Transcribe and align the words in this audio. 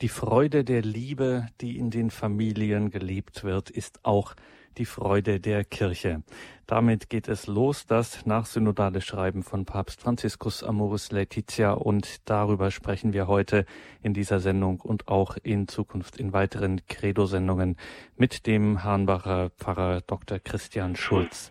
Die 0.00 0.08
Freude 0.08 0.64
der 0.64 0.80
Liebe, 0.80 1.46
die 1.60 1.76
in 1.76 1.90
den 1.90 2.10
Familien 2.10 2.90
gelebt 2.90 3.44
wird, 3.44 3.68
ist 3.68 4.00
auch 4.02 4.34
die 4.78 4.86
Freude 4.86 5.40
der 5.40 5.62
Kirche. 5.62 6.22
Damit 6.66 7.10
geht 7.10 7.28
es 7.28 7.46
los, 7.46 7.84
das 7.84 8.24
nachsynodale 8.24 9.02
Schreiben 9.02 9.42
von 9.42 9.66
Papst 9.66 10.00
Franziskus 10.00 10.64
Amoris 10.64 11.10
Laetitia 11.12 11.72
und 11.72 12.30
darüber 12.30 12.70
sprechen 12.70 13.12
wir 13.12 13.26
heute 13.26 13.66
in 14.02 14.14
dieser 14.14 14.40
Sendung 14.40 14.80
und 14.80 15.08
auch 15.08 15.36
in 15.42 15.68
Zukunft 15.68 16.16
in 16.16 16.32
weiteren 16.32 16.80
Credo-Sendungen 16.86 17.76
mit 18.16 18.46
dem 18.46 18.82
Hahnbacher 18.82 19.50
Pfarrer 19.58 20.00
Dr. 20.00 20.38
Christian 20.38 20.96
Schulz. 20.96 21.50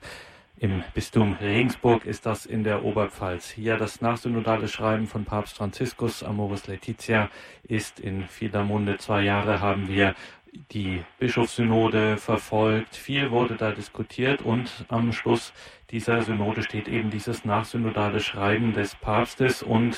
Im 0.62 0.84
Bistum 0.94 1.38
Regensburg 1.39 2.04
ist 2.04 2.25
das 2.25 2.46
in 2.46 2.66
der 2.66 2.84
Oberpfalz. 2.84 3.50
Hier 3.50 3.78
das 3.78 4.02
nachsynodale 4.02 4.68
Schreiben 4.68 5.07
von 5.07 5.24
Papst 5.24 5.55
Franziskus 5.55 6.21
Amoris 6.21 6.68
Laetitia 6.68 7.30
ist 7.64 8.02
in 8.02 8.28
vieler 8.28 8.66
Munde. 8.66 8.98
Zwei 8.98 9.21
Jahre 9.21 9.61
haben 9.61 9.88
wir 9.88 10.15
die 10.74 11.01
Bischofssynode 11.18 12.18
verfolgt. 12.18 12.98
Viel 12.98 13.32
wurde 13.32 13.56
da 13.56 13.71
diskutiert 13.71 14.42
und 14.42 14.70
am 14.89 15.14
Schluss 15.14 15.54
dieser 15.92 16.24
Synode 16.24 16.62
steht 16.64 16.89
eben 16.89 17.10
dieses 17.10 17.46
nachsynodale 17.46 18.20
Schreiben 18.20 18.73
des 18.73 18.96
Papstes 18.96 19.64
und 19.64 19.98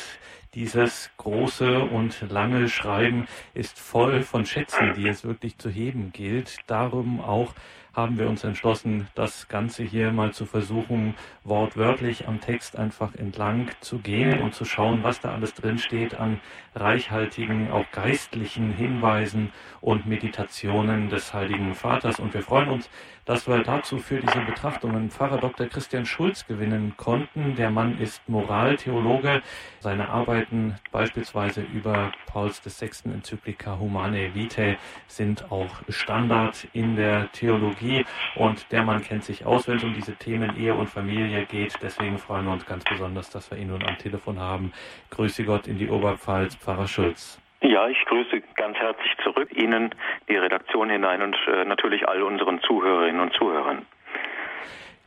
dieses 0.54 1.10
große 1.18 1.80
und 1.80 2.22
lange 2.30 2.70
Schreiben 2.70 3.26
ist 3.56 3.80
voll 3.80 4.22
von 4.22 4.46
Schätzen, 4.46 4.94
die 4.94 5.08
es 5.08 5.24
wirklich 5.24 5.58
zu 5.58 5.70
heben 5.70 6.12
gilt. 6.12 6.58
Darum 6.68 7.20
auch 7.20 7.56
haben 7.94 8.18
wir 8.18 8.30
uns 8.30 8.44
entschlossen, 8.44 9.08
das 9.16 9.50
Ganze 9.50 9.84
hier 9.84 10.12
mal 10.12 10.32
zu 10.32 10.46
versuchen, 10.46 11.16
wortwörtlich 11.44 12.28
am 12.28 12.40
Text 12.40 12.78
einfach 12.78 13.16
entlang 13.16 13.70
zu 13.82 14.00
gehen 14.00 14.42
und 14.42 14.56
zu 14.56 14.64
schauen, 14.64 15.04
was 15.04 15.20
da 15.20 15.34
alles 15.34 15.54
drin 15.54 15.78
steht 15.78 16.16
an 16.16 16.40
reichhaltigen, 16.74 17.70
auch 17.70 17.86
geistlichen 17.92 18.74
Hinweisen 18.74 19.52
und 19.82 20.06
Meditationen 20.06 21.10
des 21.10 21.34
Heiligen 21.34 21.74
Vaters. 21.74 22.20
Und 22.20 22.34
wir 22.34 22.44
freuen 22.44 22.70
uns, 22.70 22.90
dass 23.26 23.48
wir 23.48 23.60
dazu 23.60 23.98
für 23.98 24.20
diese 24.20 24.40
Betrachtungen 24.42 25.10
Pfarrer 25.10 25.38
Dr. 25.38 25.68
Christian 25.68 26.06
Schulz 26.06 26.46
gewinnen 26.48 26.94
konnten. 26.98 27.56
Der 27.56 27.70
Mann 27.70 28.00
ist 28.00 28.28
Moraltheologe. 28.28 29.42
Seine 29.80 30.10
Arbeiten 30.10 30.76
beispielsweise 30.92 31.62
über 31.62 32.12
Pauls 32.26 32.62
VI. 32.64 33.12
Enzyklika 33.12 33.78
Humane 33.80 34.34
Vitae 34.34 34.78
sind 35.08 35.52
auch 35.52 35.70
Standard 35.90 36.68
in 36.74 36.96
der 36.96 37.32
Theologie 37.32 38.06
und 38.36 38.72
der 38.72 38.84
Mann 38.84 39.02
kennt 39.02 39.24
sich 39.24 39.46
aus, 39.46 39.68
wenn 39.68 39.78
es 39.78 39.84
um 39.84 39.94
diese 39.94 40.16
Themen 40.16 40.56
Ehe 40.58 40.74
und 40.74 40.90
Familie 40.90 41.46
geht. 41.46 41.78
Deswegen 41.82 42.18
freuen 42.18 42.46
wir 42.46 42.54
uns 42.54 42.66
ganz 42.66 42.84
besonders, 42.84 43.30
dass 43.30 43.50
wir 43.52 43.58
ihn 43.58 43.68
nun 43.68 43.84
am 43.84 43.98
Telefon 43.98 44.40
haben. 44.40 44.72
Grüße 45.10 45.44
Gott 45.44 45.68
in 45.68 45.78
die 45.78 45.90
Oberpfalz, 45.90 46.56
Pfarrer 46.56 46.88
Schulz. 46.88 47.41
Ja, 47.62 47.88
ich 47.88 48.04
grüße 48.06 48.42
ganz 48.56 48.76
herzlich 48.78 49.16
zurück 49.24 49.50
Ihnen, 49.56 49.94
die 50.28 50.36
Redaktion 50.36 50.90
hinein 50.90 51.22
und 51.22 51.38
äh, 51.48 51.64
natürlich 51.64 52.08
all 52.08 52.24
unseren 52.24 52.60
Zuhörerinnen 52.62 53.22
und 53.22 53.34
Zuhörern. 53.34 53.86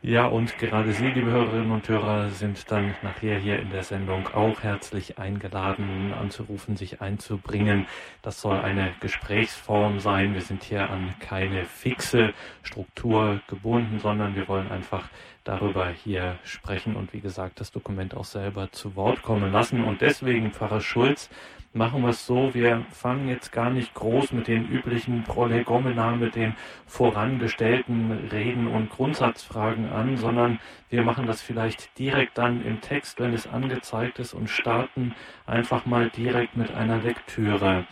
Ja, 0.02 0.26
und 0.26 0.58
gerade 0.58 0.92
Sie, 0.92 1.08
liebe 1.08 1.30
Hörerinnen 1.30 1.72
und 1.72 1.88
Hörer, 1.88 2.28
sind 2.28 2.70
dann 2.70 2.94
nachher 3.02 3.38
hier 3.38 3.58
in 3.58 3.70
der 3.70 3.82
Sendung 3.82 4.28
auch 4.34 4.62
herzlich 4.62 5.18
eingeladen, 5.18 6.12
anzurufen, 6.12 6.76
sich 6.76 7.00
einzubringen. 7.00 7.86
Das 8.20 8.40
soll 8.40 8.58
eine 8.58 8.92
Gesprächsform 9.00 10.00
sein. 10.00 10.34
Wir 10.34 10.42
sind 10.42 10.62
hier 10.62 10.90
an 10.90 11.14
keine 11.20 11.64
fixe 11.64 12.34
Struktur 12.62 13.40
gebunden, 13.48 13.98
sondern 13.98 14.36
wir 14.36 14.46
wollen 14.46 14.70
einfach 14.70 15.08
darüber 15.42 15.88
hier 15.88 16.36
sprechen 16.44 16.96
und 16.96 17.14
wie 17.14 17.20
gesagt 17.20 17.58
das 17.60 17.72
Dokument 17.72 18.14
auch 18.14 18.24
selber 18.24 18.70
zu 18.72 18.96
Wort 18.96 19.22
kommen 19.22 19.52
lassen. 19.52 19.82
Und 19.82 20.02
deswegen, 20.02 20.52
Pfarrer 20.52 20.82
Schulz, 20.82 21.30
machen 21.74 22.02
wir 22.02 22.10
es 22.10 22.24
so, 22.24 22.54
wir 22.54 22.86
fangen 22.90 23.28
jetzt 23.28 23.50
gar 23.50 23.68
nicht 23.68 23.94
groß 23.94 24.32
mit 24.32 24.46
den 24.46 24.68
üblichen 24.68 25.24
Prolegomena, 25.24 26.12
mit 26.12 26.36
den 26.36 26.54
vorangestellten 26.86 28.28
Reden 28.30 28.68
und 28.68 28.90
Grundsatzfragen 28.90 29.90
an, 29.90 30.16
sondern 30.16 30.60
wir 30.88 31.02
machen 31.02 31.26
das 31.26 31.42
vielleicht 31.42 31.98
direkt 31.98 32.38
dann 32.38 32.64
im 32.64 32.80
Text, 32.80 33.18
wenn 33.18 33.34
es 33.34 33.48
angezeigt 33.48 34.20
ist 34.20 34.34
und 34.34 34.48
starten 34.48 35.14
einfach 35.46 35.84
mal 35.84 36.10
direkt 36.10 36.56
mit 36.56 36.72
einer 36.72 36.98
Lektüre. 36.98 37.86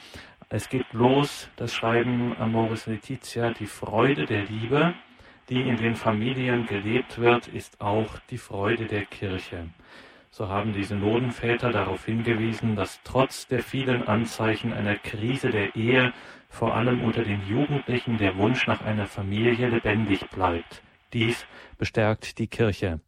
Es 0.49 0.69
geht 0.69 0.93
los, 0.93 1.49
das 1.57 1.75
Schreiben 1.75 2.37
Amoris 2.39 2.87
Letizia, 2.87 3.51
die 3.51 3.67
Freude 3.67 4.27
der 4.27 4.45
Liebe, 4.45 4.95
die 5.49 5.61
in 5.61 5.77
den 5.77 5.97
Familien 5.97 6.67
gelebt 6.67 7.19
wird, 7.19 7.49
ist 7.49 7.81
auch 7.81 8.19
die 8.31 8.39
Freude 8.39 8.87
der 8.87 9.07
Kirche. 9.07 9.67
So 10.35 10.49
haben 10.49 10.73
die 10.73 10.85
Synodenväter 10.85 11.73
darauf 11.73 12.07
hingewiesen, 12.07 12.75
dass 12.75 13.01
trotz 13.05 13.47
der 13.49 13.63
vielen 13.63 14.09
Anzeichen 14.09 14.73
einer 14.73 14.97
Krise 14.97 15.51
der 15.51 15.77
Ehe 15.77 16.15
vor 16.49 16.75
allem 16.75 17.05
unter 17.05 17.23
den 17.23 17.47
Jugendlichen 17.47 18.17
der 18.17 18.39
Wunsch 18.39 18.67
nach 18.67 18.81
einer 18.81 19.07
Familie 19.07 19.69
lebendig 19.69 20.31
bleibt. 20.31 20.83
Dies 21.13 21.45
bestärkt 21.77 22.39
die 22.39 22.47
Kirche. 22.47 23.01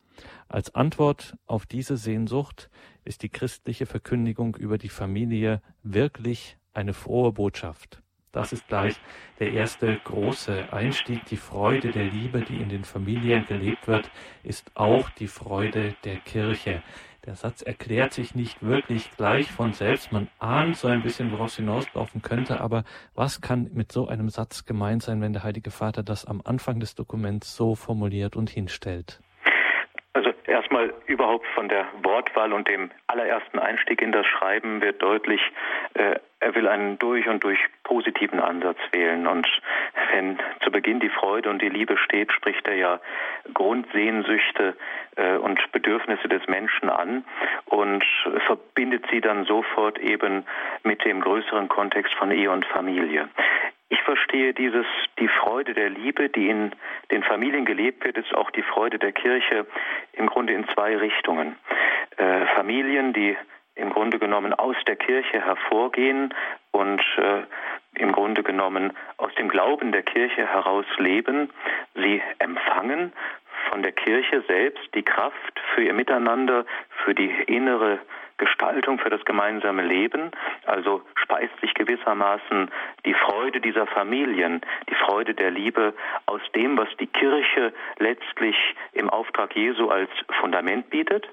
Als 0.49 0.75
Antwort 0.75 1.34
auf 1.47 1.65
diese 1.65 1.97
Sehnsucht 1.97 2.69
ist 3.07 3.23
die 3.23 3.31
christliche 3.31 3.87
Verkündigung 3.87 4.55
über 4.55 4.77
die 4.77 4.91
Familie 4.91 5.63
wirklich 5.83 6.59
eine 6.75 6.93
frohe 6.93 7.33
Botschaft. 7.33 8.03
Das 8.34 8.53
ist 8.53 8.67
gleich 8.67 8.97
der 9.39 9.53
erste 9.53 9.97
große 9.97 10.73
Einstieg. 10.73 11.25
Die 11.27 11.37
Freude 11.37 11.93
der 11.93 12.07
Liebe, 12.07 12.41
die 12.41 12.57
in 12.57 12.69
den 12.69 12.83
Familien 12.83 13.47
gelebt 13.47 13.87
wird, 13.87 14.11
ist 14.43 14.73
auch 14.75 15.09
die 15.11 15.29
Freude 15.29 15.95
der 16.03 16.17
Kirche. 16.17 16.83
Der 17.27 17.37
Satz 17.37 17.62
erklärt 17.62 18.12
sich 18.12 18.35
nicht 18.35 18.62
wirklich 18.62 19.11
gleich 19.17 19.51
von 19.51 19.73
selbst. 19.73 20.12
Man 20.12 20.29
ahnt 20.39 20.77
so 20.77 20.89
ein 20.89 21.03
bisschen, 21.03 21.33
worauf 21.33 21.47
es 21.47 21.57
hinauslaufen 21.57 22.21
könnte. 22.21 22.61
Aber 22.61 22.85
was 23.15 23.41
kann 23.41 23.71
mit 23.73 23.93
so 23.93 24.09
einem 24.09 24.29
Satz 24.29 24.67
gemeint 24.67 25.03
sein, 25.03 25.23
wenn 25.23 25.33
der 25.33 25.43
Heilige 25.43 25.71
Vater 25.71 26.03
das 26.03 26.27
am 26.27 26.43
Anfang 26.45 26.81
des 26.81 26.95
Dokuments 26.95 27.57
so 27.57 27.77
formuliert 27.77 28.37
und 28.37 28.51
hinstellt? 28.51 29.21
Also 30.13 30.33
erstmal 30.47 30.93
überhaupt 31.07 31.47
von 31.55 31.71
der 31.71 31.87
Wortwahl 32.03 32.53
und 32.53 32.69
dem 32.69 32.91
allerersten 33.07 33.59
Einstieg 33.59 34.03
in 34.03 34.13
das 34.13 34.27
Schreiben 34.27 34.83
wird 34.83 35.03
deutlich, 35.03 35.41
äh, 35.95 36.17
er 36.41 36.55
will 36.55 36.69
einen 36.69 36.99
durch 36.99 37.27
und 37.27 37.43
durch 37.43 37.59
positiven 37.84 38.39
Ansatz 38.39 38.79
wählen. 38.93 39.27
Und 39.27 39.49
wenn 40.15 40.39
zu 40.63 40.71
Beginn 40.71 41.01
die 41.01 41.09
Freude 41.09 41.51
und 41.51 41.61
die 41.61 41.69
Liebe 41.69 41.99
steht, 41.99 42.33
spricht 42.33 42.67
er 42.69 42.77
ja 42.77 43.01
Grundsehnsüchte 43.53 44.77
äh, 45.17 45.37
und 45.37 45.61
Bedürfnisse 45.73 46.29
des 46.29 46.47
Menschen 46.47 46.89
an 46.89 47.25
und 47.67 48.05
verbindet 48.47 49.05
sie 49.11 49.21
dann 49.21 49.45
sofort 49.45 49.99
eben 49.99 50.45
mit 50.85 51.05
dem 51.05 51.21
größeren 51.21 51.69
Kontext 51.69 52.15
von 52.15 52.31
Ehe 52.31 52.51
und 52.51 52.65
Familie. 52.67 53.29
Ich 53.89 54.01
verstehe 54.03 54.55
dieses, 54.55 54.87
die 55.19 55.29
Freude 55.29 55.75
der 55.75 55.91
Liebe, 55.91 56.29
die 56.29 56.49
in 56.49 56.73
den 57.11 57.23
Familien 57.25 57.65
gelebt 57.65 58.05
wird, 58.05 58.17
ist 58.17 58.35
auch 58.35 58.51
die 58.51 58.63
Freude 58.63 58.99
der 58.99 59.13
Kirche 59.13 59.67
im 60.13 60.27
Grunde 60.29 60.53
in 60.53 60.67
zwei 60.69 60.97
Richtungen. 60.97 61.57
Äh, 62.17 62.47
Familien, 62.55 63.13
die 63.13 63.37
im 63.77 63.91
Grunde 63.91 64.19
genommen 64.19 64.55
aus 64.55 64.77
der 64.87 64.97
Kirche 64.97 65.41
hervorgehen 65.41 66.33
und 66.71 67.03
äh, 67.19 67.43
im 68.01 68.12
Grunde 68.12 68.43
genommen 68.43 68.93
aus 69.17 69.35
dem 69.35 69.49
Glauben 69.49 69.93
der 69.93 70.03
Kirche 70.03 70.47
heraus 70.47 70.87
leben. 70.99 71.51
Sie 71.95 72.23
empfangen 72.39 73.13
von 73.71 73.83
der 73.83 73.93
Kirche 73.93 74.43
selbst 74.47 74.95
die 74.95 75.03
Kraft 75.03 75.61
für 75.75 75.83
ihr 75.83 75.95
Miteinander, 75.95 76.65
für 77.05 77.15
die 77.15 77.31
innere 77.47 77.99
Gestaltung, 78.37 78.99
für 78.99 79.11
das 79.11 79.25
gemeinsame 79.25 79.83
Leben. 79.83 80.33
Also 80.67 81.03
speist 81.15 81.59
sich 81.61 81.73
gewissermaßen 81.75 82.71
die 83.05 83.15
Freude 83.15 83.61
dieser 83.61 83.87
Familien, 83.87 84.61
die 84.89 84.95
Freude 84.95 85.34
der 85.34 85.51
Liebe 85.51 85.95
aus 86.27 86.41
dem, 86.55 86.77
was 86.77 86.89
die 86.99 87.07
Kirche 87.07 87.73
letztlich 87.99 88.57
im 88.93 89.09
Auftrag 89.09 89.55
Jesu 89.55 89.89
als 89.89 90.11
Fundament 90.41 90.91
bietet. 90.91 91.29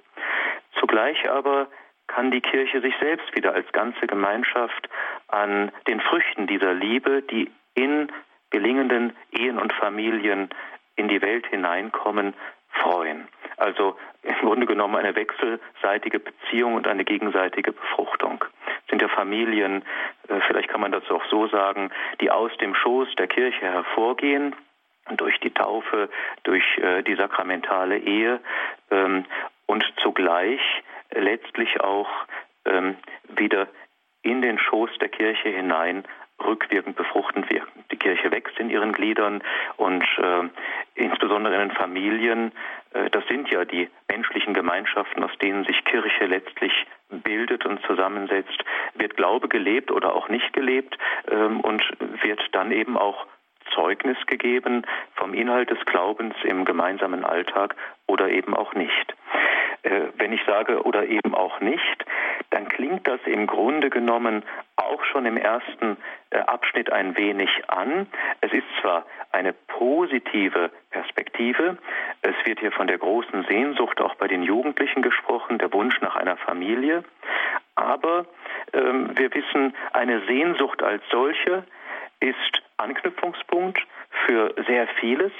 Zugleich 0.80 1.30
aber 1.30 1.68
kann 2.14 2.32
die 2.32 2.42
Kirche 2.42 2.82
sich 2.82 2.94
selbst 3.00 3.36
wieder 3.36 3.54
als 3.54 3.72
ganze 3.72 4.06
Gemeinschaft 4.08 4.90
an 5.28 5.72
den 5.88 6.02
Früchten 6.02 6.48
dieser 6.48 6.74
Liebe, 6.74 7.22
die 7.22 7.50
in 7.74 8.12
gelingenden 8.50 9.16
Ehen 9.32 9.58
und 9.58 9.72
Familien 9.74 10.50
in 10.96 11.08
die 11.08 11.22
Welt 11.22 11.48
hineinkommen, 11.48 12.34
freuen. 12.72 13.28
Also 13.58 13.96
im 14.24 14.36
Grunde 14.36 14.66
genommen 14.66 14.98
eine 14.98 15.16
wechselseitige 15.16 16.20
Beziehung 16.20 16.76
und 16.76 16.88
eine 16.88 17.06
gegenseitige 17.06 17.72
Befruchtung. 17.72 18.44
Es 18.84 18.90
sind 18.90 19.02
ja 19.02 19.08
Familien, 19.08 19.84
äh, 20.28 20.40
vielleicht 20.48 20.70
kann 20.70 20.82
man 20.82 20.92
das 20.92 21.10
auch 21.10 21.24
so 21.30 21.48
sagen, 21.48 21.92
die 22.20 22.30
aus 22.30 22.52
dem 22.58 22.76
Schoß 22.76 23.16
der 23.18 23.28
Kirche 23.28 23.62
hervorgehen, 23.62 24.56
durch 25.18 25.40
die 25.40 25.52
Taufe, 25.52 26.10
durch 26.44 26.64
äh, 26.78 27.04
die 27.04 27.16
sakramentale 27.16 27.98
Ehe 27.98 28.40
ähm, 28.92 29.26
und 29.66 29.86
zugleich 29.98 30.62
letztlich 31.14 31.82
auch 31.82 32.10
ähm, 32.66 32.96
wieder 33.30 33.68
in 34.22 34.42
den 34.42 34.60
Schoß 34.60 34.92
der 35.00 35.10
Kirche 35.10 35.50
hinein 35.50 36.04
rückwirkend 36.44 36.96
befruchtend 36.96 37.50
wirken. 37.50 37.84
Die 37.92 37.98
Kirche 37.98 38.32
wächst 38.32 38.58
in 38.60 38.70
ihren 38.70 38.94
Gliedern 38.94 39.44
und 39.78 40.04
äh, 40.18 40.50
insbesondere 40.96 41.54
in 41.56 41.70
den 41.70 41.72
Familien, 41.72 42.52
äh, 42.94 43.10
das 43.10 43.26
sind 43.28 43.50
ja 43.50 43.66
die 43.66 43.90
menschlichen 44.10 44.54
Gemeinschaften, 44.54 45.24
aus 45.24 45.32
denen 45.42 45.66
sich 45.66 45.84
Kirche 45.86 46.26
letztlich 46.26 46.74
bildet 47.10 47.66
und 47.66 47.82
zusammensetzt, 47.86 48.64
wird 48.96 49.18
Glaube 49.18 49.48
gelebt 49.48 49.92
oder 49.92 50.16
auch 50.16 50.30
nicht 50.30 50.54
gelebt 50.54 50.98
ähm, 51.30 51.62
und 51.62 51.84
wird 52.24 52.42
dann 52.54 52.72
eben 52.72 52.98
auch 52.98 53.28
Zeugnis 53.74 54.18
gegeben 54.26 54.84
vom 55.16 55.34
Inhalt 55.34 55.70
des 55.70 55.80
Glaubens 55.86 56.36
im 56.44 56.66
gemeinsamen 56.66 57.24
Alltag 57.24 57.76
oder 58.08 58.30
eben 58.30 58.56
auch 58.56 58.74
nicht. 58.74 59.16
Äh, 59.84 60.08
wenn 60.18 60.32
ich 60.32 60.42
sage 60.46 60.84
oder 60.84 61.06
eben 61.06 61.34
auch 61.34 61.60
nicht, 61.60 62.06
dann 62.52 62.68
klingt 62.68 63.08
das 63.08 63.20
im 63.26 63.48
Grunde 63.48 63.90
genommen 63.90 64.44
auch 64.76 65.04
schon 65.06 65.26
im 65.26 65.38
ersten 65.38 65.98
äh, 66.30 66.38
Abschnitt 66.38 66.92
ein 66.92 67.18
wenig 67.18 67.50
an. 67.68 68.08
Es 68.42 68.52
ist 68.54 68.68
zwar 68.82 69.06
eine 69.32 69.54
positive 69.54 70.70
Perspektive, 70.92 71.78
es 72.22 72.36
wird 72.46 72.60
hier 72.60 72.72
von 72.72 72.88
der 72.88 73.00
großen 73.00 73.46
Sehnsucht 73.46 74.02
auch 74.02 74.16
bei 74.16 74.28
den 74.28 74.44
Jugendlichen 74.44 75.02
gesprochen, 75.02 75.58
der 75.58 75.74
Wunsch 75.74 76.00
nach 76.02 76.16
einer 76.16 76.38
Familie, 76.38 77.04
aber 77.76 78.26
ähm, 78.74 79.18
wir 79.18 79.34
wissen, 79.34 79.76
eine 79.94 80.22
Sehnsucht 80.28 80.84
als 80.84 81.02
solche 81.10 81.64
ist 82.20 82.62
Anknüpfungspunkt 82.78 83.80
für 84.26 84.54
sehr 84.68 84.88
vieles, 85.00 85.32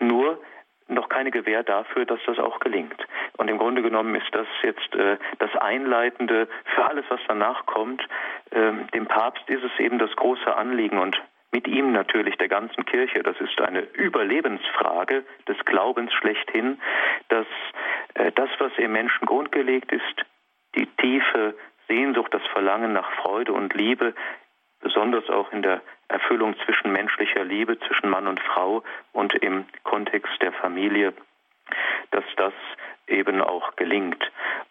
nur 0.00 0.40
noch 0.88 1.08
keine 1.08 1.30
Gewähr 1.30 1.62
dafür, 1.62 2.04
dass 2.04 2.20
das 2.26 2.38
auch 2.38 2.60
gelingt. 2.60 3.06
Und 3.36 3.48
im 3.48 3.58
Grunde 3.58 3.82
genommen 3.82 4.14
ist 4.14 4.32
das 4.32 4.46
jetzt 4.62 4.94
äh, 4.94 5.16
das 5.38 5.54
Einleitende 5.56 6.48
für 6.74 6.84
alles, 6.84 7.04
was 7.08 7.20
danach 7.26 7.66
kommt. 7.66 8.06
Ähm, 8.52 8.86
dem 8.94 9.06
Papst 9.06 9.48
ist 9.48 9.64
es 9.64 9.78
eben 9.80 9.98
das 9.98 10.14
große 10.16 10.54
Anliegen 10.54 10.98
und 10.98 11.20
mit 11.52 11.68
ihm 11.68 11.92
natürlich 11.92 12.36
der 12.36 12.48
ganzen 12.48 12.84
Kirche. 12.84 13.22
Das 13.22 13.40
ist 13.40 13.60
eine 13.60 13.80
Überlebensfrage 13.80 15.24
des 15.48 15.56
Glaubens 15.64 16.12
schlechthin, 16.12 16.80
dass 17.28 17.46
äh, 18.14 18.32
das, 18.32 18.50
was 18.58 18.72
im 18.76 18.92
Menschen 18.92 19.26
grundgelegt 19.26 19.92
ist, 19.92 20.24
die 20.74 20.86
tiefe 20.86 21.54
Sehnsucht, 21.86 22.34
das 22.34 22.42
Verlangen 22.52 22.92
nach 22.92 23.10
Freude 23.22 23.52
und 23.52 23.74
Liebe, 23.74 24.14
besonders 24.84 25.28
auch 25.30 25.50
in 25.50 25.62
der 25.62 25.80
Erfüllung 26.06 26.54
zwischenmenschlicher 26.64 27.42
Liebe 27.42 27.80
zwischen 27.80 28.10
Mann 28.10 28.28
und 28.28 28.38
Frau 28.38 28.84
und 29.12 29.34
im 29.34 29.64
Kontext 29.82 30.40
der 30.40 30.52
Familie, 30.52 31.12
dass 32.12 32.24
das 32.36 32.52
eben 33.08 33.40
auch 33.40 33.74
gelingt. 33.76 34.22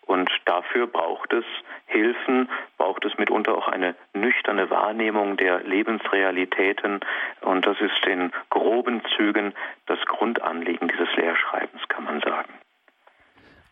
Und 0.05 0.29
dafür 0.45 0.87
braucht 0.87 1.33
es 1.33 1.45
Hilfen, 1.87 2.49
braucht 2.77 3.03
es 3.05 3.17
mitunter 3.17 3.57
auch 3.57 3.67
eine 3.67 3.95
nüchterne 4.13 4.69
Wahrnehmung 4.69 5.37
der 5.37 5.61
Lebensrealitäten. 5.63 7.01
Und 7.41 7.65
das 7.65 7.79
ist 7.81 8.05
in 8.05 8.31
groben 8.49 9.01
Zügen 9.17 9.53
das 9.87 9.99
Grundanliegen 10.05 10.87
dieses 10.87 11.13
Lehrschreibens, 11.15 11.81
kann 11.89 12.05
man 12.05 12.21
sagen. 12.21 12.53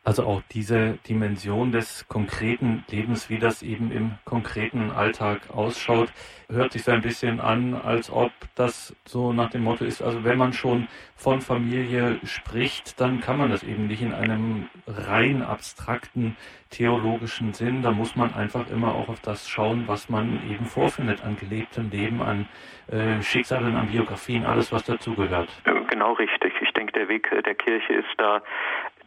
Also 0.03 0.25
auch 0.25 0.42
diese 0.51 0.98
Dimension 1.07 1.71
des 1.71 2.07
konkreten 2.07 2.83
Lebens, 2.89 3.30
wie 3.30 3.38
das 3.38 3.62
eben 3.62 3.92
im 3.92 4.13
konkreten 4.25 4.89
Alltag 4.89 5.42
ausschaut, 5.51 6.12
hört 6.50 6.74
sich 6.74 6.83
so 6.83 6.92
ein 6.92 7.01
bisschen 7.01 7.39
an, 7.39 7.75
als 7.75 8.12
ob 8.12 8.31
das 8.56 8.95
so 9.06 9.31
nach 9.31 9.51
dem 9.51 9.63
Motto 9.63 9.86
ist, 9.86 10.01
also 10.01 10.24
wenn 10.24 10.39
man 10.39 10.53
schon 10.53 10.88
von 11.15 11.39
Familie 11.39 12.19
spricht, 12.24 13.00
dann 13.00 13.21
kann 13.21 13.38
man 13.38 13.51
das 13.51 13.62
eben 13.62 13.86
nicht 13.86 14.01
in 14.01 14.12
einem 14.12 14.69
rein 14.88 15.44
abstrakten 15.44 16.36
theologischen 16.71 17.54
Sinn. 17.54 17.83
Da 17.83 17.92
muss 17.92 18.15
man 18.15 18.33
einfach 18.33 18.69
immer 18.71 18.95
auch 18.95 19.07
auf 19.07 19.19
das 19.19 19.47
schauen, 19.47 19.83
was 19.86 20.09
man 20.09 20.42
eben 20.50 20.65
vorfindet 20.65 21.24
an 21.24 21.38
gelebtem 21.38 21.92
Leben, 21.92 22.24
an 22.24 22.47
äh, 22.88 23.21
Schicksalen, 23.21 23.75
an 23.75 23.88
Biografien, 23.89 24.45
alles, 24.45 24.71
was 24.71 24.83
dazugehört. 24.83 25.50
Genau 25.89 26.13
richtig. 26.13 26.54
Ich 26.62 26.71
denke, 26.71 26.94
der 26.94 27.07
Weg 27.07 27.30
der 27.30 27.56
Kirche 27.56 27.94
ist 27.94 28.09
da 28.18 28.42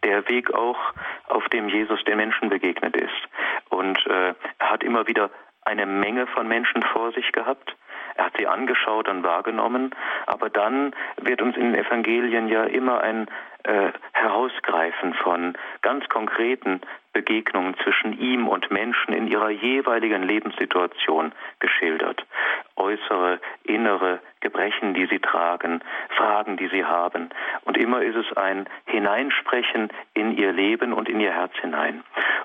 der 0.04 0.28
Weg 0.28 0.52
auch, 0.52 0.78
auf 1.26 1.48
dem 1.48 1.68
Jesus 1.68 2.02
den 2.04 2.16
Menschen 2.16 2.48
begegnet 2.48 2.96
ist. 2.96 3.10
Und 3.70 3.98
äh, 4.06 4.34
er 4.58 4.70
hat 4.70 4.82
immer 4.82 5.06
wieder 5.06 5.30
eine 5.64 5.86
Menge 5.86 6.26
von 6.26 6.46
Menschen 6.46 6.82
vor 6.82 7.12
sich 7.12 7.32
gehabt. 7.32 7.74
Er 8.16 8.26
hat 8.26 8.36
sie 8.38 8.46
angeschaut 8.46 9.08
und 9.08 9.24
wahrgenommen, 9.24 9.90
aber 10.26 10.50
dann 10.50 10.94
wird 11.20 11.42
uns 11.42 11.56
in 11.56 11.72
den 11.72 11.84
Evangelien 11.84 12.48
ja 12.48 12.64
immer 12.64 13.00
ein 13.00 13.26
äh, 13.64 13.90
Herausgreifen 14.12 15.14
von 15.14 15.54
ganz 15.82 16.08
konkreten 16.08 16.80
Begegnungen 17.12 17.74
zwischen 17.82 18.12
ihm 18.18 18.46
und 18.46 18.70
Menschen 18.70 19.14
in 19.14 19.26
ihrer 19.26 19.48
jeweiligen 19.48 20.22
Lebenssituation 20.22 21.32
geschildert. 21.60 22.24
Äußere, 22.76 23.40
innere 23.64 24.20
Gebrechen, 24.40 24.94
die 24.94 25.06
sie 25.06 25.20
tragen, 25.20 25.80
Fragen, 26.16 26.56
die 26.56 26.68
sie 26.68 26.84
haben. 26.84 27.30
Und 27.64 27.76
immer 27.76 28.02
ist 28.02 28.16
es 28.16 28.36
ein 28.36 28.68
Hineinsprechen 28.86 29.88
in 30.12 30.36
ihr 30.36 30.52
Leben 30.52 30.92
und 30.92 31.08
in 31.08 31.20
ihr 31.20 31.32
Herz 31.32 31.52
hinein. 31.60 32.02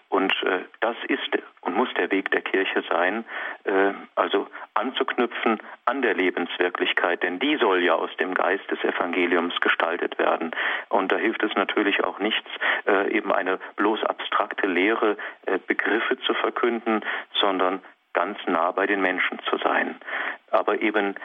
Und 0.09 0.31
äh, 0.43 0.65
das 0.79 0.95
ist 1.07 1.37
und 1.61 1.75
muss 1.75 1.93
der 1.95 2.09
Weg 2.11 2.31
der 2.31 2.41
Kirche 2.41 2.83
sein, 2.89 3.25
äh, 3.65 3.93
also 4.15 4.47
anzuknüpfen 4.73 5.59
an 5.85 6.01
der 6.01 6.13
Lebenswirklichkeit, 6.13 7.21
denn 7.21 7.39
die 7.39 7.57
soll 7.57 7.83
ja 7.83 7.93
aus 7.93 8.15
dem 8.17 8.33
Geist 8.33 8.69
des 8.71 8.83
Evangeliums 8.83 9.59
gestaltet 9.59 10.17
werden. 10.17 10.51
Und 10.89 11.11
da 11.11 11.17
hilft 11.17 11.43
es 11.43 11.53
natürlich 11.55 12.03
auch 12.03 12.19
nichts, 12.19 12.49
äh, 12.87 13.11
eben 13.11 13.31
eine 13.31 13.59
bloß 13.75 14.03
abstrakte 14.03 14.67
Lehre, 14.67 15.17
äh, 15.45 15.59
Begriffe 15.59 16.17
zu 16.19 16.33
verkünden, 16.33 17.01
sondern 17.39 17.81
ganz 18.13 18.37
nah 18.47 18.71
bei 18.71 18.85
den 18.85 19.01
Menschen 19.01 19.39
zu 19.49 19.57
sein. 19.57 19.95
Aber 20.51 20.81
eben 20.81 21.15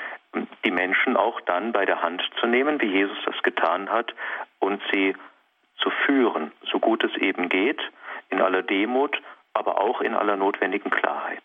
die 0.65 0.71
Menschen 0.71 1.17
auch 1.17 1.41
dann 1.43 1.73
bei 1.73 1.85
der 1.85 2.03
Hand 2.03 2.23
zu 2.41 2.47
nehmen, 2.47 2.81
wie 2.81 2.91
Jesus 2.91 3.19
das 3.25 3.41
getan 3.43 3.91
hat, 3.91 4.15
und 4.59 4.81
sie 4.93 5.15
zu 5.77 5.91
führen, 6.07 6.53
so 6.71 6.79
gut 6.79 7.05
es 7.05 7.15
eben 7.17 7.49
geht, 7.49 7.81
in 8.31 8.41
aller 8.41 8.63
Demut, 8.63 9.21
aber 9.53 9.81
auch 9.81 10.01
in 10.01 10.15
aller 10.15 10.37
notwendigen 10.37 10.91
Klarheit. 10.91 11.43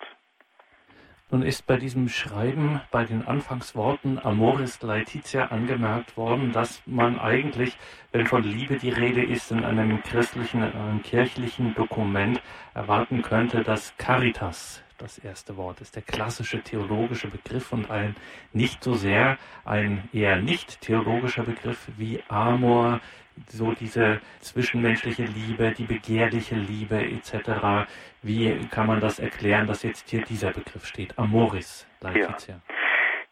Nun 1.31 1.44
ist 1.44 1.68
bei 1.68 1.77
diesem 1.77 2.09
Schreiben 2.09 2.81
bei 2.89 3.06
den 3.06 3.27
Anfangsworten 3.27 4.18
Amoris 4.18 4.81
Laetitia 4.81 5.50
angemerkt 5.50 6.18
worden, 6.18 6.51
dass 6.51 6.81
man 6.88 7.19
eigentlich, 7.19 7.77
wenn 8.12 8.25
von 8.25 8.41
Liebe 8.41 8.77
die 8.77 8.89
Rede 8.89 9.24
ist, 9.24 9.51
in 9.51 9.63
einem 9.63 10.01
christlichen, 10.01 10.63
einem 10.63 11.03
kirchlichen 11.03 11.75
Dokument 11.75 12.41
erwarten 12.74 13.21
könnte, 13.21 13.62
dass 13.62 13.95
Caritas 13.97 14.83
das 15.00 15.18
erste 15.18 15.57
Wort 15.57 15.81
ist 15.81 15.96
der 15.96 16.04
klassische 16.04 16.62
theologische 16.62 17.28
Begriff 17.28 17.72
und 17.74 17.90
ein 17.90 18.16
nicht 18.54 18.84
so 18.84 18.94
sehr 18.94 19.38
ein 19.66 20.10
eher 20.13 20.36
nicht 20.38 20.81
theologischer 20.81 21.44
Begriff 21.44 21.88
wie 21.98 22.22
Amor, 22.28 23.00
so 23.48 23.72
diese 23.72 24.19
zwischenmenschliche 24.40 25.24
Liebe, 25.24 25.72
die 25.72 25.86
begehrliche 25.86 26.56
Liebe 26.56 26.98
etc. 26.98 27.90
Wie 28.22 28.68
kann 28.69 28.88
man 28.88 29.00
das 29.00 29.19
erklären, 29.19 29.68
dass 29.68 29.84
jetzt 29.84 30.10
hier 30.10 30.22
dieser 30.22 30.51
Begriff 30.51 30.86
steht? 30.86 31.18
Amoris, 31.18 31.88
Laetitia. 32.01 32.60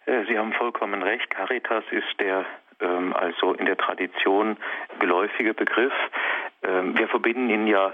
Ja. 0.05 0.13
Äh, 0.13 0.25
Sie 0.27 0.37
haben 0.37 0.53
vollkommen 0.53 1.03
recht. 1.03 1.29
Caritas 1.29 1.83
ist 1.91 2.19
der 2.19 2.45
ähm, 2.79 3.13
also 3.13 3.53
in 3.53 3.65
der 3.65 3.77
Tradition 3.77 4.57
geläufige 4.99 5.53
Begriff. 5.53 5.93
Ähm, 6.63 6.97
wir 6.97 7.07
verbinden 7.07 7.49
ihn 7.49 7.67
ja 7.67 7.93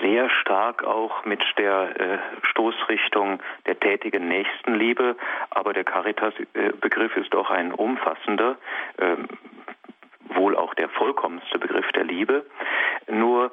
sehr 0.00 0.30
stark 0.30 0.84
auch 0.84 1.24
mit 1.24 1.42
der 1.58 2.00
äh, 2.00 2.18
Stoßrichtung 2.50 3.40
der 3.66 3.78
tätigen 3.78 4.28
Nächstenliebe, 4.28 5.16
aber 5.50 5.72
der 5.72 5.84
Caritas-Begriff 5.84 7.16
ist 7.16 7.34
auch 7.34 7.50
ein 7.50 7.72
umfassender, 7.72 8.56
äh, 8.96 9.16
wohl 10.34 10.56
auch 10.56 10.74
der 10.74 10.88
vollkommenste 10.88 11.58
Begriff 11.58 11.90
der 11.92 12.04
Liebe. 12.04 12.46
Nur 13.08 13.52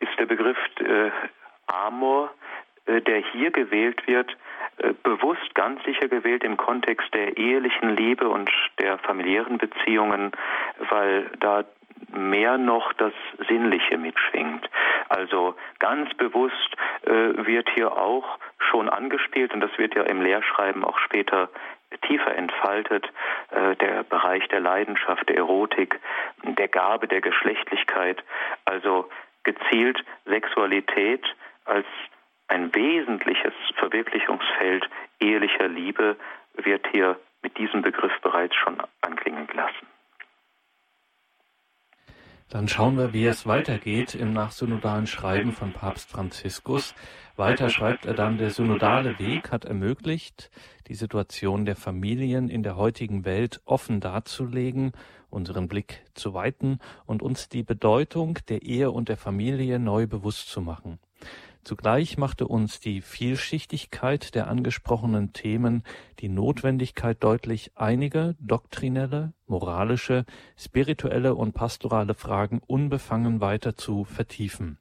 ist 0.00 0.18
der 0.18 0.26
Begriff 0.26 0.58
äh, 0.80 1.10
Amor, 1.66 2.30
äh, 2.86 3.00
der 3.00 3.18
hier 3.18 3.50
gewählt 3.50 4.06
wird, 4.06 4.36
äh, 4.78 4.92
bewusst 5.02 5.54
ganz 5.54 5.82
sicher 5.84 6.08
gewählt 6.08 6.44
im 6.44 6.56
Kontext 6.56 7.12
der 7.14 7.36
ehelichen 7.36 7.96
Liebe 7.96 8.28
und 8.28 8.50
der 8.78 8.98
familiären 8.98 9.58
Beziehungen, 9.58 10.32
weil 10.90 11.30
da 11.40 11.64
mehr 12.12 12.58
noch 12.58 12.92
das 12.94 13.12
Sinnliche 13.48 13.98
mitschwingt. 13.98 14.68
Also 15.08 15.54
ganz 15.78 16.12
bewusst 16.14 16.76
äh, 17.02 17.10
wird 17.46 17.68
hier 17.74 17.92
auch 17.92 18.38
schon 18.58 18.88
angespielt, 18.88 19.52
und 19.54 19.60
das 19.60 19.76
wird 19.78 19.94
ja 19.94 20.02
im 20.02 20.22
Lehrschreiben 20.22 20.84
auch 20.84 20.98
später 20.98 21.48
tiefer 22.02 22.34
entfaltet, 22.34 23.06
äh, 23.50 23.76
der 23.76 24.02
Bereich 24.02 24.46
der 24.48 24.60
Leidenschaft, 24.60 25.28
der 25.28 25.36
Erotik, 25.36 26.00
der 26.42 26.68
Gabe, 26.68 27.08
der 27.08 27.20
Geschlechtlichkeit, 27.20 28.22
also 28.64 29.08
gezielt 29.44 30.04
Sexualität 30.24 31.24
als 31.64 31.86
ein 32.48 32.74
wesentliches 32.74 33.54
Verwirklichungsfeld 33.76 34.88
ehelicher 35.20 35.68
Liebe 35.68 36.16
wird 36.54 36.86
hier 36.92 37.18
mit 37.42 37.58
diesem 37.58 37.82
Begriff 37.82 38.12
bereits 38.22 38.54
schon 38.56 38.76
anklingen 39.02 39.46
gelassen. 39.46 39.86
Dann 42.48 42.68
schauen 42.68 42.96
wir, 42.96 43.12
wie 43.12 43.26
es 43.26 43.46
weitergeht 43.46 44.14
im 44.14 44.32
nachsynodalen 44.32 45.08
Schreiben 45.08 45.50
von 45.50 45.72
Papst 45.72 46.08
Franziskus. 46.08 46.94
Weiter 47.34 47.70
schreibt 47.70 48.06
er 48.06 48.14
dann, 48.14 48.38
der 48.38 48.50
synodale 48.50 49.18
Weg 49.18 49.50
hat 49.50 49.64
ermöglicht, 49.64 50.50
die 50.86 50.94
Situation 50.94 51.66
der 51.66 51.74
Familien 51.74 52.48
in 52.48 52.62
der 52.62 52.76
heutigen 52.76 53.24
Welt 53.24 53.60
offen 53.64 53.98
darzulegen, 53.98 54.92
unseren 55.28 55.66
Blick 55.66 56.04
zu 56.14 56.34
weiten 56.34 56.78
und 57.04 57.20
uns 57.20 57.48
die 57.48 57.64
Bedeutung 57.64 58.38
der 58.48 58.62
Ehe 58.62 58.92
und 58.92 59.08
der 59.08 59.16
Familie 59.16 59.80
neu 59.80 60.06
bewusst 60.06 60.48
zu 60.48 60.60
machen. 60.60 61.00
Zugleich 61.66 62.16
machte 62.16 62.46
uns 62.46 62.78
die 62.78 63.00
Vielschichtigkeit 63.00 64.36
der 64.36 64.46
angesprochenen 64.46 65.32
Themen 65.32 65.82
die 66.20 66.28
Notwendigkeit 66.28 67.20
deutlich, 67.24 67.72
einige 67.74 68.36
doktrinelle, 68.38 69.32
moralische, 69.48 70.26
spirituelle 70.56 71.34
und 71.34 71.54
pastorale 71.54 72.14
Fragen 72.14 72.60
unbefangen 72.64 73.40
weiter 73.40 73.74
zu 73.74 74.04
vertiefen. 74.04 74.78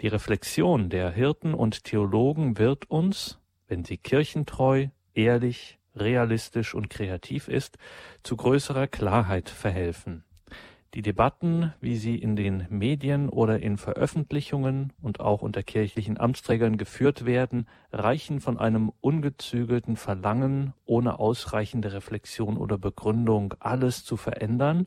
Die 0.00 0.08
Reflexion 0.08 0.88
der 0.88 1.10
Hirten 1.10 1.52
und 1.52 1.84
Theologen 1.84 2.56
wird 2.56 2.90
uns, 2.90 3.38
wenn 3.68 3.84
sie 3.84 3.98
kirchentreu, 3.98 4.88
ehrlich, 5.12 5.78
realistisch 5.94 6.74
und 6.74 6.88
kreativ 6.88 7.48
ist, 7.48 7.76
zu 8.22 8.38
größerer 8.38 8.86
Klarheit 8.86 9.50
verhelfen. 9.50 10.24
Die 10.94 11.02
Debatten, 11.02 11.72
wie 11.80 11.96
sie 11.96 12.14
in 12.14 12.36
den 12.36 12.68
Medien 12.70 13.28
oder 13.28 13.58
in 13.58 13.78
Veröffentlichungen 13.78 14.92
und 15.02 15.18
auch 15.18 15.42
unter 15.42 15.64
kirchlichen 15.64 16.20
Amtsträgern 16.20 16.78
geführt 16.78 17.26
werden, 17.26 17.66
reichen 17.90 18.40
von 18.40 18.60
einem 18.60 18.92
ungezügelten 19.00 19.96
Verlangen, 19.96 20.72
ohne 20.86 21.18
ausreichende 21.18 21.92
Reflexion 21.92 22.56
oder 22.56 22.78
Begründung 22.78 23.54
alles 23.58 24.04
zu 24.04 24.16
verändern, 24.16 24.86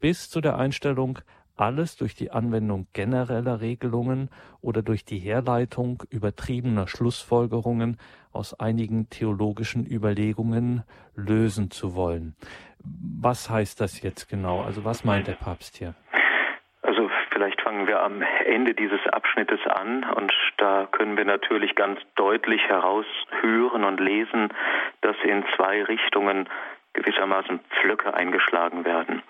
bis 0.00 0.28
zu 0.28 0.40
der 0.40 0.58
Einstellung, 0.58 1.20
alles 1.56 1.96
durch 1.96 2.14
die 2.14 2.30
Anwendung 2.30 2.86
genereller 2.92 3.60
Regelungen 3.60 4.30
oder 4.60 4.82
durch 4.82 5.04
die 5.04 5.18
Herleitung 5.18 6.02
übertriebener 6.10 6.88
Schlussfolgerungen 6.88 7.98
aus 8.32 8.58
einigen 8.58 9.08
theologischen 9.10 9.86
Überlegungen 9.86 10.82
lösen 11.14 11.70
zu 11.70 11.94
wollen. 11.94 12.34
Was 12.84 13.48
heißt 13.48 13.80
das 13.80 14.02
jetzt 14.02 14.28
genau? 14.28 14.62
Also 14.62 14.84
was 14.84 15.04
meint 15.04 15.26
der 15.26 15.34
Papst 15.34 15.76
hier? 15.76 15.94
Also 16.82 17.08
vielleicht 17.30 17.60
fangen 17.62 17.86
wir 17.86 18.02
am 18.02 18.22
Ende 18.44 18.74
dieses 18.74 19.00
Abschnittes 19.06 19.60
an 19.66 20.04
und 20.04 20.32
da 20.58 20.86
können 20.92 21.16
wir 21.16 21.24
natürlich 21.24 21.74
ganz 21.74 21.98
deutlich 22.14 22.60
heraushören 22.68 23.84
und 23.84 24.00
lesen, 24.00 24.52
dass 25.00 25.16
in 25.24 25.44
zwei 25.56 25.82
Richtungen 25.82 26.48
gewissermaßen 26.94 27.60
Pflöcke 27.70 28.14
eingeschlagen 28.14 28.84
werden, 28.84 29.22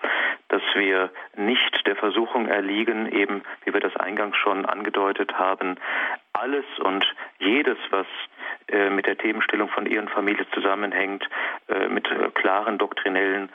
dass 0.47 0.61
wir 0.75 1.09
nicht 1.35 1.85
der 1.85 1.95
Versuchung 1.95 2.47
erliegen, 2.47 3.11
eben 3.11 3.43
wie 3.63 3.73
wir 3.73 3.81
das 3.81 3.95
eingangs 3.97 4.37
schon 4.37 4.65
angedeutet 4.65 5.37
haben, 5.37 5.75
alles 6.33 6.65
und 6.79 7.05
jedes, 7.39 7.77
was 7.89 8.07
äh, 8.67 8.89
mit 8.89 9.07
der 9.07 9.17
Themenstellung 9.17 9.69
von 9.69 9.85
und 9.85 10.09
Familie 10.09 10.45
zusammenhängt, 10.51 11.27
äh, 11.67 11.87
mit 11.87 12.09
äh, 12.09 12.29
klaren 12.33 12.77
doktrinellen 12.77 13.49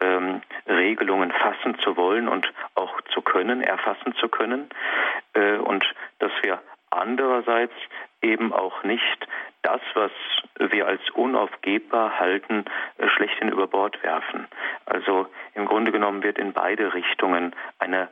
ähm, 0.00 0.42
Regelungen 0.68 1.32
fassen 1.32 1.78
zu 1.80 1.96
wollen 1.96 2.28
und 2.28 2.52
auch 2.74 3.00
zu 3.12 3.22
können, 3.22 3.62
erfassen 3.62 4.14
zu 4.16 4.28
können, 4.28 4.68
äh, 5.34 5.56
und 5.56 5.84
dass 6.18 6.32
wir 6.42 6.60
andererseits 6.90 7.74
eben 8.26 8.52
auch 8.52 8.82
nicht 8.82 9.26
das, 9.62 9.80
was 9.94 10.12
wir 10.58 10.86
als 10.86 11.00
unaufgebbar 11.10 12.18
halten, 12.18 12.64
äh, 12.98 13.08
schlechthin 13.08 13.48
über 13.48 13.66
Bord 13.66 14.02
werfen. 14.02 14.46
Also 14.84 15.26
im 15.54 15.66
Grunde 15.66 15.92
genommen 15.92 16.22
wird 16.22 16.38
in 16.38 16.52
beide 16.52 16.94
Richtungen 16.94 17.54
eine 17.78 18.08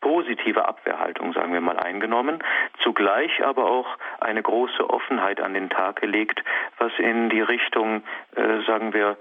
positive 0.00 0.68
Abwehrhaltung, 0.68 1.32
sagen 1.32 1.54
wir 1.54 1.62
mal, 1.62 1.78
eingenommen, 1.78 2.42
zugleich 2.82 3.42
aber 3.42 3.70
auch 3.70 3.86
eine 4.20 4.42
große 4.42 4.88
Offenheit 4.90 5.40
an 5.40 5.54
den 5.54 5.70
Tag 5.70 6.00
gelegt, 6.00 6.42
was 6.78 6.92
in 6.98 7.30
die 7.30 7.40
Richtung, 7.40 8.02
äh, 8.36 8.60
sagen 8.66 8.92
wir, 8.92 9.16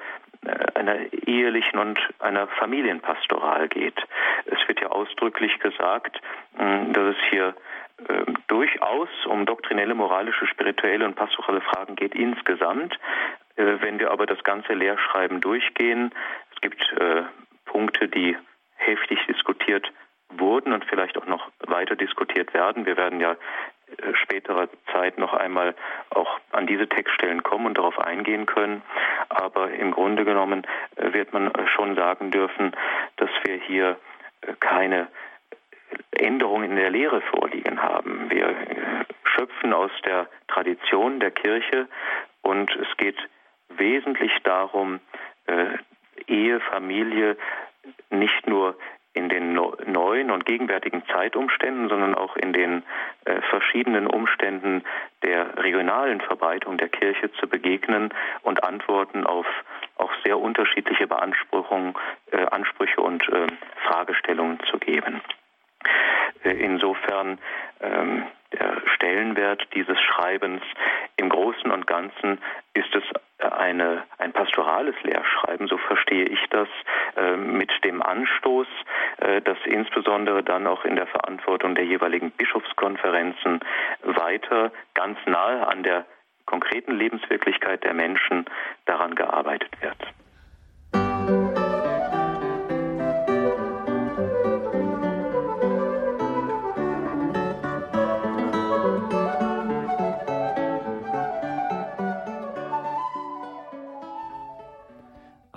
äh, 0.45 0.77
einer 0.77 1.13
ehelichen 1.25 1.79
und 1.79 1.99
einer 2.19 2.47
Familienpastoral 2.47 3.69
geht. 3.69 3.97
Es 4.45 4.67
wird 4.67 4.81
ja 4.81 4.89
ausdrücklich 4.89 5.57
gesagt, 5.59 6.19
dass 6.57 7.15
es 7.15 7.17
hier 7.29 7.55
äh, 7.97 8.25
durchaus 8.47 9.09
um 9.27 9.45
doktrinelle, 9.45 9.93
moralische, 9.93 10.47
spirituelle 10.47 11.05
und 11.05 11.15
pastorale 11.15 11.61
Fragen 11.61 11.95
geht 11.95 12.15
insgesamt. 12.15 12.99
Äh, 13.55 13.77
wenn 13.81 13.99
wir 13.99 14.11
aber 14.11 14.25
das 14.25 14.43
ganze 14.43 14.73
Lehrschreiben 14.73 15.41
durchgehen, 15.41 16.11
es 16.53 16.61
gibt 16.61 16.81
äh, 16.99 17.23
Punkte, 17.65 18.07
die 18.07 18.37
heftig 18.75 19.19
diskutiert 19.27 19.91
wurden 20.29 20.73
und 20.73 20.85
vielleicht 20.85 21.17
auch 21.17 21.27
noch 21.27 21.49
weiter 21.59 21.95
diskutiert 21.95 22.53
werden. 22.53 22.85
Wir 22.85 22.97
werden 22.97 23.19
ja 23.19 23.33
äh, 23.33 24.15
späterer 24.15 24.69
Zeit 24.91 25.17
noch 25.17 25.33
einmal 25.33 25.75
auch 26.09 26.39
an 26.51 26.67
diese 26.67 26.87
Textstellen 26.87 27.43
kommen 27.43 27.67
und 27.67 27.77
darauf 27.77 27.99
eingehen 27.99 28.45
können. 28.45 28.81
Aber 29.29 29.71
im 29.71 29.91
Grunde 29.91 30.25
genommen 30.25 30.65
äh, 30.95 31.13
wird 31.13 31.33
man 31.33 31.51
schon 31.75 31.95
sagen 31.95 32.31
dürfen, 32.31 32.75
dass 33.17 33.29
wir 33.43 33.55
hier 33.55 33.97
keine 34.59 35.07
Änderungen 36.11 36.71
in 36.71 36.75
der 36.75 36.89
Lehre 36.89 37.21
vorliegen 37.21 37.81
haben. 37.81 38.29
Wir 38.29 38.55
schöpfen 39.23 39.73
aus 39.73 39.91
der 40.05 40.27
Tradition 40.47 41.19
der 41.19 41.31
Kirche 41.31 41.87
und 42.41 42.75
es 42.75 42.97
geht 42.97 43.17
wesentlich 43.69 44.31
darum, 44.43 44.99
äh, 45.47 45.77
Ehe, 46.27 46.59
Familie 46.59 47.37
nicht 48.09 48.47
nur 48.47 48.77
in 49.13 49.29
den 49.29 49.53
neuen 49.53 50.31
und 50.31 50.45
gegenwärtigen 50.45 51.03
Zeitumständen, 51.07 51.87
sondern 51.87 52.15
auch 52.15 52.35
in 52.35 52.51
den 52.51 52.83
äh, 53.25 53.41
verschiedenen 53.41 54.07
Umständen 54.07 54.83
der 55.21 55.57
regionalen 55.57 56.19
Verbreitung 56.19 56.77
der 56.77 56.89
Kirche 56.89 57.31
zu 57.33 57.47
begegnen 57.47 58.11
und 58.41 58.63
Antworten 58.63 59.25
auf 59.25 59.45
auch 59.97 60.11
sehr 60.25 60.39
unterschiedliche 60.39 61.05
Beanspruchungen, 61.05 61.93
äh, 62.31 62.45
Ansprüche 62.45 63.01
und 63.01 63.27
äh, 63.29 63.47
Fragestellungen 63.87 64.59
zu 64.71 64.79
geben. 64.79 65.21
Äh, 66.43 66.51
insofern 66.51 67.39
ähm, 67.81 68.25
der 68.53 68.81
Stellenwert 68.95 69.67
dieses 69.73 69.99
Schreibens 69.99 70.61
im 71.17 71.29
Großen 71.29 71.71
und 71.71 71.87
Ganzen 71.87 72.39
ist 72.73 72.93
es 72.95 73.03
eine, 73.51 74.03
ein 74.17 74.31
pastorales 74.31 74.95
Lehrschreiben, 75.03 75.67
so 75.67 75.77
verstehe 75.77 76.25
ich 76.25 76.39
das, 76.49 76.67
äh, 77.17 77.35
mit 77.35 77.71
dem 77.83 78.01
Anstoß, 78.01 78.67
äh, 79.17 79.41
dass 79.41 79.57
insbesondere 79.65 80.43
dann 80.43 80.67
auch 80.67 80.85
in 80.85 80.95
der 80.95 81.07
Verantwortung 81.07 81.75
der 81.75 81.85
jeweiligen 81.85 82.31
Bischofskonferenzen 82.31 83.59
weiter 84.03 84.71
ganz 84.93 85.17
nahe 85.25 85.67
an 85.67 85.83
der 85.83 86.05
konkreten 86.45 86.93
Lebenswirklichkeit 86.93 87.83
der 87.83 87.93
Menschen 87.93 88.45
daran 88.85 89.15
gearbeitet 89.15 89.71
wird. 89.81 89.97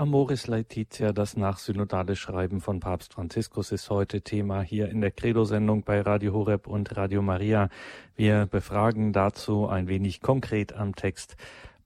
Amoris 0.06 0.46
Laetitia, 0.46 1.12
das 1.12 1.36
nachsynodale 1.36 2.14
Schreiben 2.14 2.60
von 2.60 2.78
Papst 2.78 3.14
Franziskus 3.14 3.72
ist 3.72 3.90
heute 3.90 4.20
Thema 4.20 4.62
hier 4.62 4.88
in 4.88 5.00
der 5.00 5.10
Credo-Sendung 5.10 5.82
bei 5.82 6.00
Radio 6.00 6.32
Horeb 6.32 6.68
und 6.68 6.96
Radio 6.96 7.22
Maria. 7.22 7.70
Wir 8.14 8.46
befragen 8.46 9.12
dazu 9.12 9.66
ein 9.66 9.88
wenig 9.88 10.20
konkret 10.20 10.72
am 10.74 10.94
Text 10.94 11.36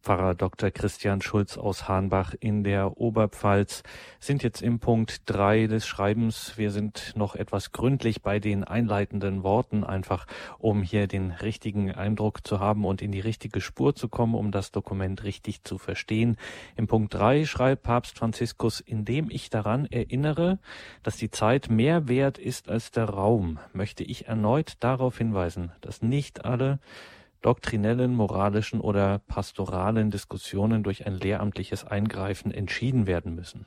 Pfarrer 0.02 0.34
Dr. 0.34 0.70
Christian 0.70 1.20
Schulz 1.20 1.58
aus 1.58 1.86
Hahnbach 1.86 2.34
in 2.40 2.64
der 2.64 2.98
Oberpfalz 2.98 3.82
sind 4.18 4.42
jetzt 4.42 4.62
im 4.62 4.78
Punkt 4.78 5.22
drei 5.26 5.66
des 5.66 5.86
Schreibens. 5.86 6.54
Wir 6.56 6.70
sind 6.70 7.12
noch 7.16 7.34
etwas 7.34 7.72
gründlich 7.72 8.22
bei 8.22 8.40
den 8.40 8.64
einleitenden 8.64 9.42
Worten, 9.42 9.84
einfach 9.84 10.26
um 10.58 10.82
hier 10.82 11.06
den 11.06 11.32
richtigen 11.32 11.92
Eindruck 11.92 12.46
zu 12.46 12.60
haben 12.60 12.86
und 12.86 13.02
in 13.02 13.12
die 13.12 13.20
richtige 13.20 13.60
Spur 13.60 13.94
zu 13.94 14.08
kommen, 14.08 14.34
um 14.34 14.52
das 14.52 14.72
Dokument 14.72 15.22
richtig 15.22 15.64
zu 15.64 15.76
verstehen. 15.76 16.38
Im 16.76 16.86
Punkt 16.86 17.12
drei 17.12 17.44
schreibt 17.44 17.82
Papst 17.82 18.18
Franziskus, 18.18 18.80
indem 18.80 19.28
ich 19.30 19.50
daran 19.50 19.84
erinnere, 19.84 20.58
dass 21.02 21.18
die 21.18 21.30
Zeit 21.30 21.68
mehr 21.68 22.08
wert 22.08 22.38
ist 22.38 22.70
als 22.70 22.90
der 22.90 23.04
Raum, 23.04 23.58
möchte 23.74 24.02
ich 24.02 24.28
erneut 24.28 24.74
darauf 24.80 25.18
hinweisen, 25.18 25.72
dass 25.82 26.00
nicht 26.00 26.46
alle 26.46 26.78
doktrinellen, 27.42 28.14
moralischen 28.14 28.80
oder 28.80 29.20
pastoralen 29.26 30.10
Diskussionen 30.10 30.82
durch 30.82 31.06
ein 31.06 31.14
lehramtliches 31.14 31.84
Eingreifen 31.84 32.52
entschieden 32.52 33.06
werden 33.06 33.34
müssen. 33.34 33.66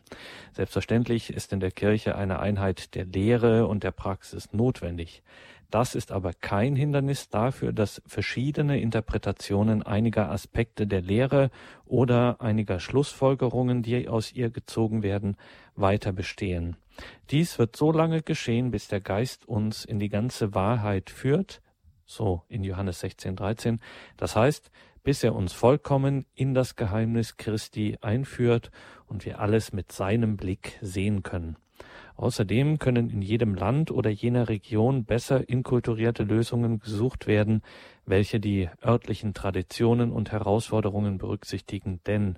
Selbstverständlich 0.53 1.33
ist 1.33 1.53
in 1.53 1.59
der 1.59 1.71
Kirche 1.71 2.15
eine 2.15 2.39
Einheit 2.39 2.95
der 2.95 3.05
Lehre 3.05 3.67
und 3.67 3.83
der 3.83 3.91
Praxis 3.91 4.53
notwendig. 4.53 5.23
Das 5.73 5.95
ist 5.95 6.11
aber 6.11 6.33
kein 6.33 6.75
Hindernis 6.75 7.29
dafür, 7.29 7.73
dass 7.73 7.99
verschiedene 8.05 8.79
Interpretationen 8.79 9.81
einiger 9.81 10.29
Aspekte 10.29 10.85
der 10.85 11.01
Lehre 11.01 11.49
oder 11.85 12.39
einiger 12.41 12.79
Schlussfolgerungen, 12.79 13.81
die 13.81 14.07
aus 14.07 14.31
ihr 14.33 14.51
gezogen 14.51 15.01
werden, 15.01 15.35
weiter 15.75 16.13
bestehen. 16.13 16.75
Dies 17.31 17.57
wird 17.57 17.75
so 17.75 17.91
lange 17.91 18.21
geschehen, 18.21 18.69
bis 18.69 18.87
der 18.87 19.01
Geist 19.01 19.47
uns 19.47 19.83
in 19.83 19.97
die 19.97 20.09
ganze 20.09 20.53
Wahrheit 20.53 21.09
führt, 21.09 21.59
so 22.05 22.43
in 22.47 22.63
Johannes 22.63 22.99
16, 22.99 23.35
13. 23.35 23.79
Das 24.17 24.35
heißt, 24.35 24.71
bis 25.03 25.23
er 25.23 25.35
uns 25.35 25.53
vollkommen 25.53 26.25
in 26.33 26.53
das 26.53 26.75
Geheimnis 26.75 27.37
Christi 27.37 27.97
einführt 28.01 28.71
und 29.07 29.25
wir 29.25 29.39
alles 29.39 29.73
mit 29.73 29.91
seinem 29.91 30.37
Blick 30.37 30.77
sehen 30.81 31.23
können. 31.23 31.57
Außerdem 32.15 32.77
können 32.77 33.09
in 33.09 33.21
jedem 33.23 33.55
Land 33.55 33.89
oder 33.89 34.09
jener 34.09 34.47
Region 34.47 35.03
besser 35.03 35.49
inkulturierte 35.49 36.23
Lösungen 36.23 36.79
gesucht 36.79 37.25
werden, 37.25 37.63
welche 38.05 38.39
die 38.39 38.69
örtlichen 38.85 39.33
Traditionen 39.33 40.11
und 40.11 40.31
Herausforderungen 40.31 41.17
berücksichtigen, 41.17 42.01
denn 42.05 42.37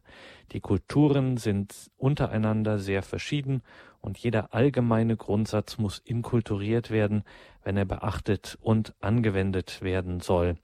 die 0.54 0.62
Kulturen 0.62 1.36
sind 1.36 1.92
untereinander 1.98 2.80
sehr 2.80 3.04
verschieden 3.04 3.64
und 4.06 4.20
jeder 4.20 4.54
allgemeine 4.54 5.18
Grundsatz 5.18 5.80
muss 5.80 6.00
inkulturiert 6.00 6.92
werden, 6.92 7.24
wenn 7.64 7.76
er 7.76 7.86
beachtet 7.86 8.58
und 8.62 8.94
angewendet 9.02 9.82
werden 9.82 10.20
soll. 10.20 10.58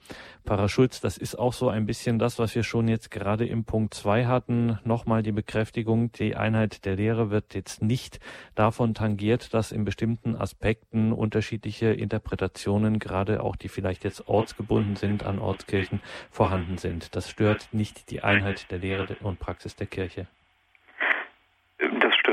Paraschulz, 0.46 1.02
das 1.02 1.18
ist 1.18 1.38
auch 1.38 1.52
so 1.52 1.68
ein 1.68 1.88
bisschen 1.88 2.20
das, 2.20 2.38
was 2.38 2.54
wir 2.54 2.64
schon 2.64 2.88
jetzt 2.88 3.10
gerade 3.10 3.48
im 3.48 3.66
Punkt 3.66 3.96
zwei 3.96 4.28
hatten. 4.28 4.78
Nochmal 4.84 5.24
die 5.24 5.32
Bekräftigung, 5.32 6.12
die 6.12 6.36
Einheit 6.36 6.86
der 6.86 6.96
Lehre 6.96 7.32
wird 7.32 7.56
jetzt 7.56 7.82
nicht 7.82 8.20
davon 8.54 8.94
tangiert, 8.94 9.54
dass 9.56 9.72
in 9.72 9.84
bestimmten 9.84 10.36
Aspekten 10.36 11.12
unterschiedliche 11.12 11.88
Interpretationen, 11.88 13.00
gerade 13.00 13.44
auch 13.44 13.56
die 13.56 13.70
vielleicht 13.70 14.04
jetzt 14.04 14.28
ortsgebunden 14.28 14.96
sind 14.96 15.24
an 15.24 15.40
Ortskirchen, 15.40 16.02
vorhanden 16.30 16.78
sind. 16.78 17.16
Das 17.16 17.30
stört 17.30 17.70
nicht 17.72 18.12
die 18.12 18.22
Einheit 18.22 18.70
der 18.70 18.78
Lehre 18.78 19.16
und 19.22 19.40
Praxis 19.40 19.76
der 19.76 19.88
Kirche. 19.88 20.28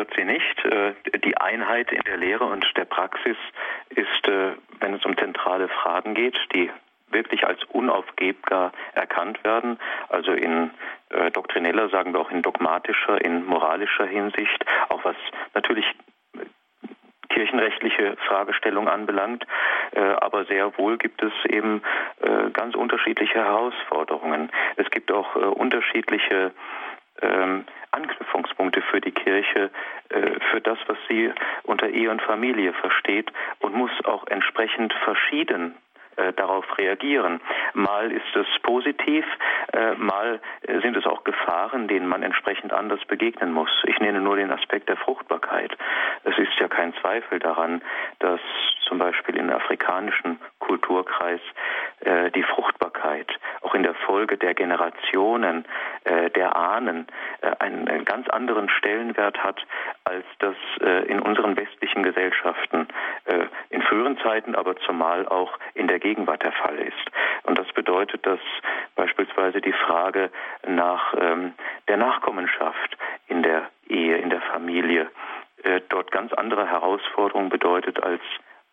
Stört 0.09 0.15
sie 0.17 0.25
nicht. 0.25 0.65
Äh, 0.65 0.95
die 1.25 1.37
Einheit 1.37 1.93
in 1.93 2.03
der 2.03 2.17
Lehre 2.17 2.45
und 2.45 2.65
der 2.77 2.85
Praxis 2.85 3.37
ist, 3.91 4.29
äh, 4.29 4.53
wenn 4.81 4.95
es 4.95 5.05
um 5.05 5.17
zentrale 5.17 5.69
Fragen 5.69 6.15
geht, 6.15 6.37
die 6.55 6.71
wirklich 7.11 7.47
als 7.47 7.63
unaufgebbar 7.65 8.73
erkannt 8.95 9.43
werden, 9.45 9.79
also 10.09 10.33
in 10.33 10.71
äh, 11.11 11.31
doktrineller, 11.31 11.89
sagen 11.89 12.13
wir 12.13 12.21
auch 12.21 12.31
in 12.31 12.43
dogmatischer, 12.43 13.23
in 13.25 13.47
moralischer 13.47 14.05
Hinsicht, 14.07 14.65
auch 14.91 15.05
was 15.05 15.17
natürlich 15.55 15.87
kirchenrechtliche 17.31 18.17
Fragestellung 18.27 18.89
anbelangt. 18.89 19.47
Aber 20.21 20.45
sehr 20.47 20.77
wohl 20.79 20.97
gibt 20.97 21.23
es 21.23 21.33
eben 21.45 21.83
ganz 22.55 22.75
unterschiedliche 22.75 23.35
Herausforderungen. 23.35 24.51
Es 24.77 24.91
gibt 24.91 25.13
auch 25.13 25.37
unterschiedliche 25.37 26.53
ähm, 27.23 27.65
Anknüpfungspunkte 27.91 28.83
für 28.83 29.01
die 29.01 29.13
Kirche, 29.13 29.71
äh, 30.11 30.41
für 30.51 30.61
das, 30.61 30.79
was 30.87 30.99
sie 31.09 31.33
unter 31.65 31.89
Ehe 31.89 32.11
und 32.11 32.23
Familie 32.23 32.73
versteht 32.75 33.33
und 33.61 33.75
muss 33.75 33.91
auch 34.05 34.27
entsprechend 34.27 34.93
verschieden 35.05 35.75
äh, 36.17 36.33
darauf 36.33 36.67
reagieren. 36.77 37.41
Mal 37.75 38.11
ist 38.11 38.35
es 38.35 38.47
positiv, 38.63 39.25
äh, 39.73 39.95
mal 39.95 40.41
sind 40.83 40.97
es 40.97 41.07
auch 41.07 41.23
Gefahren, 41.23 41.87
denen 41.87 42.09
man 42.09 42.25
entsprechend 42.25 42.73
anders 42.73 43.05
begegnen 43.07 43.53
muss. 43.53 43.71
Ich 43.85 43.99
nenne 44.01 44.21
nur 44.21 44.35
den 44.35 44.51
Aspekt 44.51 44.89
der 44.89 44.97
Fruchtbarkeit. 44.97 45.77
Es 46.25 46.37
ist 46.37 46.59
ja 46.59 46.67
kein 46.67 46.93
Zweifel 46.95 47.39
daran, 47.39 47.83
dass 48.19 48.41
zum 48.89 48.99
Beispiel 48.99 49.37
im 49.37 49.49
afrikanischen 49.51 50.41
Kulturkreis 50.59 51.41
äh, 52.01 52.31
die 52.33 52.43
Fruchtbarkeit 52.43 53.29
auch 53.69 53.75
in 53.75 53.83
der 53.83 53.95
Folge 53.95 54.39
der 54.39 54.55
Generationen, 54.55 55.65
äh, 56.05 56.31
der 56.31 56.57
Ahnen 56.57 57.07
äh, 57.43 57.51
einen, 57.59 57.87
einen, 57.87 58.05
ganz 58.05 58.29
anderen 58.29 58.71
Stellenwert 58.71 59.43
hat, 59.43 59.61
als 60.05 60.25
das 60.39 60.55
äh, 60.81 61.05
in 61.07 61.21
unseren 61.21 61.57
westlichen 61.57 62.03
Gesellschaften 62.03 62.89
äh, 63.27 63.47
in 63.69 63.83
früheren 63.83 64.17
Zeiten, 64.19 64.55
aber 64.55 64.77
zumal 64.77 65.29
auch 65.29 65.59
in 65.75 65.87
der 65.87 65.99
Gegenwart 65.99 66.43
der 66.43 66.53
Fall 66.53 66.79
ist. 66.79 66.95
Und 67.43 67.59
das 67.59 67.71
bedeutet, 67.73 68.25
dass 68.27 68.41
beispielsweise 68.97 69.61
die 69.61 69.73
Frage 69.73 70.31
nach 70.67 71.15
ähm, 71.21 71.53
der 71.89 71.99
Nachkommenschaft 71.99 72.97
in 73.27 73.43
der 73.43 73.69
Ehe, 73.89 74.17
in 74.17 74.31
der 74.31 74.41
Familie, 74.41 75.11
äh, 75.65 75.81
dort 75.91 76.11
ganz 76.11 76.33
andere 76.33 76.67
Herausforderungen 76.67 77.51
bedeutet 77.51 78.03
als 78.03 78.23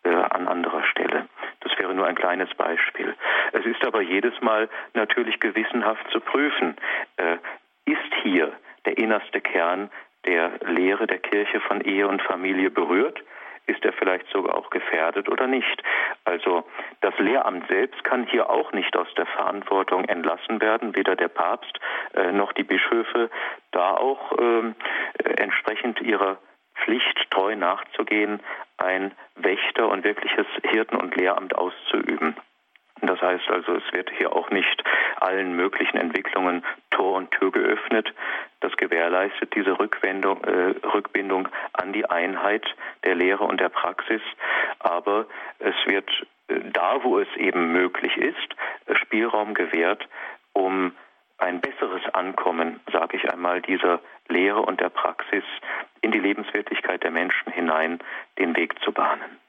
äh, 0.05 0.09
an 0.09 0.47
anderer 0.47 0.83
Stelle. 0.83 1.27
Das 1.61 1.77
wäre 1.77 1.93
nur 1.93 2.07
ein 2.07 2.15
kleines 2.15 2.53
Beispiel. 2.55 3.15
Es 3.51 3.65
ist 3.65 3.85
aber 3.85 4.01
jedes 4.01 4.39
Mal 4.41 4.69
natürlich 4.93 5.39
gewissenhaft 5.39 6.09
zu 6.11 6.19
prüfen, 6.19 6.75
äh, 7.17 7.37
ist 7.85 8.13
hier 8.23 8.53
der 8.85 8.97
innerste 8.97 9.41
Kern 9.41 9.89
der 10.25 10.51
Lehre 10.65 11.07
der 11.07 11.19
Kirche 11.19 11.59
von 11.61 11.81
Ehe 11.81 12.07
und 12.07 12.21
Familie 12.21 12.69
berührt? 12.69 13.21
Ist 13.67 13.83
er 13.83 13.93
vielleicht 13.93 14.27
sogar 14.31 14.55
auch 14.55 14.69
gefährdet 14.69 15.27
oder 15.27 15.47
nicht? 15.47 15.81
Also 16.23 16.65
das 17.01 17.17
Lehramt 17.17 17.67
selbst 17.67 18.03
kann 18.03 18.27
hier 18.27 18.49
auch 18.49 18.71
nicht 18.73 18.95
aus 18.95 19.07
der 19.17 19.25
Verantwortung 19.25 20.05
entlassen 20.05 20.61
werden, 20.61 20.95
weder 20.95 21.15
der 21.15 21.29
Papst 21.29 21.79
äh, 22.13 22.31
noch 22.31 22.53
die 22.53 22.63
Bischöfe, 22.63 23.29
da 23.71 23.95
auch 23.95 24.33
ähm, 24.39 24.75
äh, 25.17 25.29
entsprechend 25.41 25.99
ihrer 26.01 26.37
Pflicht 26.83 27.29
treu 27.31 27.55
nachzugehen, 27.55 28.39
ein 28.77 29.11
Wächter 29.35 29.87
und 29.89 30.03
wirkliches 30.03 30.47
Hirten- 30.63 30.97
und 30.97 31.15
Lehramt 31.15 31.55
auszuüben. 31.55 32.35
Das 33.01 33.21
heißt 33.21 33.49
also, 33.49 33.75
es 33.75 33.93
wird 33.93 34.09
hier 34.17 34.33
auch 34.33 34.49
nicht 34.49 34.83
allen 35.19 35.55
möglichen 35.55 35.97
Entwicklungen 35.97 36.63
Tor 36.91 37.17
und 37.17 37.31
Tür 37.31 37.51
geöffnet. 37.51 38.13
Das 38.61 38.75
gewährleistet 38.77 39.53
diese 39.53 39.77
Rückwendung, 39.77 40.43
äh, 40.43 40.75
Rückbindung 40.87 41.49
an 41.73 41.93
die 41.93 42.09
Einheit 42.09 42.65
der 43.03 43.15
Lehre 43.15 43.43
und 43.43 43.59
der 43.59 43.69
Praxis. 43.69 44.21
Aber 44.79 45.25
es 45.59 45.75
wird 45.85 46.09
äh, 46.47 46.59
da, 46.71 47.03
wo 47.03 47.19
es 47.19 47.27
eben 47.35 47.73
möglich 47.73 48.15
ist, 48.17 48.55
Spielraum 49.01 49.53
gewährt, 49.53 50.07
um 50.53 50.93
ein 51.37 51.59
besseres 51.59 52.01
Ankommen, 52.13 52.79
sage 52.91 53.17
ich 53.17 53.29
einmal, 53.31 53.61
dieser 53.61 53.99
Lehre 54.27 54.61
und 54.61 54.79
der 54.79 54.89
Praxis 54.89 55.43
in 56.01 56.11
die 56.11 56.19
Lebenswirklichkeit 56.19 57.03
der 57.03 57.11
Menschen 57.11 57.51
hinein 57.51 57.99
den 58.39 58.55
Weg 58.55 58.75
zu 58.83 58.91
bahnen. 58.91 59.39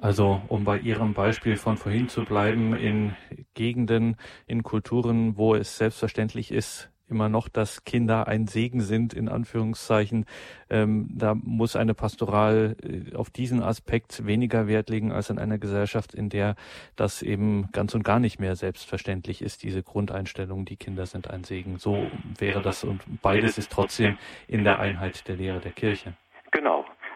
Also 0.00 0.40
um 0.46 0.64
bei 0.64 0.78
Ihrem 0.78 1.12
Beispiel 1.12 1.56
von 1.56 1.76
vorhin 1.76 2.08
zu 2.08 2.24
bleiben, 2.24 2.76
in 2.76 3.16
Gegenden, 3.54 4.16
in 4.46 4.62
Kulturen, 4.62 5.36
wo 5.36 5.56
es 5.56 5.76
selbstverständlich 5.76 6.52
ist, 6.52 6.90
immer 7.08 7.28
noch, 7.28 7.48
dass 7.48 7.84
Kinder 7.84 8.28
ein 8.28 8.46
Segen 8.46 8.80
sind, 8.80 9.14
in 9.14 9.28
Anführungszeichen. 9.28 10.24
Ähm, 10.70 11.08
da 11.10 11.34
muss 11.34 11.76
eine 11.76 11.94
Pastoral 11.94 12.76
äh, 12.82 13.14
auf 13.14 13.30
diesen 13.30 13.62
Aspekt 13.62 14.26
weniger 14.26 14.66
Wert 14.66 14.90
legen 14.90 15.12
als 15.12 15.30
in 15.30 15.38
einer 15.38 15.58
Gesellschaft, 15.58 16.14
in 16.14 16.28
der 16.28 16.56
das 16.96 17.22
eben 17.22 17.68
ganz 17.72 17.94
und 17.94 18.02
gar 18.02 18.20
nicht 18.20 18.38
mehr 18.38 18.56
selbstverständlich 18.56 19.42
ist, 19.42 19.62
diese 19.62 19.82
Grundeinstellung, 19.82 20.64
die 20.64 20.76
Kinder 20.76 21.06
sind 21.06 21.30
ein 21.30 21.44
Segen. 21.44 21.78
So 21.78 22.06
wäre 22.38 22.62
das 22.62 22.84
und 22.84 23.02
beides 23.22 23.58
ist 23.58 23.72
trotzdem 23.72 24.18
in 24.46 24.64
der 24.64 24.78
Einheit 24.78 25.26
der 25.28 25.36
Lehre 25.36 25.60
der 25.60 25.72
Kirche. 25.72 26.14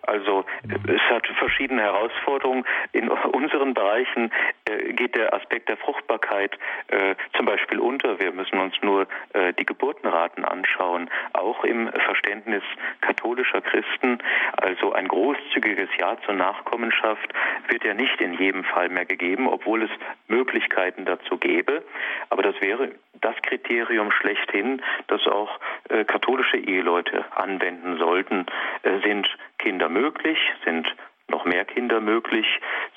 Also 0.02 0.44
es 0.86 1.00
hat 1.10 1.26
verschiedene 1.38 1.82
Herausforderungen. 1.82 2.64
In 2.92 3.08
unseren 3.08 3.74
Bereichen 3.74 4.32
äh, 4.64 4.92
geht 4.92 5.14
der 5.14 5.32
Aspekt 5.32 5.68
der 5.68 5.76
Fruchtbarkeit 5.76 6.58
äh, 6.88 7.14
zum 7.36 7.46
Beispiel 7.46 7.78
unter. 7.78 8.18
Wir 8.18 8.32
müssen 8.32 8.58
uns 8.58 8.74
nur 8.82 9.06
äh, 9.32 9.52
die 9.54 9.64
Geburtenraten 9.64 10.44
anschauen. 10.44 11.08
Auch 11.32 11.64
im 11.64 11.88
Verständnis 11.92 12.62
katholischer 13.00 13.60
Christen, 13.60 14.18
also 14.56 14.92
ein 14.92 15.08
großzügiges 15.08 15.88
Ja 15.98 16.16
zur 16.24 16.34
Nachkommenschaft 16.34 17.32
wird 17.68 17.84
ja 17.84 17.94
nicht 17.94 18.20
in 18.20 18.34
jedem 18.34 18.64
Fall 18.64 18.88
mehr 18.88 19.04
gegeben, 19.04 19.46
obwohl 19.46 19.82
es 19.82 19.90
Möglichkeiten 20.28 21.04
dazu 21.04 21.36
gäbe. 21.36 21.82
Aber 22.30 22.42
das 22.42 22.60
wäre 22.60 22.90
das 23.20 23.36
Kriterium 23.42 24.10
schlechthin, 24.10 24.82
das 25.06 25.26
auch 25.26 25.60
äh, 25.88 26.04
katholische 26.04 26.56
Eheleute 26.56 27.24
anwenden 27.34 27.96
sollten. 27.98 28.46
Äh, 28.82 28.98
sind 29.06 29.28
Kinder 29.58 29.88
möglich? 29.88 30.38
Sind 30.64 30.86
noch 31.28 31.44
mehr 31.44 31.64
Kinder 31.64 32.00
möglich? 32.00 32.46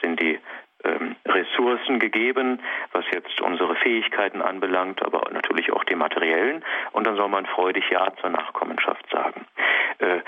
Sind 0.01 0.19
die 0.21 0.39
ähm, 0.83 1.15
Ressourcen 1.25 1.99
gegeben, 1.99 2.61
was 2.91 3.05
jetzt 3.11 3.41
unsere 3.41 3.75
Fähigkeiten 3.75 4.41
anbelangt, 4.41 5.03
aber 5.03 5.31
natürlich 5.31 5.71
auch 5.71 5.83
die 5.83 5.95
materiellen. 5.95 6.63
Und 6.91 7.07
dann 7.07 7.15
soll 7.15 7.29
man 7.29 7.45
freudig 7.45 7.89
Ja 7.89 8.13
zur 8.21 8.29
Nachkommenschaft 8.29 9.09
sagen. 9.09 9.45
Äh, 9.99 10.19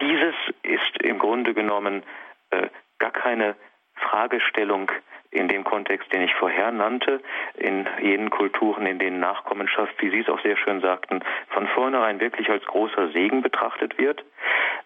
dieses 0.00 0.34
ist 0.62 1.02
im 1.02 1.18
Grunde 1.18 1.54
genommen 1.54 2.02
äh, 2.50 2.68
gar 2.98 3.12
keine 3.12 3.56
Fragestellung 3.94 4.90
in 5.34 5.48
dem 5.48 5.64
Kontext, 5.64 6.12
den 6.12 6.22
ich 6.22 6.34
vorher 6.34 6.70
nannte, 6.70 7.20
in 7.54 7.86
jenen 8.00 8.30
Kulturen, 8.30 8.86
in 8.86 8.98
denen 8.98 9.20
Nachkommenschaft, 9.20 9.94
wie 10.00 10.10
Sie 10.10 10.20
es 10.20 10.28
auch 10.28 10.40
sehr 10.42 10.56
schön 10.56 10.80
sagten, 10.80 11.20
von 11.48 11.66
vornherein 11.68 12.20
wirklich 12.20 12.48
als 12.48 12.64
großer 12.64 13.08
Segen 13.08 13.42
betrachtet 13.42 13.98
wird. 13.98 14.24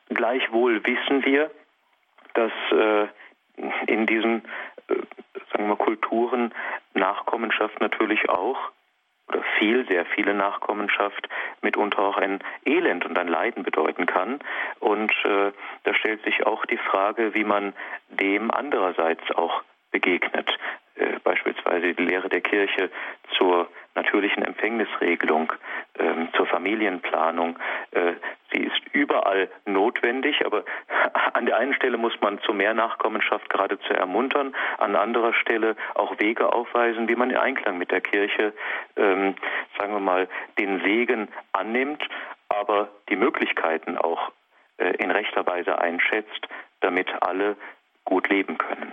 Gleichwohl 0.09 0.85
wissen 0.85 1.25
wir, 1.25 1.51
dass 2.35 2.53
äh, 2.73 3.07
in 3.87 4.07
diesen 4.07 4.45
äh, 4.89 4.95
sagen 5.53 5.69
wir 5.69 5.77
Kulturen 5.77 6.55
Nachkommenschaft 6.95 7.81
natürlich 7.81 8.29
auch 8.29 8.71
oder 9.29 9.43
viel, 9.59 9.87
sehr 9.87 10.07
viele 10.07 10.35
Nachkommenschaft 10.35 11.29
mitunter 11.61 11.99
auch 11.99 12.17
ein 12.17 12.39
Elend 12.65 13.05
und 13.05 13.19
ein 13.19 13.29
Leiden 13.29 13.63
bedeuten 13.63 14.07
kann. 14.07 14.39
Und 14.81 15.13
äh, 15.25 15.53
da 15.85 15.95
stellt 15.95 16.25
sich 16.25 16.47
auch 16.47 16.65
die 16.65 16.79
Frage, 16.79 17.35
wie 17.35 17.45
man 17.45 17.75
dem 18.09 18.51
andererseits 18.51 19.31
auch 19.33 19.63
begegnet. 19.91 20.51
Äh, 20.97 21.19
beispielsweise 21.23 21.95
die 21.95 22.03
Lehre 22.03 22.29
der 22.29 22.41
Kirche 22.41 22.91
zur 23.37 23.69
natürlichen 23.95 24.45
Empfängnisregelung, 24.45 25.53
äh, 25.95 26.27
zur 26.37 26.47
Familienplanung. 26.47 27.59
Äh, 27.91 28.15
sie 28.53 28.63
ist 28.63 28.81
überall 28.93 29.49
notwendig, 29.65 30.45
aber 30.47 30.65
an 31.33 31.47
der 31.47 31.57
einen 31.57 31.75
Stelle 31.75 31.99
muss 31.99 32.15
man 32.21 32.41
zu 32.41 32.53
mehr 32.53 32.75
Nachkommenschaft 32.75 33.51
geradezu 33.51 33.93
ermuntern, 33.93 34.55
an 34.79 34.97
anderer 34.97 35.35
Stelle 35.35 35.77
auch 35.95 36.19
Wege 36.19 36.53
aufweisen, 36.53 37.09
wie 37.09 37.17
man 37.17 37.31
in 37.31 37.37
Einklang 37.37 37.79
mit 37.79 37.91
der 37.91 38.01
Kirche, 38.01 38.53
ähm, 38.97 39.35
sagen 39.79 39.93
wir 39.93 40.01
mal, 40.01 40.29
den 40.59 40.81
Segen 40.83 41.29
annimmt, 41.53 42.03
aber 42.49 42.89
die 43.09 43.17
Möglichkeiten 43.17 43.99
auch 43.99 44.33
äh, 44.79 44.95
in 44.99 45.11
rechter 45.11 45.47
Weise 45.47 45.81
einschätzt, 45.81 46.49
damit 46.81 47.09
alle 47.21 47.57
gut 48.05 48.29
leben 48.29 48.59
können. 48.59 48.93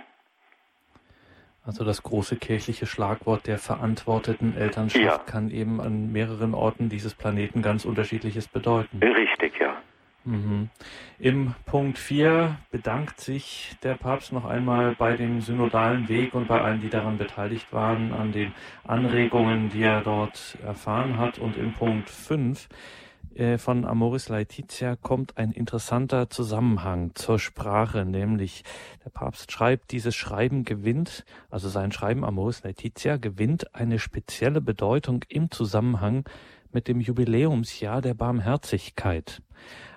Also 1.66 1.84
das 1.84 2.04
große 2.04 2.36
kirchliche 2.36 2.86
Schlagwort 2.86 3.48
der 3.48 3.58
verantworteten 3.58 4.56
Elternschaft 4.56 5.04
ja. 5.04 5.18
kann 5.18 5.50
eben 5.50 5.80
an 5.80 6.12
mehreren 6.12 6.54
Orten 6.54 6.88
dieses 6.88 7.14
Planeten 7.14 7.60
ganz 7.60 7.84
unterschiedliches 7.84 8.46
bedeuten. 8.46 9.00
Richtig, 9.02 9.58
ja. 9.58 9.76
Mhm. 10.24 10.70
Im 11.18 11.54
Punkt 11.66 11.98
4 11.98 12.56
bedankt 12.70 13.20
sich 13.20 13.76
der 13.82 13.94
Papst 13.94 14.32
noch 14.32 14.44
einmal 14.44 14.94
bei 14.96 15.16
dem 15.16 15.40
synodalen 15.40 16.08
Weg 16.08 16.34
und 16.34 16.46
bei 16.46 16.60
allen, 16.60 16.80
die 16.80 16.88
daran 16.88 17.18
beteiligt 17.18 17.72
waren, 17.72 18.12
an 18.12 18.30
den 18.30 18.52
Anregungen, 18.84 19.68
die 19.68 19.82
er 19.82 20.02
dort 20.02 20.58
erfahren 20.64 21.18
hat. 21.18 21.38
Und 21.38 21.56
im 21.56 21.72
Punkt 21.72 22.10
5 22.10 22.64
äh, 22.64 22.74
von 23.58 23.84
Amoris 23.84 24.28
Laetitia 24.30 24.96
kommt 24.96 25.36
ein 25.36 25.52
interessanter 25.52 26.30
Zusammenhang 26.30 27.10
zur 27.14 27.38
Sprache, 27.38 28.06
nämlich 28.06 28.64
der 29.04 29.10
Papst 29.10 29.52
schreibt, 29.52 29.92
dieses 29.92 30.14
Schreiben 30.14 30.64
gewinnt, 30.64 31.24
also 31.50 31.68
sein 31.68 31.92
Schreiben 31.92 32.24
Amoris 32.24 32.62
Laetitia 32.62 33.18
gewinnt 33.18 33.74
eine 33.74 33.98
spezielle 33.98 34.62
Bedeutung 34.62 35.22
im 35.28 35.50
Zusammenhang 35.50 36.24
mit 36.72 36.88
dem 36.88 37.00
Jubiläumsjahr 37.00 38.00
der 38.02 38.14
Barmherzigkeit. 38.14 39.42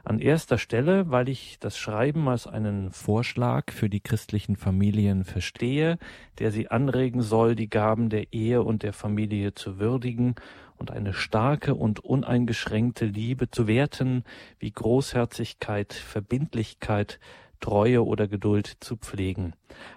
An 0.03 0.19
erster 0.19 0.57
Stelle, 0.57 1.11
weil 1.11 1.27
ich 1.29 1.59
das 1.59 1.77
Schreiben 1.77 2.27
als 2.29 2.47
einen 2.47 2.91
Vorschlag 2.91 3.71
für 3.71 3.89
die 3.89 3.99
christlichen 3.99 4.55
Familien 4.55 5.23
verstehe, 5.23 5.97
der 6.39 6.51
sie 6.51 6.69
anregen 6.69 7.21
soll, 7.21 7.55
die 7.55 7.69
Gaben 7.69 8.09
der 8.09 8.31
Ehe 8.33 8.63
und 8.63 8.83
der 8.83 8.93
Familie 8.93 9.53
zu 9.53 9.77
würdigen 9.77 10.35
und 10.79 10.91
eine 10.91 11.13
starke 11.13 11.75
und 11.75 11.99
uneingeschränkte 11.99 13.05
Liebe 13.05 13.51
zu 13.51 13.67
werten, 13.67 14.23
wie 14.57 14.71
Großherzigkeit, 14.71 15.93
Verbindlichkeit, 15.93 17.19
Treue 17.59 18.05
oder 18.05 18.27
Geduld 18.27 18.77
zu 18.79 18.95
pflegen. 18.95 19.53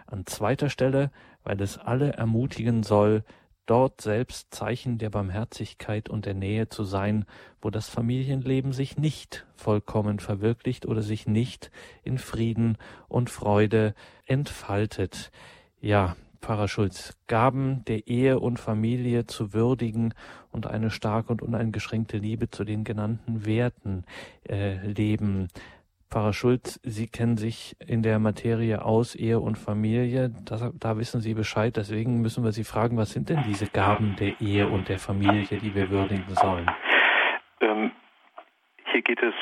An 0.06 0.26
zweiter 0.26 0.68
Stelle, 0.68 1.10
weil 1.44 1.60
es 1.62 1.78
alle 1.78 2.12
ermutigen 2.12 2.82
soll, 2.82 3.24
dort 3.66 4.00
selbst 4.00 4.52
Zeichen 4.52 4.98
der 4.98 5.10
Barmherzigkeit 5.10 6.08
und 6.08 6.26
der 6.26 6.34
Nähe 6.34 6.68
zu 6.68 6.82
sein, 6.82 7.24
wo 7.60 7.70
das 7.70 7.88
Familienleben 7.88 8.72
sich 8.72 8.96
nicht 8.96 9.46
vollkommen 9.54 10.18
verwirklicht 10.18 10.86
oder 10.86 11.02
sich 11.02 11.26
nicht 11.26 11.70
in 12.02 12.18
Frieden 12.18 12.76
und 13.08 13.30
Freude 13.30 13.94
entfaltet. 14.26 15.30
Ja, 15.80 16.16
Pfarrer 16.42 16.66
Schulz, 16.66 17.16
Gaben 17.28 17.84
der 17.86 18.08
Ehe 18.08 18.40
und 18.40 18.58
Familie 18.58 19.26
zu 19.26 19.54
würdigen 19.54 20.12
und 20.50 20.66
eine 20.66 20.90
starke 20.90 21.30
und 21.30 21.40
uneingeschränkte 21.40 22.18
Liebe 22.18 22.50
zu 22.50 22.64
den 22.64 22.82
genannten 22.82 23.46
Werten 23.46 24.04
äh, 24.48 24.76
leben. 24.84 25.48
Pfarrer 26.10 26.32
Schulz, 26.32 26.80
Sie 26.82 27.06
kennen 27.06 27.38
sich 27.38 27.76
in 27.78 28.02
der 28.02 28.18
Materie 28.18 28.84
aus, 28.84 29.14
Ehe 29.14 29.38
und 29.38 29.56
Familie. 29.56 30.30
Das, 30.44 30.68
da 30.78 30.98
wissen 30.98 31.20
Sie 31.20 31.32
Bescheid. 31.32 31.76
Deswegen 31.76 32.20
müssen 32.20 32.44
wir 32.44 32.52
Sie 32.52 32.64
fragen, 32.64 32.98
was 32.98 33.12
sind 33.12 33.30
denn 33.30 33.44
diese 33.46 33.68
Gaben 33.68 34.16
der 34.16 34.38
Ehe 34.40 34.68
und 34.68 34.88
der 34.88 34.98
Familie, 34.98 35.58
die 35.58 35.74
wir 35.74 35.88
würdigen 35.88 36.34
sollen? 36.34 36.68
Ähm, 37.60 37.92
hier 38.90 39.02
geht 39.02 39.22
es 39.22 39.34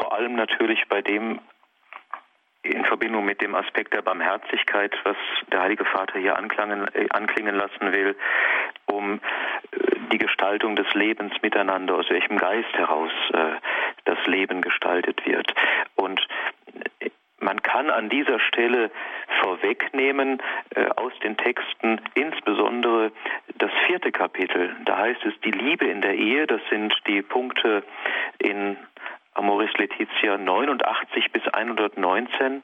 vor 0.00 0.14
allem 0.14 0.34
natürlich 0.34 0.80
bei 0.88 1.02
dem 1.02 1.38
in 2.64 2.84
Verbindung 2.84 3.24
mit 3.24 3.40
dem 3.40 3.54
Aspekt 3.54 3.92
der 3.92 4.02
Barmherzigkeit, 4.02 4.96
was 5.04 5.16
der 5.52 5.60
Heilige 5.60 5.84
Vater 5.84 6.18
hier 6.18 6.36
anklingen, 6.36 6.88
äh, 6.94 7.06
anklingen 7.10 7.54
lassen 7.54 7.92
will, 7.92 8.16
um 8.86 9.20
äh, 9.72 9.78
die 10.12 10.18
Gestaltung 10.18 10.74
des 10.74 10.92
Lebens 10.94 11.34
miteinander, 11.42 11.94
aus 11.94 12.08
welchem 12.08 12.38
Geist 12.38 12.72
heraus 12.72 13.12
äh, 13.32 13.56
das 14.04 14.18
Leben 14.26 14.62
gestaltet 14.62 15.24
wird. 15.26 15.52
Und 15.94 16.20
äh, 17.00 17.10
man 17.40 17.62
kann 17.62 17.90
an 17.90 18.08
dieser 18.08 18.40
Stelle 18.40 18.90
vorwegnehmen 19.42 20.40
äh, 20.74 20.86
aus 20.96 21.12
den 21.22 21.36
Texten 21.36 22.00
insbesondere 22.14 23.12
das 23.58 23.70
vierte 23.86 24.10
Kapitel. 24.10 24.74
Da 24.86 24.96
heißt 24.98 25.24
es 25.26 25.38
die 25.40 25.50
Liebe 25.50 25.84
in 25.84 26.00
der 26.00 26.14
Ehe, 26.14 26.46
das 26.46 26.62
sind 26.70 26.94
die 27.06 27.20
Punkte 27.20 27.84
in 28.38 28.78
Amoris 29.34 29.72
Laetitia 29.76 30.38
89 30.38 31.32
bis 31.32 31.46
119 31.48 32.62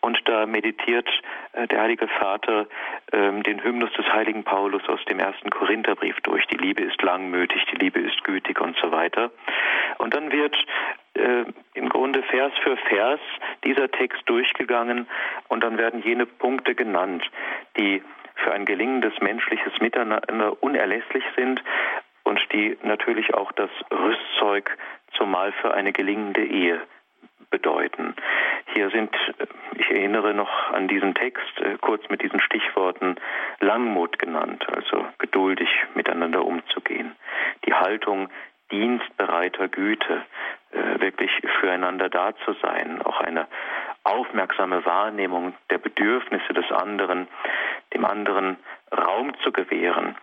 und 0.00 0.20
da 0.26 0.46
meditiert 0.46 1.08
äh, 1.52 1.66
der 1.66 1.82
Heilige 1.82 2.08
Vater 2.08 2.66
äh, 3.12 3.42
den 3.42 3.62
Hymnus 3.62 3.92
des 3.92 4.06
heiligen 4.12 4.44
Paulus 4.44 4.88
aus 4.88 5.04
dem 5.06 5.18
ersten 5.18 5.50
Korintherbrief 5.50 6.20
durch. 6.22 6.46
Die 6.46 6.56
Liebe 6.56 6.82
ist 6.82 7.02
langmütig, 7.02 7.64
die 7.72 7.76
Liebe 7.76 8.00
ist 8.00 8.22
gütig 8.24 8.60
und 8.60 8.76
so 8.76 8.90
weiter. 8.92 9.30
Und 9.98 10.14
dann 10.14 10.30
wird 10.30 10.56
äh, 11.14 11.44
im 11.74 11.88
Grunde 11.88 12.22
Vers 12.22 12.52
für 12.62 12.76
Vers 12.76 13.20
dieser 13.64 13.90
Text 13.90 14.22
durchgegangen 14.26 15.06
und 15.48 15.64
dann 15.64 15.78
werden 15.78 16.02
jene 16.02 16.26
Punkte 16.26 16.74
genannt, 16.74 17.24
die 17.76 18.02
für 18.36 18.52
ein 18.52 18.64
gelingendes 18.64 19.14
menschliches 19.20 19.72
Miteinander 19.80 20.62
unerlässlich 20.62 21.24
sind 21.36 21.62
und 22.26 22.40
die 22.52 22.76
natürlich 22.82 23.34
auch 23.34 23.52
das 23.52 23.70
Rüstzeug 23.92 24.76
zumal 25.16 25.52
für 25.52 25.72
eine 25.72 25.92
gelingende 25.92 26.44
Ehe 26.44 26.80
bedeuten. 27.50 28.16
Hier 28.74 28.90
sind, 28.90 29.14
äh, 29.38 29.46
ich 29.78 29.88
erinnere 29.90 30.34
noch 30.34 30.72
an 30.72 30.88
diesen 30.88 31.14
Text, 31.14 31.60
äh, 31.60 31.78
kurz 31.80 32.02
mit 32.08 32.22
diesen 32.22 32.40
Stichworten 32.40 33.14
Langmut 33.60 34.18
genannt, 34.18 34.66
also 34.74 35.06
geduldig 35.18 35.68
miteinander 35.94 36.44
umzugehen. 36.44 37.14
Die 37.64 37.72
Haltung 37.72 38.28
dienstbereiter 38.72 39.68
Güte, 39.68 40.22
äh, 40.72 41.00
wirklich 41.00 41.30
füreinander 41.60 42.08
da 42.08 42.34
zu 42.44 42.54
sein, 42.54 43.00
auch 43.02 43.20
eine 43.20 43.46
aufmerksame 44.02 44.84
Wahrnehmung 44.84 45.54
der 45.70 45.78
Bedürfnisse 45.78 46.52
des 46.52 46.70
anderen, 46.72 47.28
dem 47.94 48.04
anderen 48.04 48.56
Raum 48.92 49.32
zu 49.44 49.52
gewähren, 49.52 50.16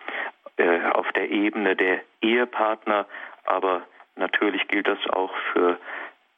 auf 0.94 1.12
der 1.13 1.30
Ebene 1.30 1.76
der 1.76 2.02
Ehepartner, 2.22 3.06
aber 3.46 3.84
Natürlich 4.16 4.68
gilt 4.68 4.88
das 4.88 5.00
auch 5.10 5.34
für 5.52 5.78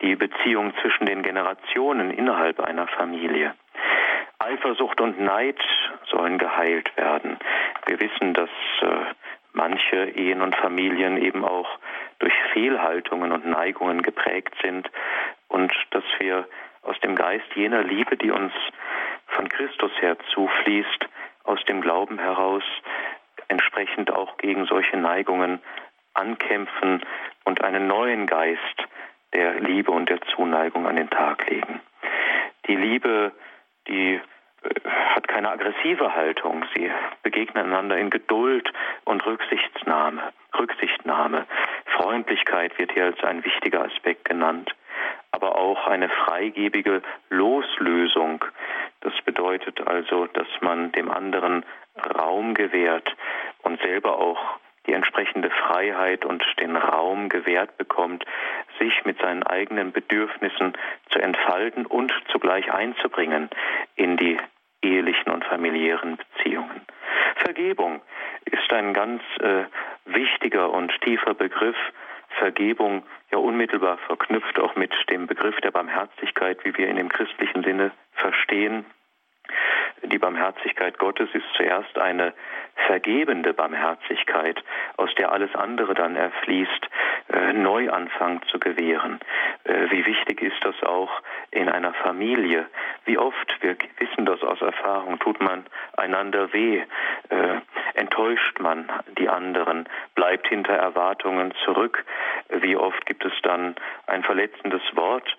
die 0.02 0.16
Beziehung 0.16 0.74
zwischen 0.82 1.06
den 1.06 1.24
Generationen 1.24 2.12
innerhalb 2.12 2.60
einer 2.60 2.88
Familie. 2.88 3.54
Eifersucht 4.40 5.02
und 5.02 5.20
Neid 5.20 5.60
sollen 6.10 6.38
geheilt 6.38 6.96
werden. 6.98 7.38
Wir 7.86 8.00
wissen, 8.00 8.34
dass 8.34 8.50
äh, 8.82 8.88
manche 9.54 10.10
Ehen 10.10 10.42
und 10.42 10.56
Familien 10.56 11.18
eben 11.18 11.44
auch 11.44 11.70
durch 12.20 12.34
Fehlhaltungen 12.54 13.32
und 13.32 13.46
Neigungen 13.46 14.02
geprägt 14.02 14.54
sind 14.62 14.90
und 15.48 15.74
dass 15.92 16.04
wir 16.20 16.48
aus 16.84 17.00
dem 17.00 17.16
Geist 17.16 17.46
jener 17.56 17.84
Liebe, 17.84 18.18
die 18.18 18.32
uns 18.32 18.54
von 19.28 19.50
Christus 19.50 19.92
her 20.00 20.18
zufließt, 20.34 21.08
aus 21.46 21.64
dem 21.66 21.82
Glauben 21.82 22.20
heraus 22.20 22.64
entsprechend 23.48 24.12
auch 24.12 24.38
gegen 24.38 24.66
solche 24.66 24.98
Neigungen 24.98 25.60
ankämpfen 26.14 27.02
und 27.44 27.62
einen 27.62 27.88
neuen 27.88 28.26
Geist 28.26 28.88
der 29.34 29.60
Liebe 29.60 29.92
und 29.92 30.10
der 30.10 30.22
Zuneigung 30.22 30.88
an 30.88 30.96
den 30.96 31.10
Tag 31.10 31.50
legen. 31.50 31.82
Die 32.68 32.76
Liebe, 32.76 33.32
die 33.88 34.16
äh, 34.16 34.90
hat 34.90 35.28
keine 35.28 35.50
aggressive 35.50 36.16
Haltung. 36.16 36.66
Sie 36.76 36.90
begegnen 37.22 37.66
einander 37.66 37.98
in 37.98 38.10
Geduld 38.10 38.72
und 39.04 39.26
Rücksichtnahme. 39.26 40.34
Rücksichtnahme. 40.58 41.46
Freundlichkeit 41.98 42.78
wird 42.80 42.94
hier 42.94 43.06
als 43.06 43.24
ein 43.24 43.44
wichtiger 43.44 43.84
Aspekt 43.84 44.26
genannt. 44.26 44.74
Aber 45.36 45.58
auch 45.58 45.86
eine 45.88 46.08
freigebige 46.08 47.02
Loslösung. 47.30 48.46
Das 49.02 49.14
bedeutet 49.26 49.86
also, 49.86 50.28
dass 50.28 50.48
man 50.62 50.94
dem 50.94 51.12
anderen 51.12 51.66
Raum 52.18 52.54
gewährt 52.54 53.14
und 53.64 53.82
selber 53.82 54.18
auch 54.18 54.40
die 54.88 54.94
entsprechende 54.94 55.50
Freiheit 55.50 56.24
und 56.24 56.42
den 56.62 56.78
Raum 56.78 57.28
gewährt 57.28 57.78
bekommt, 57.78 58.24
sich 58.80 59.04
mit 59.04 59.20
seinen 59.20 59.44
eigenen 59.44 59.92
Bedürfnissen 59.92 60.74
zu 61.10 61.20
entfalten 61.20 61.86
und 61.86 62.14
zugleich 62.32 62.72
einzubringen 62.72 63.50
in 63.96 64.16
die 64.16 64.38
ehelichen 64.82 65.32
und 65.32 65.44
familiären 65.44 66.18
Beziehungen. 66.18 66.82
Vergebung 67.44 68.02
ist 68.46 68.72
ein 68.72 68.94
ganz 68.94 69.22
äh, 69.42 69.66
wichtiger 70.06 70.72
und 70.72 70.94
tiefer 71.02 71.34
Begriff 71.34 71.76
Vergebung 72.40 73.04
ja 73.32 73.38
unmittelbar 73.38 73.98
verknüpft 74.08 74.60
auch 74.60 74.76
mit 74.76 74.94
dem 75.10 75.28
Begriff 75.28 75.60
der 75.62 75.72
Barmherzigkeit, 75.72 76.64
wie 76.64 76.78
wir 76.78 76.88
in 76.88 76.98
dem 76.98 77.10
christlichen 77.10 77.64
Sinne 77.64 77.92
verstehen. 78.14 78.86
Die 80.04 80.18
Barmherzigkeit 80.18 80.98
Gottes 81.00 81.30
ist 81.34 81.46
zuerst 81.56 81.98
eine 81.98 82.34
vergebende 82.88 83.54
Barmherzigkeit, 83.54 84.62
aus 84.98 85.14
der 85.16 85.32
alles 85.32 85.54
andere 85.56 85.94
dann 85.94 86.16
erfließt, 86.16 86.90
äh, 87.34 87.54
Neuanfang 87.54 88.42
zu 88.52 88.60
gewähren. 88.60 89.20
Äh, 89.64 89.90
wie 89.90 90.06
wichtig 90.06 90.42
ist 90.42 90.64
das 90.64 90.76
auch 90.84 91.10
in 91.52 91.70
einer 91.70 91.94
Familie? 91.94 92.68
Wie 93.06 93.18
oft, 93.18 93.58
wir 93.62 93.78
wissen 93.98 94.26
das 94.26 94.42
aus 94.44 94.62
Erfahrung, 94.62 95.20
tut 95.20 95.42
man 95.42 95.66
einander 95.98 96.54
weh, 96.54 96.84
äh, 97.30 97.60
enttäuscht 97.96 98.60
man 98.60 98.90
die 99.18 99.30
anderen, 99.30 99.88
bleibt 100.14 100.48
hinter 100.48 100.74
Erwartungen 100.74 101.54
zurück. 101.64 102.06
Wie 102.50 102.76
oft 102.76 103.06
gibt 103.06 103.26
es 103.26 103.34
dann 103.42 103.76
ein 104.06 104.24
verletzendes 104.24 104.84
Wort, 104.96 105.38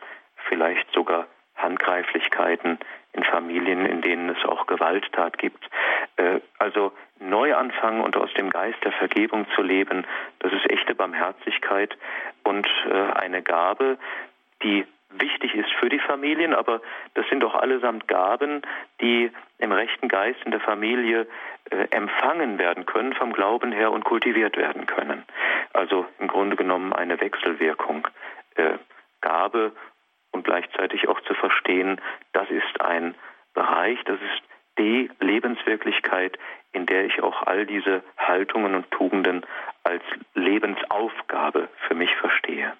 vielleicht 0.49 0.90
sogar 0.92 1.27
Handgreiflichkeiten 1.57 2.79
in 3.16 3.24
Familien, 3.24 3.87
in 3.87 4.02
denen 4.02 4.29
es 4.29 4.44
auch 4.44 4.66
Gewalttat 4.66 5.38
gibt. 5.38 5.68
Äh, 6.16 6.40
also 6.59 6.92
neu 7.18 7.55
anfangen 7.55 8.02
und 8.02 8.16
aus 8.16 8.33
dem 8.35 8.50
Geist 8.50 8.79
der 8.85 8.92
Vergebung 8.92 9.46
zu 9.55 9.62
leben, 9.62 10.05
das 10.40 10.52
ist 10.52 10.70
echte 10.70 10.94
Barmherzigkeit 10.94 11.96
und 12.44 12.68
äh, 12.90 13.12
eine 13.14 13.42
Gabe, 13.42 13.98
die 14.62 14.87
wichtig 15.11 15.55
ist 15.55 15.70
für 15.79 15.88
die 15.88 15.98
Familien, 15.98 16.55
aber 16.55 16.81
das 17.14 17.26
sind 17.29 17.40
doch 17.40 17.55
allesamt 17.55 18.09
Gaben, 18.09 18.62
die 19.00 19.31
im 19.59 19.72
rechten 19.72 20.09
Geist 20.09 20.38
in 20.44 20.50
der 20.50 20.61
Familie 20.61 21.26
äh, 21.70 21.87
empfangen 21.90 22.59
werden 22.59 22.87
können, 22.87 23.14
vom 23.14 23.33
Glauben 23.33 23.72
her 23.72 23.92
und 23.92 24.05
kultiviert 24.05 24.57
werden 24.57 24.87
können. 24.87 25.24
Also 25.72 26.07
im 26.18 26.29
Grunde 26.29 26.57
genommen 26.57 26.92
eine 26.92 27.20
Wechselwirkung. 27.20 28.09
Äh, 28.57 28.79
Gabe 29.20 29.72
und 30.37 30.44
gleichzeitig 30.44 31.09
auch 31.09 31.20
zu 31.22 31.35
verstehen, 31.35 32.01
das 32.33 32.49
ist 32.51 32.81
ein 32.81 33.14
Bereich, 33.55 33.99
das 34.05 34.16
ist 34.20 34.42
die 34.79 35.11
Lebenswirklichkeit, 35.20 36.38
in 36.72 36.85
der 36.85 37.07
ich 37.07 37.22
auch 37.22 37.42
all 37.42 37.64
diese 37.64 38.03
Haltungen 38.18 38.75
und 38.75 38.90
Tugenden 38.90 39.46
als 39.83 40.03
Lebensaufgabe 40.35 41.68
für 41.88 41.94
mich 41.94 42.14
verstehe. 42.16 42.75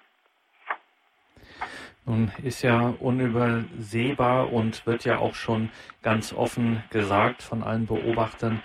Nun 2.05 2.31
ist 2.43 2.61
ja 2.61 2.93
unübersehbar 2.99 4.53
und 4.53 4.85
wird 4.85 5.03
ja 5.03 5.17
auch 5.17 5.33
schon 5.33 5.71
ganz 6.03 6.31
offen 6.31 6.83
gesagt 6.91 7.41
von 7.41 7.63
allen 7.63 7.87
Beobachtern, 7.87 8.61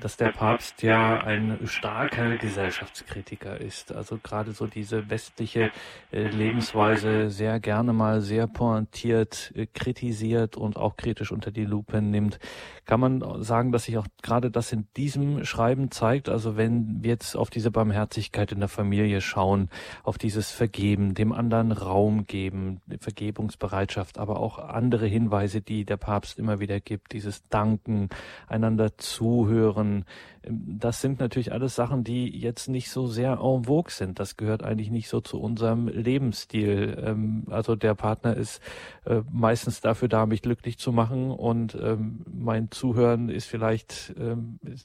dass 0.00 0.16
der 0.16 0.30
Papst 0.30 0.82
ja 0.82 1.18
ein 1.22 1.58
starker 1.66 2.36
Gesellschaftskritiker 2.36 3.60
ist. 3.60 3.92
Also 3.92 4.18
gerade 4.22 4.52
so 4.52 4.66
diese 4.66 5.10
westliche 5.10 5.70
äh, 6.10 6.28
Lebensweise 6.28 7.30
sehr 7.30 7.60
gerne 7.60 7.92
mal 7.92 8.20
sehr 8.22 8.46
pointiert 8.46 9.52
äh, 9.54 9.66
kritisiert 9.66 10.56
und 10.56 10.76
auch 10.76 10.96
kritisch 10.96 11.32
unter 11.32 11.50
die 11.50 11.64
Lupe 11.64 12.00
nimmt. 12.00 12.38
Kann 12.86 13.00
man 13.00 13.42
sagen, 13.42 13.72
dass 13.72 13.84
sich 13.84 13.98
auch 13.98 14.06
gerade 14.22 14.50
das 14.50 14.72
in 14.72 14.86
diesem 14.96 15.44
Schreiben 15.44 15.90
zeigt? 15.90 16.28
Also 16.28 16.56
wenn 16.56 17.02
wir 17.02 17.10
jetzt 17.10 17.36
auf 17.36 17.50
diese 17.50 17.70
Barmherzigkeit 17.70 18.52
in 18.52 18.60
der 18.60 18.68
Familie 18.68 19.20
schauen, 19.20 19.68
auf 20.02 20.18
dieses 20.18 20.50
Vergeben, 20.50 21.14
dem 21.14 21.32
anderen 21.32 21.72
Raum 21.72 22.26
geben, 22.26 22.80
Vergebungsbereitschaft, 23.00 24.18
aber 24.18 24.40
auch 24.40 24.58
andere 24.58 25.06
Hinweise, 25.06 25.60
die 25.60 25.84
der 25.84 25.96
Papst 25.96 26.38
immer 26.38 26.60
wieder 26.60 26.80
gibt, 26.80 27.12
dieses 27.12 27.42
Danken, 27.48 28.08
einander 28.48 28.96
zuhören, 28.98 29.73
hören. 29.74 30.04
Ähm, 30.46 30.78
das 30.78 31.00
sind 31.00 31.20
natürlich 31.20 31.52
alles 31.52 31.74
Sachen, 31.74 32.04
die 32.04 32.28
jetzt 32.38 32.68
nicht 32.68 32.90
so 32.90 33.06
sehr 33.06 33.38
en 33.42 33.64
vogue 33.64 33.90
sind. 33.90 34.18
Das 34.18 34.36
gehört 34.36 34.62
eigentlich 34.62 34.90
nicht 34.90 35.08
so 35.08 35.20
zu 35.20 35.40
unserem 35.40 35.88
Lebensstil. 35.88 37.02
Ähm, 37.04 37.44
also 37.50 37.76
der 37.76 37.94
Partner 37.94 38.36
ist 38.36 38.60
äh, 39.04 39.22
meistens 39.30 39.80
dafür 39.80 40.08
da, 40.08 40.26
mich 40.26 40.42
glücklich 40.42 40.78
zu 40.78 40.92
machen 40.92 41.30
und 41.30 41.74
ähm, 41.74 42.24
mein 42.26 42.70
Zuhören 42.70 43.28
ist 43.28 43.46
vielleicht, 43.46 44.14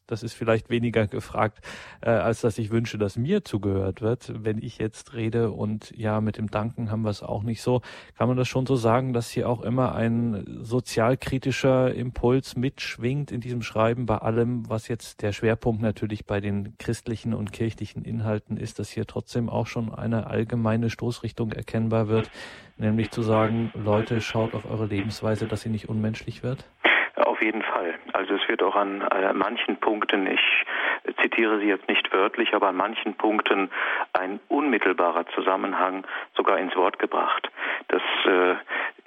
das 0.08 0.24
ist 0.24 0.34
vielleicht 0.34 0.70
weniger 0.70 1.08
gefragt, 1.08 1.60
äh, 2.02 2.10
als 2.10 2.42
dass 2.42 2.58
ich 2.58 2.72
wünsche, 2.72 2.98
dass 2.98 3.18
mir 3.18 3.44
zugehört 3.44 4.02
wird. 4.02 4.34
Wenn 4.44 4.58
ich 4.58 4.78
jetzt 4.78 5.14
rede 5.14 5.52
und 5.52 5.92
ja, 5.96 6.22
mit 6.22 6.38
dem 6.38 6.50
Danken 6.50 6.92
haben 6.92 7.02
wir 7.02 7.10
es 7.10 7.24
auch 7.24 7.44
nicht 7.44 7.62
so, 7.62 7.82
kann 8.18 8.28
man 8.28 8.38
das 8.38 8.48
schon 8.48 8.66
so 8.66 8.76
sagen, 8.76 9.14
dass 9.14 9.30
hier 9.30 9.50
auch 9.50 9.62
immer 9.62 9.96
ein 9.96 10.46
sozialkritischer 10.62 11.94
Impuls 11.94 12.56
mitschwingt 12.56 13.32
in 13.32 13.42
diesem 13.42 13.62
Schreiben 13.62 14.06
bei 14.06 14.18
allem, 14.18 14.70
was 14.70 14.88
jetzt 14.88 15.22
der 15.22 15.32
Schwerpunkt 15.32 15.49
natürlich 15.82 16.26
bei 16.26 16.40
den 16.40 16.76
christlichen 16.78 17.34
und 17.34 17.54
kirchlichen 17.54 18.04
Inhalten 18.04 18.58
ist, 18.58 18.80
dass 18.80 18.90
hier 18.90 19.06
trotzdem 19.06 19.50
auch 19.50 19.68
schon 19.68 19.94
eine 19.94 20.28
allgemeine 20.28 20.90
Stoßrichtung 20.90 21.52
erkennbar 21.52 22.08
wird, 22.08 22.30
nämlich 22.78 23.12
zu 23.12 23.22
sagen, 23.22 23.72
Leute, 23.74 24.22
schaut 24.22 24.54
auf 24.54 24.70
eure 24.70 24.86
Lebensweise, 24.86 25.48
dass 25.48 25.62
sie 25.62 25.70
nicht 25.70 25.90
unmenschlich 25.90 26.44
wird? 26.44 26.66
Auf 27.16 27.42
jeden 27.42 27.62
Fall. 27.64 27.96
Also 28.14 28.36
es 28.36 28.48
wird 28.48 28.62
auch 28.64 28.76
an 28.76 29.02
äh, 29.02 29.34
manchen 29.34 29.78
Punkten, 29.80 30.28
ich 30.28 30.66
zitiere 31.22 31.60
sie 31.60 31.68
jetzt 31.68 31.88
nicht 31.88 32.12
wörtlich, 32.14 32.54
aber 32.54 32.70
an 32.70 32.76
manchen 32.76 33.16
Punkten 33.16 33.70
ein 34.14 34.40
unmittelbarer 34.48 35.26
Zusammenhang 35.28 36.06
sogar 36.36 36.58
ins 36.60 36.76
Wort 36.76 37.00
gebracht, 37.00 37.50
dass 37.88 38.02
äh, 38.26 38.56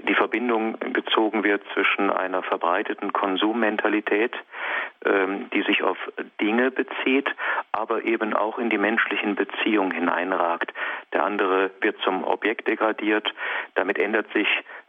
die 0.09 0.15
Verbindung 0.15 0.79
gezogen 0.93 1.45
wird 1.45 1.63
zwischen 1.75 2.11
einer 2.11 2.43
verbreiteten 2.43 3.13
Konsummentalität, 3.13 4.35
ähm, 5.05 5.49
die 5.51 5.63
sich 5.63 5.83
auf 5.83 5.99
Dinge 6.41 6.71
bezieht, 6.71 7.29
aber 7.73 8.05
eben 8.05 8.35
auch 8.35 8.59
in 8.59 8.71
die 8.71 8.79
menschlichen 8.79 9.37
Beziehungen 9.37 9.93
hineinragt. 9.93 10.73
Der 11.13 11.25
andere 11.25 11.71
wird 11.81 12.01
zum 12.03 12.25
Objekt 12.25 12.69
degradiert, 12.69 13.33
damit 13.75 13.99
ändert 13.99 14.33
sich 14.33 14.49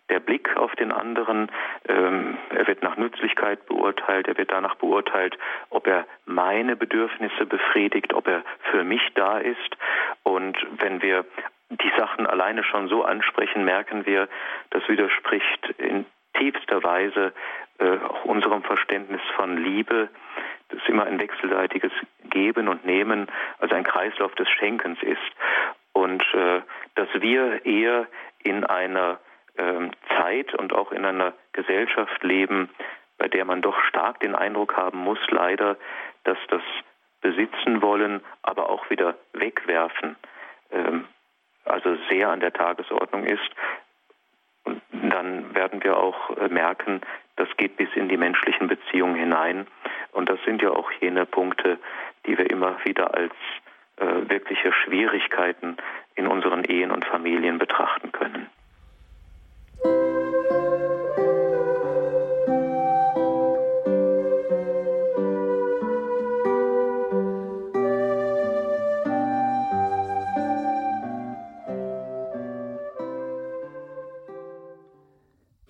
der 0.10 0.20
Blick 0.20 0.56
auf 0.58 0.76
den 0.76 0.92
anderen, 0.92 1.52
ähm, 1.88 2.38
er 2.50 2.68
wird 2.68 2.84
nach 2.84 2.98
Nützlichkeit 2.98 3.66
beurteilt, 3.66 4.28
er 4.28 4.38
wird 4.38 4.52
danach 4.52 4.76
beurteilt, 4.76 5.38
ob 5.70 5.88
er 5.88 6.06
meine 6.26 6.76
Bedürfnisse 6.76 7.46
befriedigt, 7.46 8.14
ob 8.14 8.28
er 8.28 8.44
für 8.72 8.84
mich 8.84 9.02
da 9.16 9.38
ist. 9.38 9.78
Und 10.24 10.58
wenn 10.80 11.02
wir 11.02 11.26
die 11.70 11.92
Sachen 11.98 12.28
alleine 12.28 12.64
schon 12.64 12.88
so 12.88 13.04
ansprechen, 13.04 13.66
merken 13.66 14.06
wir, 14.06 14.28
das 14.70 14.88
widerspricht 14.88 15.70
in 15.78 16.06
tiefster 16.34 16.84
Weise 16.84 17.34
äh, 17.80 17.98
auch 17.98 18.26
unserem 18.26 18.64
Verständnis 18.64 19.22
von 19.36 19.58
Liebe, 19.58 20.10
das 20.70 20.80
immer 20.88 21.06
ein 21.06 21.20
wechselseitiges 21.20 21.92
Geben 22.30 22.68
und 22.68 22.86
Nehmen, 22.86 23.28
also 23.60 23.76
ein 23.76 23.84
Kreislauf 23.84 24.34
des 24.36 24.50
Schenkens 24.50 25.02
ist. 25.02 25.20
Und 25.94 26.24
äh, 26.34 26.62
dass 26.96 27.10
wir 27.14 27.66
eher 27.66 28.08
in 28.44 28.64
einer 28.64 29.20
Zeit 29.56 30.54
und 30.56 30.74
auch 30.74 30.92
in 30.92 31.06
einer 31.06 31.34
Gesellschaft 31.52 32.24
leben, 32.24 32.70
bei 33.18 33.28
der 33.28 33.46
man 33.46 33.62
doch 33.62 33.80
stark 33.84 34.20
den 34.20 34.36
Eindruck 34.36 34.76
haben 34.76 35.00
muss, 35.00 35.20
leider, 35.30 35.78
dass 36.24 36.38
das 36.50 36.62
Besitzen 37.22 37.82
wollen, 37.82 38.22
aber 38.42 38.70
auch 38.70 38.90
wieder 38.90 39.16
wegwerfen, 39.34 40.16
ähm, 40.72 41.06
also 41.66 41.98
sehr 42.10 42.30
an 42.30 42.42
der 42.42 42.54
Tagesordnung 42.54 43.26
ist. 43.26 43.50
Und 44.66 44.82
dann 44.92 45.56
werden 45.56 45.84
wir 45.84 45.98
auch 45.98 46.36
äh, 46.38 46.50
merken, 46.50 47.02
das 47.36 47.48
geht 47.58 47.78
bis 47.78 47.90
in 47.96 48.10
die 48.10 48.18
menschlichen 48.18 48.68
Beziehungen 48.68 49.16
hinein. 49.16 49.68
Und 50.12 50.30
das 50.30 50.40
sind 50.46 50.62
ja 50.62 50.72
auch 50.72 50.92
jene 51.00 51.26
Punkte, 51.26 51.80
die 52.26 52.38
wir 52.38 52.50
immer 52.50 52.78
wieder 52.84 53.14
als 53.14 53.34
äh, 53.98 54.30
wirkliche 54.30 54.74
Schwierigkeiten 54.74 55.78
in 56.16 56.28
unseren 56.28 56.64
Ehen 56.66 56.92
und 56.92 57.06
Familien 57.06 57.58
betrachten 57.58 58.12
können. 58.12 58.50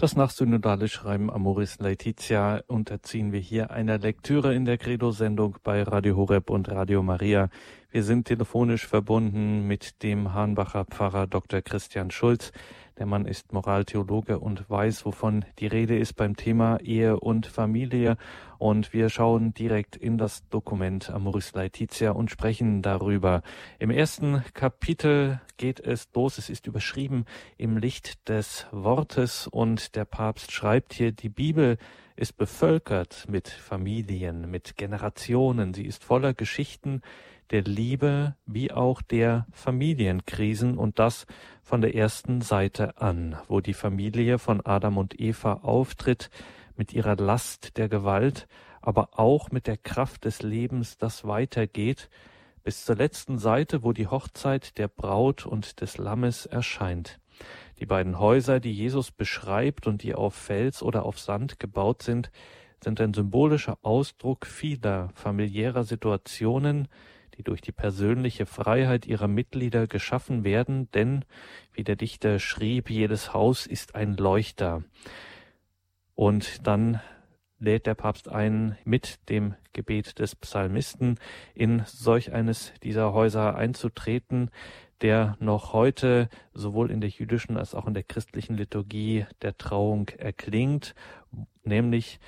Das 0.04 0.18
nachsynodale 0.18 0.90
Schreiben 0.90 1.32
Amoris 1.32 1.80
Laetitia 1.80 2.62
unterziehen 2.68 3.32
wir 3.32 3.40
hier 3.40 3.72
einer 3.72 3.98
Lektüre 3.98 4.54
in 4.54 4.66
der 4.66 4.78
Credo-Sendung 4.78 5.56
bei 5.64 5.82
Radio 5.82 6.18
Horeb 6.18 6.50
und 6.50 6.70
Radio 6.70 7.02
Maria. 7.02 7.48
Wir 7.90 8.04
sind 8.04 8.28
telefonisch 8.28 8.86
verbunden 8.86 9.66
mit 9.66 10.04
dem 10.04 10.34
Hahnbacher 10.34 10.84
Pfarrer 10.84 11.26
Dr. 11.26 11.62
Christian 11.62 12.12
Schulz. 12.12 12.52
Der 13.00 13.08
Mann 13.08 13.26
ist 13.26 13.54
Moraltheologe 13.54 14.38
und 14.38 14.70
weiß, 14.70 15.06
wovon 15.06 15.46
die 15.58 15.66
Rede 15.66 15.98
ist 15.98 16.14
beim 16.14 16.36
Thema 16.36 16.80
Ehe 16.80 17.20
und 17.20 17.48
Familie. 17.48 18.18
Und 18.60 18.94
wir 18.94 19.10
schauen 19.10 19.54
direkt 19.54 19.96
in 19.96 20.20
das 20.20 20.48
Dokument 20.50 21.10
Amoris 21.10 21.54
Laetitia 21.54 22.12
und 22.12 22.30
sprechen 22.30 22.84
darüber. 22.84 23.42
Im 23.80 23.90
ersten 23.90 24.44
Kapitel 24.54 25.42
geht 25.58 25.80
es 25.80 26.08
los. 26.14 26.38
Es 26.38 26.52
ist 26.52 26.68
überschrieben 26.68 27.26
im 27.58 27.78
Licht 27.78 28.30
des 28.30 28.68
Wortes 28.72 29.48
und 29.48 29.96
der 29.96 30.06
Papst 30.06 30.52
schreibt 30.52 30.94
hier, 30.94 31.12
die 31.12 31.30
Bibel 31.30 31.78
ist 32.16 32.38
bevölkert 32.38 33.26
mit 33.28 33.48
Familien, 33.48 34.52
mit 34.52 34.78
Generationen. 34.78 35.74
Sie 35.74 35.86
ist 35.86 36.04
voller 36.04 36.36
Geschichten, 36.36 37.02
der 37.54 37.62
Liebe 37.62 38.36
wie 38.48 38.72
auch 38.72 39.04
der 39.04 39.46
Familienkrisen 39.52 40.76
und 40.76 40.98
das 40.98 41.28
von 41.62 41.82
der 41.82 41.94
ersten 41.94 42.42
Seite 42.42 42.98
an, 42.98 43.38
wo 43.48 43.62
die 43.62 43.76
Familie 43.76 44.40
von 44.40 44.60
Adam 44.66 44.98
und 44.98 45.20
Eva 45.20 45.60
auftritt 45.62 46.32
mit 46.76 46.94
ihrer 46.94 47.16
Last 47.16 47.78
der 47.78 47.90
Gewalt, 47.90 48.48
aber 48.82 49.20
auch 49.20 49.52
mit 49.52 49.68
der 49.68 49.78
Kraft 49.78 50.26
des 50.26 50.42
Lebens, 50.42 50.98
das 50.98 51.26
weitergeht, 51.26 52.10
bis 52.64 52.86
zur 52.86 52.96
letzten 52.96 53.38
Seite, 53.38 53.84
wo 53.84 53.94
die 53.94 54.08
Hochzeit 54.08 54.80
der 54.80 54.88
Braut 54.88 55.46
und 55.46 55.80
des 55.80 56.00
Lammes 56.00 56.48
erscheint. 56.48 57.20
Die 57.78 57.86
beiden 57.86 58.18
Häuser, 58.18 58.60
die 58.62 58.74
Jesus 58.74 59.12
beschreibt 59.12 59.86
und 59.86 60.02
die 60.02 60.16
auf 60.16 60.34
Fels 60.34 60.82
oder 60.82 61.06
auf 61.06 61.20
Sand 61.20 61.60
gebaut 61.60 62.02
sind, 62.02 62.32
sind 62.84 63.00
ein 63.00 63.14
symbolischer 63.14 63.78
Ausdruck 63.84 64.48
vieler 64.48 65.10
familiärer 65.14 65.84
Situationen, 65.84 66.88
die 67.38 67.44
durch 67.44 67.62
die 67.62 67.72
persönliche 67.72 68.46
Freiheit 68.46 69.06
ihrer 69.06 69.28
Mitglieder 69.28 69.88
geschaffen 69.88 70.44
werden, 70.44 70.90
denn, 70.92 71.26
wie 71.74 71.84
der 71.84 71.96
Dichter 71.96 72.40
schrieb, 72.40 72.90
jedes 72.90 73.34
Haus 73.34 73.66
ist 73.68 73.96
ein 73.96 74.16
Leuchter. 74.16 74.84
Und 76.16 76.68
dann 76.68 77.02
lädt 77.60 77.88
der 77.88 77.96
Papst 77.96 78.30
ein, 78.30 78.78
mit 78.84 79.30
dem 79.30 79.56
Gebet 79.72 80.20
des 80.20 80.36
Psalmisten 80.36 81.18
in 81.56 81.84
solch 81.86 82.34
eines 82.34 82.74
dieser 82.84 83.14
Häuser 83.14 83.56
einzutreten, 83.56 84.52
der 85.02 85.36
noch 85.40 85.74
heute 85.74 86.30
sowohl 86.54 86.92
in 86.92 87.02
der 87.02 87.10
jüdischen 87.10 87.58
als 87.58 87.74
auch 87.74 87.88
in 87.88 87.94
der 87.94 88.04
christlichen 88.04 88.56
Liturgie 88.56 89.26
der 89.42 89.58
Trauung 89.58 90.10
erklingt, 90.10 90.94
nämlich 91.64 92.20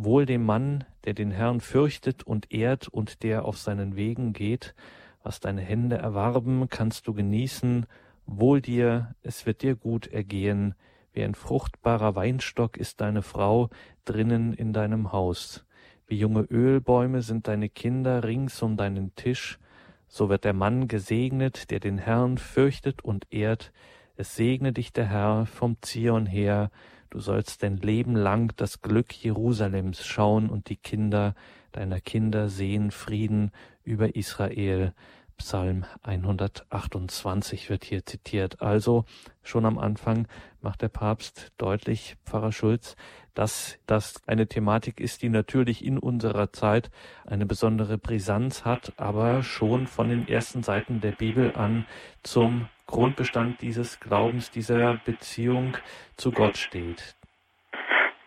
Wohl 0.00 0.26
dem 0.26 0.44
Mann, 0.44 0.84
der 1.06 1.12
den 1.12 1.32
Herrn 1.32 1.60
fürchtet 1.60 2.22
und 2.22 2.52
ehrt 2.52 2.86
und 2.86 3.24
der 3.24 3.44
auf 3.44 3.58
seinen 3.58 3.96
Wegen 3.96 4.32
geht, 4.32 4.76
was 5.24 5.40
deine 5.40 5.60
Hände 5.60 5.96
erwarben, 5.96 6.68
kannst 6.68 7.08
du 7.08 7.14
genießen, 7.14 7.84
wohl 8.24 8.60
dir, 8.60 9.16
es 9.22 9.44
wird 9.44 9.62
dir 9.62 9.74
gut 9.74 10.06
ergehen, 10.06 10.76
wie 11.12 11.24
ein 11.24 11.34
fruchtbarer 11.34 12.14
Weinstock 12.14 12.76
ist 12.76 13.00
deine 13.00 13.22
Frau 13.22 13.70
drinnen 14.04 14.52
in 14.52 14.72
deinem 14.72 15.10
Haus. 15.10 15.66
Wie 16.06 16.16
junge 16.16 16.42
Ölbäume 16.42 17.20
sind 17.20 17.48
deine 17.48 17.68
Kinder 17.68 18.22
rings 18.22 18.62
um 18.62 18.76
deinen 18.76 19.16
Tisch. 19.16 19.58
So 20.06 20.28
wird 20.28 20.44
der 20.44 20.52
Mann 20.52 20.86
gesegnet, 20.86 21.72
der 21.72 21.80
den 21.80 21.98
Herrn 21.98 22.38
fürchtet 22.38 23.02
und 23.02 23.26
ehrt. 23.30 23.72
Es 24.14 24.36
segne 24.36 24.72
dich 24.72 24.92
der 24.92 25.06
Herr 25.06 25.46
vom 25.46 25.76
Zion 25.82 26.26
her. 26.26 26.70
Du 27.10 27.20
sollst 27.20 27.62
dein 27.62 27.78
Leben 27.78 28.14
lang 28.14 28.52
das 28.56 28.82
Glück 28.82 29.12
Jerusalems 29.12 30.04
schauen 30.04 30.50
und 30.50 30.68
die 30.68 30.76
Kinder 30.76 31.34
deiner 31.72 32.00
Kinder 32.00 32.48
sehen 32.48 32.90
Frieden 32.90 33.50
über 33.84 34.14
Israel. 34.14 34.92
Psalm 35.38 35.84
128 36.02 37.70
wird 37.70 37.84
hier 37.84 38.04
zitiert. 38.04 38.60
Also 38.60 39.04
schon 39.42 39.64
am 39.64 39.78
Anfang 39.78 40.26
macht 40.60 40.82
der 40.82 40.88
Papst 40.88 41.52
deutlich, 41.58 42.16
Pfarrer 42.24 42.52
Schulz, 42.52 42.96
dass 43.34 43.78
das 43.86 44.20
eine 44.26 44.48
Thematik 44.48 44.98
ist, 45.00 45.22
die 45.22 45.28
natürlich 45.28 45.84
in 45.84 45.96
unserer 45.96 46.52
Zeit 46.52 46.90
eine 47.24 47.46
besondere 47.46 47.96
Brisanz 47.96 48.64
hat, 48.64 48.92
aber 48.96 49.44
schon 49.44 49.86
von 49.86 50.08
den 50.08 50.26
ersten 50.26 50.64
Seiten 50.64 51.00
der 51.00 51.12
Bibel 51.12 51.54
an 51.54 51.86
zum 52.24 52.68
Grundbestand 52.88 53.60
dieses 53.60 54.00
Glaubens, 54.00 54.50
dieser 54.50 54.98
Beziehung 55.04 55.76
zu 56.16 56.32
Gott 56.32 56.56
steht. 56.56 57.14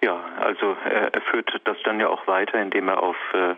Ja, 0.01 0.23
also 0.39 0.77
er, 0.85 1.13
er 1.13 1.21
führt 1.21 1.51
das 1.65 1.77
dann 1.83 1.99
ja 1.99 2.07
auch 2.07 2.25
weiter, 2.27 2.61
indem 2.61 2.87
er 2.87 3.03
auf 3.03 3.17
äh, 3.33 3.55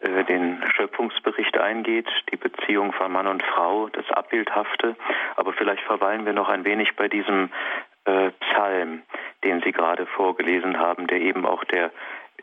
äh, 0.00 0.24
den 0.24 0.62
Schöpfungsbericht 0.74 1.58
eingeht, 1.58 2.08
die 2.32 2.36
Beziehung 2.36 2.92
von 2.92 3.12
Mann 3.12 3.26
und 3.26 3.42
Frau, 3.42 3.88
das 3.88 4.10
Abbildhafte. 4.10 4.96
Aber 5.36 5.52
vielleicht 5.52 5.82
verweilen 5.82 6.24
wir 6.24 6.32
noch 6.32 6.48
ein 6.48 6.64
wenig 6.64 6.96
bei 6.96 7.08
diesem 7.08 7.50
äh, 8.06 8.30
Psalm, 8.30 9.02
den 9.44 9.60
Sie 9.62 9.72
gerade 9.72 10.06
vorgelesen 10.06 10.78
haben, 10.78 11.06
der 11.06 11.20
eben 11.20 11.44
auch 11.44 11.64
der 11.64 11.90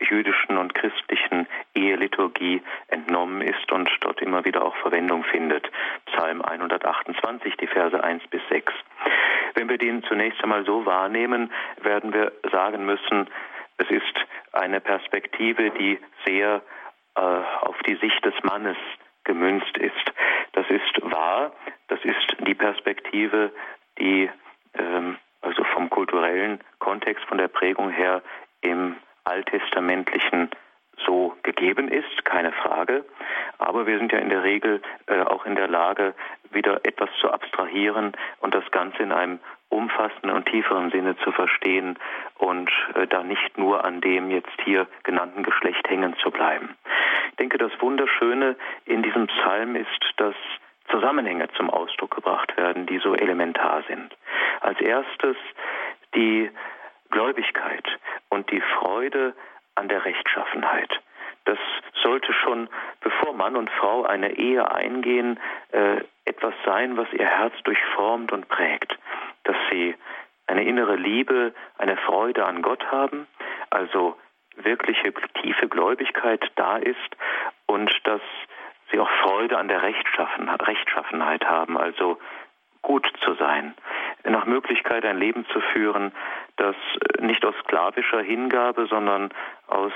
jüdischen 0.00 0.58
und 0.58 0.74
christlichen 0.74 1.46
Eheliturgie 1.74 2.62
entnommen 2.88 3.42
ist 3.42 3.70
und 3.72 3.90
dort 4.00 4.20
immer 4.20 4.44
wieder 4.44 4.64
auch 4.64 4.76
Verwendung 4.76 5.24
findet. 5.24 5.70
Psalm 6.06 6.42
128, 6.42 7.56
die 7.56 7.66
Verse 7.66 8.02
1 8.02 8.26
bis 8.28 8.42
6. 8.48 8.72
Wenn 9.54 9.68
wir 9.68 9.78
den 9.78 10.02
zunächst 10.04 10.42
einmal 10.42 10.64
so 10.64 10.86
wahrnehmen, 10.86 11.52
werden 11.82 12.12
wir 12.12 12.32
sagen 12.50 12.84
müssen, 12.84 13.28
es 13.78 13.90
ist 13.90 14.14
eine 14.52 14.80
Perspektive, 14.80 15.70
die 15.70 15.98
sehr 16.26 16.62
äh, 17.14 17.20
auf 17.20 17.76
die 17.86 17.96
Sicht 17.96 18.24
des 18.24 18.34
Mannes 18.42 18.76
gemünzt 19.24 19.76
ist. 19.76 20.12
Das 20.52 20.66
ist 20.70 21.00
wahr, 21.02 21.52
das 21.88 22.00
ist 22.04 22.36
die 22.46 22.54
Perspektive, 22.54 23.52
die 23.98 24.30
ähm, 24.74 25.16
also 25.40 25.64
vom 25.64 25.90
kulturellen 25.90 26.60
Kontext, 26.78 27.24
von 27.26 27.38
der 27.38 27.48
Prägung 27.48 27.90
her 27.90 28.22
im 28.60 28.96
alttestamentlichen 29.28 30.50
so 31.06 31.36
gegeben 31.42 31.88
ist, 31.88 32.24
keine 32.24 32.52
Frage. 32.52 33.04
Aber 33.58 33.86
wir 33.86 33.98
sind 33.98 34.12
ja 34.12 34.18
in 34.18 34.30
der 34.30 34.42
Regel 34.42 34.82
äh, 35.06 35.20
auch 35.20 35.46
in 35.46 35.54
der 35.54 35.68
Lage, 35.68 36.14
wieder 36.50 36.84
etwas 36.84 37.10
zu 37.20 37.30
abstrahieren 37.30 38.12
und 38.40 38.54
das 38.54 38.68
Ganze 38.70 39.02
in 39.02 39.12
einem 39.12 39.38
umfassenden 39.68 40.30
und 40.30 40.46
tieferen 40.46 40.90
Sinne 40.90 41.16
zu 41.18 41.30
verstehen 41.30 41.98
und 42.38 42.70
äh, 42.94 43.06
da 43.06 43.22
nicht 43.22 43.58
nur 43.58 43.84
an 43.84 44.00
dem 44.00 44.30
jetzt 44.30 44.60
hier 44.64 44.86
genannten 45.02 45.42
Geschlecht 45.42 45.88
hängen 45.88 46.16
zu 46.22 46.30
bleiben. 46.30 46.76
Ich 47.30 47.36
denke, 47.36 47.58
das 47.58 47.72
Wunderschöne 47.80 48.56
in 48.86 49.02
diesem 49.02 49.26
Psalm 49.26 49.76
ist, 49.76 50.12
dass 50.16 50.34
Zusammenhänge 50.90 51.48
zum 51.56 51.68
Ausdruck 51.68 52.14
gebracht 52.14 52.56
werden, 52.56 52.86
die 52.86 52.98
so 52.98 53.14
elementar 53.14 53.82
sind. 53.88 54.16
Als 54.60 54.80
erstes 54.80 55.36
die 56.14 56.50
Gläubigkeit 57.10 57.86
und 58.28 58.50
die 58.50 58.60
Freude 58.60 59.34
an 59.74 59.88
der 59.88 60.04
Rechtschaffenheit. 60.04 60.90
Das 61.44 61.58
sollte 62.02 62.32
schon, 62.32 62.68
bevor 63.00 63.32
Mann 63.32 63.56
und 63.56 63.70
Frau 63.70 64.04
eine 64.04 64.36
Ehe 64.36 64.70
eingehen, 64.70 65.40
äh, 65.72 66.02
etwas 66.24 66.54
sein, 66.64 66.96
was 66.96 67.10
ihr 67.12 67.26
Herz 67.26 67.54
durchformt 67.64 68.32
und 68.32 68.48
prägt. 68.48 68.98
Dass 69.44 69.56
sie 69.70 69.94
eine 70.46 70.64
innere 70.64 70.96
Liebe, 70.96 71.54
eine 71.78 71.96
Freude 71.96 72.44
an 72.44 72.62
Gott 72.62 72.84
haben, 72.90 73.26
also 73.70 74.16
wirkliche 74.56 75.12
tiefe 75.40 75.68
Gläubigkeit 75.68 76.44
da 76.56 76.76
ist 76.76 77.16
und 77.66 77.90
dass 78.04 78.20
sie 78.90 78.98
auch 78.98 79.10
Freude 79.22 79.58
an 79.58 79.68
der 79.68 79.82
Rechtschaffenheit 79.82 81.44
haben, 81.44 81.78
also 81.78 82.18
gut 82.82 83.10
zu 83.24 83.34
sein, 83.34 83.74
nach 84.24 84.46
Möglichkeit 84.46 85.04
ein 85.04 85.18
Leben 85.18 85.46
zu 85.52 85.60
führen, 85.72 86.12
das 86.56 86.76
nicht 87.20 87.44
aus 87.44 87.54
sklavischer 87.64 88.20
Hingabe, 88.20 88.86
sondern 88.86 89.30
aus 89.66 89.92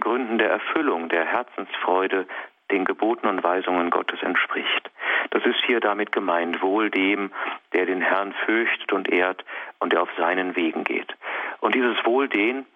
Gründen 0.00 0.38
der 0.38 0.50
Erfüllung, 0.50 1.08
der 1.08 1.24
Herzensfreude 1.24 2.26
den 2.70 2.84
Geboten 2.84 3.26
und 3.26 3.44
Weisungen 3.44 3.90
Gottes 3.90 4.22
entspricht. 4.22 4.90
Das 5.30 5.44
ist 5.44 5.62
hier 5.66 5.80
damit 5.80 6.12
gemeint, 6.12 6.62
wohl 6.62 6.90
dem, 6.90 7.30
der 7.72 7.86
den 7.86 8.00
Herrn 8.00 8.32
fürchtet 8.44 8.92
und 8.92 9.10
ehrt 9.10 9.44
und 9.78 9.92
der 9.92 10.02
auf 10.02 10.08
seinen 10.16 10.56
Wegen 10.56 10.84
geht. 10.84 11.14
Und 11.60 11.74
dieses 11.74 11.96
Wohl 12.04 12.28
den 12.28 12.66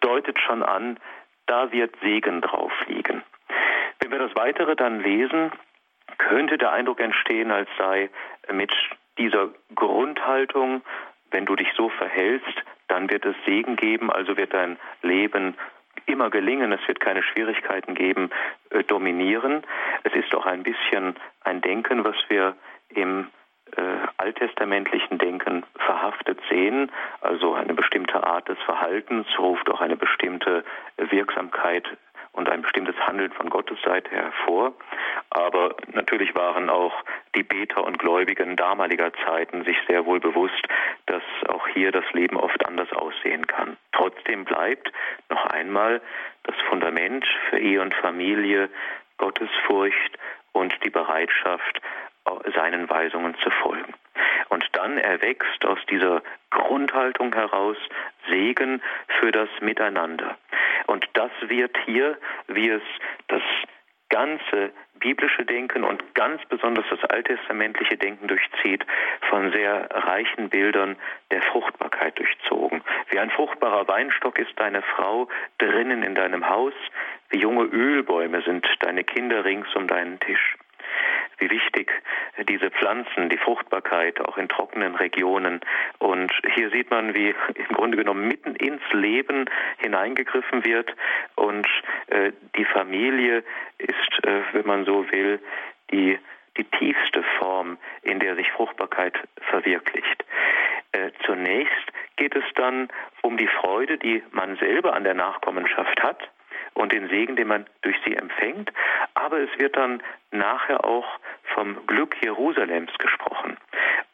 deutet 0.00 0.40
schon 0.40 0.62
an, 0.62 0.98
da 1.46 1.72
wird 1.72 1.94
Segen 2.00 2.40
drauf 2.40 2.72
liegen. 2.86 3.22
Wenn 4.00 4.10
wir 4.10 4.18
das 4.18 4.34
Weitere 4.36 4.76
dann 4.76 5.00
lesen, 5.00 5.52
könnte 6.18 6.58
der 6.58 6.72
Eindruck 6.72 7.00
entstehen, 7.00 7.50
als 7.50 7.68
sei 7.78 8.10
mit 8.52 8.72
dieser 9.18 9.50
Grundhaltung, 9.74 10.82
wenn 11.30 11.46
du 11.46 11.56
dich 11.56 11.68
so 11.76 11.88
verhältst, 11.90 12.54
dann 12.88 13.10
wird 13.10 13.24
es 13.24 13.36
Segen 13.44 13.76
geben, 13.76 14.10
also 14.10 14.36
wird 14.36 14.54
dein 14.54 14.78
Leben 15.02 15.54
immer 16.06 16.30
gelingen, 16.30 16.72
es 16.72 16.86
wird 16.88 17.00
keine 17.00 17.22
Schwierigkeiten 17.22 17.94
geben, 17.94 18.30
äh, 18.70 18.82
dominieren. 18.84 19.62
Es 20.04 20.14
ist 20.14 20.34
auch 20.34 20.46
ein 20.46 20.62
bisschen 20.62 21.16
ein 21.42 21.60
Denken, 21.60 22.04
was 22.04 22.16
wir 22.28 22.56
im 22.88 23.28
äh, 23.76 23.82
alttestamentlichen 24.16 25.18
Denken 25.18 25.64
verhaftet 25.76 26.40
sehen. 26.48 26.90
Also 27.20 27.54
eine 27.54 27.74
bestimmte 27.74 28.24
Art 28.24 28.48
des 28.48 28.58
Verhaltens 28.64 29.26
ruft 29.38 29.68
auch 29.70 29.80
eine 29.80 29.96
bestimmte 29.96 30.64
Wirksamkeit 30.96 31.84
und 32.32 32.48
ein 32.48 32.62
bestimmtes 32.62 32.96
Handeln 33.06 33.32
von 33.32 33.50
Gottes 33.50 33.78
Seite 33.82 34.10
hervor. 34.10 34.72
Aber 35.30 35.76
natürlich 35.92 36.34
waren 36.34 36.70
auch 36.70 36.94
die 37.34 37.42
Beter 37.42 37.84
und 37.84 37.98
Gläubigen 37.98 38.56
damaliger 38.56 39.12
Zeiten 39.24 39.64
sich 39.64 39.76
sehr 39.86 40.06
wohl 40.06 40.20
bewusst, 40.20 40.66
dass 41.06 41.22
auch 41.48 41.66
hier 41.68 41.92
das 41.92 42.04
Leben 42.12 42.36
oft 42.36 42.66
anders 42.66 42.92
aussehen 42.92 43.46
kann. 43.46 43.76
Trotzdem 43.92 44.44
bleibt 44.44 44.92
noch 45.28 45.46
einmal 45.46 46.00
das 46.44 46.56
Fundament 46.68 47.26
für 47.50 47.58
Ehe 47.58 47.82
und 47.82 47.94
Familie 47.94 48.68
Gottesfurcht 49.18 50.18
und 50.52 50.72
die 50.84 50.90
Bereitschaft, 50.90 51.80
seinen 52.54 52.88
Weisungen 52.90 53.34
zu 53.42 53.50
folgen. 53.50 53.94
Und 54.48 54.64
dann 54.72 54.98
erwächst 54.98 55.64
aus 55.64 55.78
dieser 55.90 56.22
Grundhaltung 56.50 57.34
heraus 57.34 57.76
Segen 58.28 58.82
für 59.20 59.30
das 59.32 59.48
Miteinander. 59.60 60.36
Und 60.86 61.06
das 61.14 61.30
wird 61.42 61.76
hier, 61.84 62.16
wie 62.46 62.68
es 62.70 62.82
das 63.28 63.42
ganze 64.08 64.72
biblische 65.00 65.44
Denken 65.44 65.84
und 65.84 66.14
ganz 66.14 66.44
besonders 66.46 66.84
das 66.90 67.04
alttestamentliche 67.04 67.96
Denken 67.96 68.26
durchzieht, 68.26 68.84
von 69.28 69.52
sehr 69.52 69.88
reichen 69.90 70.48
Bildern 70.48 70.96
der 71.30 71.42
Fruchtbarkeit 71.42 72.18
durchzogen. 72.18 72.82
Wie 73.10 73.18
ein 73.18 73.30
fruchtbarer 73.30 73.86
Weinstock 73.86 74.38
ist 74.38 74.52
deine 74.56 74.82
Frau 74.82 75.28
drinnen 75.58 76.02
in 76.02 76.14
deinem 76.14 76.48
Haus, 76.48 76.72
wie 77.30 77.38
junge 77.38 77.64
Ölbäume 77.64 78.42
sind 78.42 78.66
deine 78.80 79.04
Kinder 79.04 79.44
rings 79.44 79.68
um 79.76 79.86
deinen 79.86 80.18
Tisch 80.20 80.56
wie 81.38 81.50
wichtig 81.50 81.92
diese 82.48 82.70
Pflanzen, 82.70 83.28
die 83.28 83.38
Fruchtbarkeit 83.38 84.20
auch 84.20 84.38
in 84.38 84.48
trockenen 84.48 84.94
Regionen. 84.94 85.60
Und 85.98 86.32
hier 86.54 86.70
sieht 86.70 86.90
man, 86.90 87.14
wie 87.14 87.34
im 87.54 87.74
Grunde 87.74 87.96
genommen 87.96 88.28
mitten 88.28 88.54
ins 88.56 88.82
Leben 88.92 89.46
hineingegriffen 89.78 90.64
wird. 90.64 90.94
Und 91.36 91.66
äh, 92.08 92.32
die 92.56 92.64
Familie 92.64 93.44
ist, 93.78 94.24
äh, 94.24 94.42
wenn 94.52 94.66
man 94.66 94.84
so 94.84 95.10
will, 95.10 95.40
die 95.90 96.18
die 96.56 96.64
tiefste 96.64 97.22
Form, 97.38 97.78
in 98.02 98.18
der 98.18 98.34
sich 98.34 98.50
Fruchtbarkeit 98.50 99.14
verwirklicht. 99.48 100.24
Äh, 100.90 101.10
zunächst 101.24 101.92
geht 102.16 102.34
es 102.34 102.42
dann 102.56 102.88
um 103.22 103.36
die 103.36 103.46
Freude, 103.46 103.96
die 103.96 104.24
man 104.32 104.56
selber 104.56 104.94
an 104.94 105.04
der 105.04 105.14
Nachkommenschaft 105.14 106.02
hat 106.02 106.28
und 106.78 106.92
den 106.92 107.08
Segen, 107.08 107.36
den 107.36 107.48
man 107.48 107.66
durch 107.82 107.96
sie 108.04 108.14
empfängt. 108.14 108.72
Aber 109.14 109.40
es 109.40 109.50
wird 109.58 109.76
dann 109.76 110.02
nachher 110.30 110.84
auch 110.84 111.06
vom 111.54 111.76
Glück 111.86 112.16
Jerusalems 112.22 112.92
gesprochen 112.98 113.56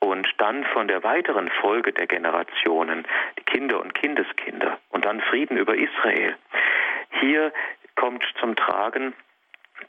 und 0.00 0.26
dann 0.38 0.64
von 0.64 0.88
der 0.88 1.02
weiteren 1.02 1.50
Folge 1.60 1.92
der 1.92 2.06
Generationen, 2.06 3.06
die 3.38 3.44
Kinder 3.44 3.80
und 3.80 3.94
Kindeskinder 3.94 4.78
und 4.90 5.04
dann 5.04 5.20
Frieden 5.20 5.58
über 5.58 5.76
Israel. 5.76 6.36
Hier 7.20 7.52
kommt 7.96 8.24
zum 8.40 8.56
Tragen, 8.56 9.14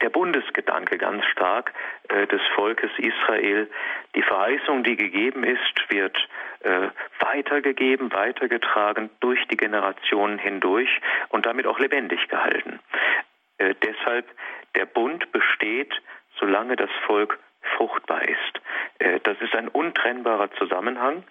der 0.00 0.10
Bundesgedanke 0.10 0.98
ganz 0.98 1.24
stark 1.26 1.72
äh, 2.08 2.26
des 2.26 2.40
Volkes 2.54 2.90
Israel. 2.98 3.68
Die 4.14 4.22
Verheißung, 4.22 4.84
die 4.84 4.96
gegeben 4.96 5.44
ist, 5.44 5.90
wird 5.90 6.16
äh, 6.60 6.88
weitergegeben, 7.20 8.12
weitergetragen 8.12 9.10
durch 9.20 9.46
die 9.48 9.56
Generationen 9.56 10.38
hindurch 10.38 10.90
und 11.28 11.46
damit 11.46 11.66
auch 11.66 11.78
lebendig 11.78 12.28
gehalten. 12.28 12.80
Äh, 13.58 13.74
deshalb 13.82 14.26
der 14.74 14.86
Bund 14.86 15.30
besteht, 15.32 15.92
solange 16.38 16.76
das 16.76 16.90
Volk 17.06 17.38
fruchtbar 17.76 18.22
ist. 18.22 18.60
Äh, 18.98 19.20
das 19.22 19.40
ist 19.40 19.54
ein 19.54 19.68
untrennbarer 19.68 20.50
Zusammenhang 20.52 21.24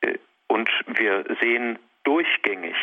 äh, 0.00 0.18
und 0.48 0.68
wir 0.86 1.24
sehen 1.40 1.78
durchgängig 2.04 2.76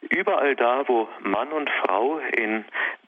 überall 0.00 0.56
da, 0.56 0.88
wo 0.88 1.08
Mann 1.20 1.52
und 1.52 1.70
Frau 1.84 2.18
in 2.18 2.64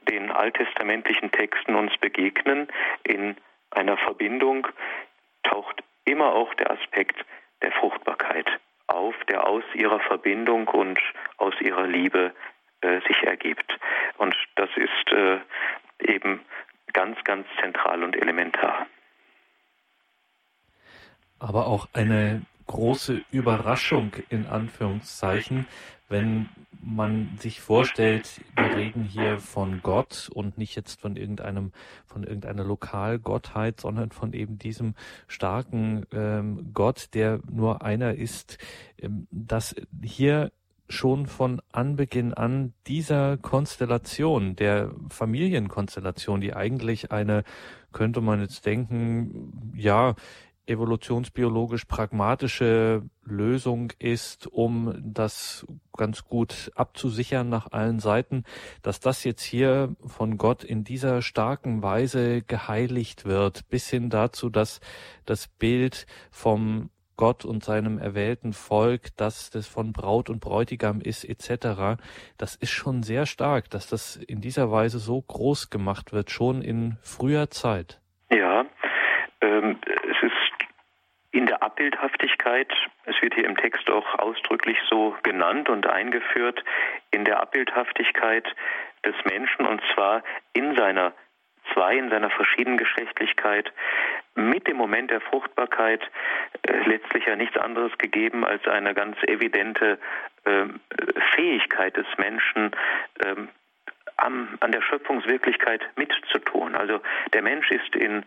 den 0.09 0.31
alttestamentlichen 0.31 1.31
Texten 1.31 1.75
uns 1.75 1.97
begegnen, 1.99 2.69
in 3.05 3.37
einer 3.71 3.97
Verbindung, 3.97 4.67
taucht 5.43 5.83
immer 6.05 6.35
auch 6.35 6.53
der 6.55 6.71
Aspekt 6.71 7.25
der 7.63 7.73
Fruchtbarkeit 7.73 8.47
auf, 8.87 9.15
der 9.29 9.47
aus 9.47 9.65
ihrer 9.75 10.01
Verbindung 10.01 10.69
und 10.69 10.99
aus 11.39 11.55
ihrer 11.61 11.87
Liebe 11.87 12.35
äh, 12.81 13.01
sich 13.07 13.23
ergibt. 13.23 13.79
Und 14.19 14.37
das 14.57 14.69
ist 14.77 15.13
äh, 15.13 15.39
eben 16.01 16.41
ganz, 16.93 17.23
ganz 17.25 17.47
zentral 17.61 18.03
und 18.03 18.17
elementar. 18.17 18.87
Aber 21.39 21.67
auch 21.67 21.89
eine 21.93 22.43
große 22.73 23.21
Überraschung 23.31 24.13
in 24.31 24.47
Anführungszeichen, 24.47 25.67
wenn 26.09 26.49
man 26.83 27.37
sich 27.39 27.61
vorstellt, 27.61 28.41
wir 28.57 28.77
reden 28.77 29.05
hier 29.05 29.39
von 29.39 29.83
Gott 29.83 30.31
und 30.33 30.57
nicht 30.57 30.75
jetzt 30.75 31.01
von 31.01 31.17
irgendeinem, 31.17 31.73
von 32.07 32.25
irgendeiner 32.25 32.65
Lokalgottheit, 32.65 33.79
sondern 33.79 34.11
von 34.11 34.33
eben 34.33 34.59
diesem 34.59 34.95
starken 35.29 36.07
ähm, 36.13 36.71
Gott, 36.73 37.11
der 37.13 37.41
nur 37.51 37.83
einer 37.83 38.15
ist, 38.15 38.57
ähm, 38.99 39.27
dass 39.31 39.75
hier 40.03 40.51
schon 40.89 41.27
von 41.27 41.61
Anbeginn 41.73 42.33
an 42.33 42.73
dieser 42.87 43.37
Konstellation, 43.37 44.57
der 44.57 44.93
Familienkonstellation, 45.11 46.41
die 46.41 46.55
eigentlich 46.55 47.13
eine, 47.13 47.45
könnte 47.93 48.23
man 48.23 48.41
jetzt 48.41 48.65
denken, 48.65 49.73
ja, 49.77 50.15
evolutionsbiologisch 50.73 51.85
pragmatische 51.85 53.03
Lösung 53.25 53.93
ist, 53.99 54.47
um 54.49 54.95
das 55.01 55.67
ganz 55.97 56.25
gut 56.25 56.73
abzusichern 56.75 57.49
nach 57.49 57.71
allen 57.71 58.01
Seiten, 58.01 58.45
dass 58.83 58.99
das 58.99 59.23
jetzt 59.25 59.43
hier 59.43 59.95
von 60.05 60.39
Gott 60.39 60.65
in 60.65 60.83
dieser 60.83 61.23
starken 61.23 61.83
Weise 61.83 62.43
geheiligt 62.43 63.25
wird, 63.25 63.69
bis 63.69 63.89
hin 63.89 64.11
dazu, 64.11 64.51
dass 64.51 64.81
das 65.25 65.47
Bild 65.47 66.07
vom 66.31 66.91
Gott 67.17 67.45
und 67.45 67.63
seinem 67.63 67.99
erwählten 67.99 68.53
Volk, 68.53 69.17
dass 69.17 69.51
das 69.51 69.69
von 69.69 69.93
Braut 69.93 70.31
und 70.31 70.41
Bräutigam 70.41 71.01
ist, 71.01 71.25
etc. 71.25 72.03
Das 72.37 72.57
ist 72.57 72.71
schon 72.71 73.03
sehr 73.03 73.27
stark, 73.27 73.71
dass 73.71 73.89
das 73.89 74.17
in 74.17 74.41
dieser 74.41 74.73
Weise 74.73 74.99
so 74.99 75.23
groß 75.23 75.71
gemacht 75.71 76.13
wird, 76.13 76.31
schon 76.31 76.63
in 76.63 76.97
früher 77.03 77.51
Zeit. 77.51 78.01
Ja, 78.31 78.65
ähm, 79.41 79.79
es 79.87 80.23
ist 80.23 80.42
in 81.33 81.47
der 81.47 81.63
Abbildhaftigkeit, 81.63 82.71
es 83.07 83.21
wird 83.23 83.35
hier 83.35 83.47
im 83.47 83.57
Text 83.57 83.91
auch 83.91 84.19
ausdrücklich 84.19 84.79
so 84.89 85.17
genannt 85.23 85.69
und 85.69 85.87
eingeführt, 85.87 86.63
in 87.11 87.25
der 87.25 87.41
Abbildhaftigkeit 87.41 88.47
des 89.05 89.15
Menschen 89.25 89.67
und 89.67 89.83
zwar 89.95 90.23
in 90.53 90.77
seiner 90.77 91.13
zwei, 91.73 91.97
in 91.97 92.11
seiner 92.11 92.31
Verschiedengeschlechtlichkeit, 92.31 93.73
mit 94.35 94.67
dem 94.67 94.77
Moment 94.77 95.11
der 95.11 95.21
Fruchtbarkeit 95.21 96.03
äh, 96.67 96.89
letztlich 96.89 97.25
ja 97.27 97.37
nichts 97.37 97.57
anderes 97.57 97.97
gegeben 97.99 98.45
als 98.45 98.67
eine 98.67 98.95
ganz 98.95 99.17
evidente 99.23 99.99
äh, 100.45 100.67
Fähigkeit 101.35 101.97
des 101.97 102.07
Menschen, 102.19 102.73
äh, 103.21 103.37
an 104.17 104.73
der 104.73 104.83
Schöpfungswirklichkeit 104.83 105.83
mitzutun. 105.97 106.77
Also 106.77 107.01
der 107.33 107.43
Mensch 107.43 107.71
ist 107.71 107.97
in 107.97 108.25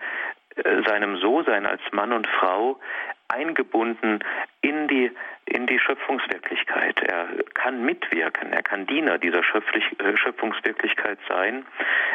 seinem 0.86 1.18
So-Sein 1.18 1.66
als 1.66 1.82
Mann 1.92 2.14
und 2.14 2.28
Frau 2.28 2.80
eingebunden 3.28 4.20
in 4.62 4.88
die, 4.88 5.12
in 5.46 5.66
die 5.68 5.80
Schöpfungswirklichkeit. 5.80 7.02
Er 7.02 7.28
kann 7.54 7.84
mitwirken, 7.84 8.54
er 8.54 8.62
kann 8.62 8.86
Diener 8.86 9.18
dieser 9.18 9.40
äh, 9.40 10.18
Schöpfungswirklichkeit 10.18 11.18
sein, 11.28 11.66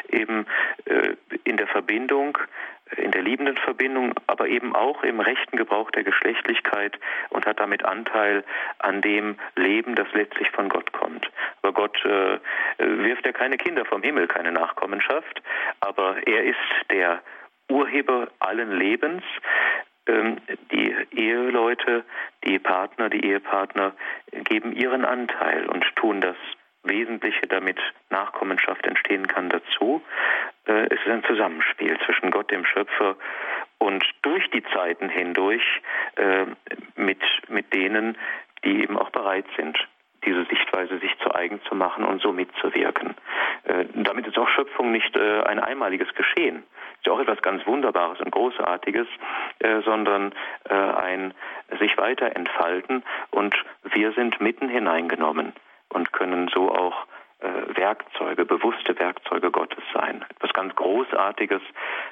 eben 0.08 0.46
äh, 0.84 1.14
in 1.44 1.56
der 1.56 1.66
Verbindung, 1.66 2.38
in 2.96 3.10
der 3.10 3.22
liebenden 3.22 3.56
Verbindung, 3.56 4.14
aber 4.26 4.48
eben 4.48 4.74
auch 4.74 5.02
im 5.04 5.20
rechten 5.20 5.56
Gebrauch 5.56 5.90
der 5.92 6.04
Geschlechtlichkeit 6.04 6.98
und 7.30 7.46
hat 7.46 7.60
damit 7.60 7.84
Anteil 7.84 8.44
an 8.78 9.00
dem 9.00 9.36
Leben, 9.56 9.94
das 9.94 10.08
letztlich 10.12 10.50
von 10.50 10.68
Gott 10.68 10.92
kommt. 10.92 11.30
Aber 11.62 11.72
Gott 11.72 12.04
äh, 12.04 12.38
wirft 12.78 13.26
ja 13.26 13.32
keine 13.32 13.58
Kinder 13.58 13.84
vom 13.84 14.02
Himmel, 14.02 14.26
keine 14.26 14.52
Nachkommenschaft, 14.52 15.42
aber 15.80 16.16
er 16.26 16.44
ist 16.44 16.58
der 16.90 17.20
Urheber 17.70 18.28
allen 18.38 18.78
Lebens. 18.78 19.22
Ähm, 20.06 20.38
die 20.72 20.94
Eheleute, 21.12 22.04
die 22.44 22.58
Partner, 22.58 23.08
die 23.08 23.24
Ehepartner 23.24 23.92
geben 24.32 24.72
ihren 24.72 25.04
Anteil 25.04 25.66
und 25.66 25.84
tun 25.96 26.20
das 26.20 26.36
Wesentliche, 26.82 27.46
damit 27.46 27.78
Nachkommenschaft 28.08 28.86
entstehen 28.86 29.26
kann, 29.26 29.50
dazu. 29.50 30.02
Äh, 30.66 30.86
es 30.86 31.00
ist 31.00 31.08
ein 31.08 31.24
Zusammenspiel 31.24 31.98
zwischen 32.06 32.30
Gott, 32.30 32.50
dem 32.50 32.64
Schöpfer, 32.64 33.16
und 33.78 34.04
durch 34.22 34.48
die 34.50 34.62
Zeiten 34.74 35.08
hindurch 35.08 35.64
äh, 36.16 36.46
mit, 36.96 37.20
mit 37.48 37.72
denen, 37.74 38.16
die 38.64 38.82
eben 38.82 38.98
auch 38.98 39.10
bereit 39.10 39.46
sind, 39.56 39.78
diese 40.24 40.44
Sichtweise 40.46 40.98
sich 40.98 41.16
zu 41.22 41.34
eigen 41.34 41.62
zu 41.62 41.74
machen 41.74 42.04
und 42.04 42.20
so 42.20 42.32
mitzuwirken. 42.32 43.14
Äh, 43.64 43.86
damit 43.94 44.26
ist 44.26 44.38
auch 44.38 44.48
Schöpfung 44.48 44.92
nicht 44.92 45.16
ein 45.16 45.58
einmaliges 45.58 46.14
Geschehen, 46.14 46.62
ist 47.00 47.06
ja 47.06 47.12
auch 47.14 47.20
etwas 47.20 47.40
ganz 47.40 47.66
Wunderbares 47.66 48.20
und 48.20 48.30
Großartiges, 48.30 49.06
äh, 49.60 49.80
sondern 49.82 50.32
äh, 50.68 50.74
ein 50.74 51.32
sich 51.78 51.96
weiter 51.96 52.36
entfalten 52.36 53.02
und 53.30 53.54
wir 53.84 54.12
sind 54.12 54.40
mitten 54.40 54.68
hineingenommen 54.68 55.54
und 55.88 56.12
können 56.12 56.48
so 56.48 56.70
auch 56.70 57.06
äh, 57.40 57.74
Werkzeuge, 57.74 58.44
bewusste 58.44 58.98
Werkzeuge 58.98 59.50
Gottes 59.50 59.82
sein. 59.94 60.24
Etwas 60.28 60.52
ganz 60.52 60.76
Großartiges, 60.76 61.62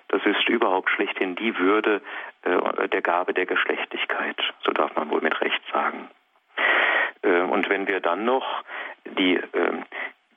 das 0.09 0.25
ist 0.25 0.49
überhaupt 0.49 0.89
schlechthin 0.89 1.37
die 1.37 1.59
Würde 1.59 2.01
äh, 2.45 2.89
der 2.89 3.03
Gabe 3.03 3.35
der 3.35 3.45
Geschlechtlichkeit, 3.45 4.41
so 4.65 4.73
darf 4.73 4.97
man 4.97 5.11
wohl 5.11 5.21
mit 5.21 5.39
Recht 5.43 5.61
sagen. 5.71 6.09
Äh, 7.21 7.43
und 7.43 7.69
wenn 7.69 7.87
wir 7.87 8.01
dann 8.01 8.25
noch 8.25 8.65
die 9.19 9.35
ähm, 9.53 9.85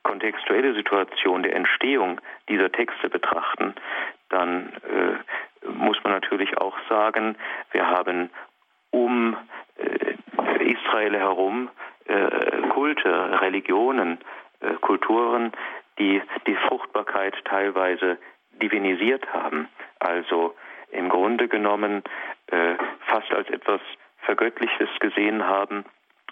kontextuelle 0.02 0.74
Situation 0.74 1.42
der 1.42 1.54
Entstehung 1.56 2.20
dieser 2.48 2.70
Texte 2.70 3.08
betrachten, 3.08 3.74
dann 4.32 4.72
äh, 4.88 5.68
muss 5.68 6.02
man 6.02 6.12
natürlich 6.12 6.58
auch 6.58 6.76
sagen, 6.88 7.36
wir 7.72 7.86
haben 7.86 8.30
um 8.90 9.36
äh, 9.76 10.72
Israel 10.72 11.16
herum 11.16 11.68
äh, 12.06 12.68
Kulte, 12.70 13.40
Religionen, 13.40 14.18
äh, 14.60 14.74
Kulturen, 14.80 15.52
die 15.98 16.22
die 16.46 16.56
Fruchtbarkeit 16.56 17.34
teilweise 17.44 18.18
divinisiert 18.60 19.32
haben, 19.32 19.68
also 19.98 20.54
im 20.90 21.08
Grunde 21.08 21.48
genommen 21.48 22.02
äh, 22.48 22.74
fast 23.06 23.32
als 23.32 23.48
etwas 23.50 23.80
Vergöttliches 24.18 24.88
gesehen 25.00 25.46
haben. 25.46 25.84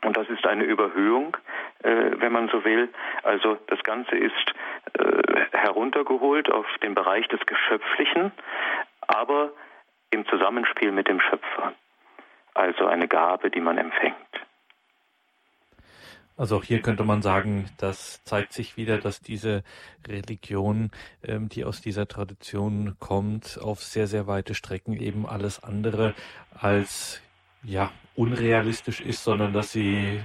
Und 0.02 0.16
das 0.16 0.28
ist 0.28 0.46
eine 0.46 0.64
Überhöhung, 0.64 1.36
äh, 1.82 2.12
wenn 2.16 2.32
man 2.32 2.48
so 2.48 2.64
will. 2.64 2.88
Also 3.22 3.58
das 3.66 3.82
Ganze 3.82 4.16
ist 4.16 4.54
äh, 4.94 5.46
heruntergeholt 5.52 6.50
auf 6.50 6.66
den 6.82 6.94
Bereich 6.94 7.28
des 7.28 7.40
Geschöpflichen, 7.46 8.32
aber 9.06 9.52
im 10.10 10.26
Zusammenspiel 10.26 10.92
mit 10.92 11.08
dem 11.08 11.20
Schöpfer. 11.20 11.74
Also 12.54 12.86
eine 12.86 13.08
Gabe, 13.08 13.50
die 13.50 13.60
man 13.60 13.78
empfängt. 13.78 14.16
Also 16.40 16.56
auch 16.56 16.64
hier 16.64 16.80
könnte 16.80 17.04
man 17.04 17.20
sagen, 17.20 17.68
das 17.76 18.24
zeigt 18.24 18.54
sich 18.54 18.78
wieder, 18.78 18.96
dass 18.96 19.20
diese 19.20 19.62
Religion, 20.08 20.90
ähm, 21.22 21.50
die 21.50 21.66
aus 21.66 21.82
dieser 21.82 22.08
Tradition 22.08 22.96
kommt, 22.98 23.58
auf 23.62 23.82
sehr, 23.82 24.06
sehr 24.06 24.26
weite 24.26 24.54
Strecken 24.54 24.94
eben 24.94 25.26
alles 25.26 25.62
andere 25.62 26.14
als 26.58 27.20
ja, 27.62 27.90
unrealistisch 28.16 29.00
ist, 29.00 29.24
sondern 29.24 29.52
dass 29.52 29.72
sie 29.72 30.20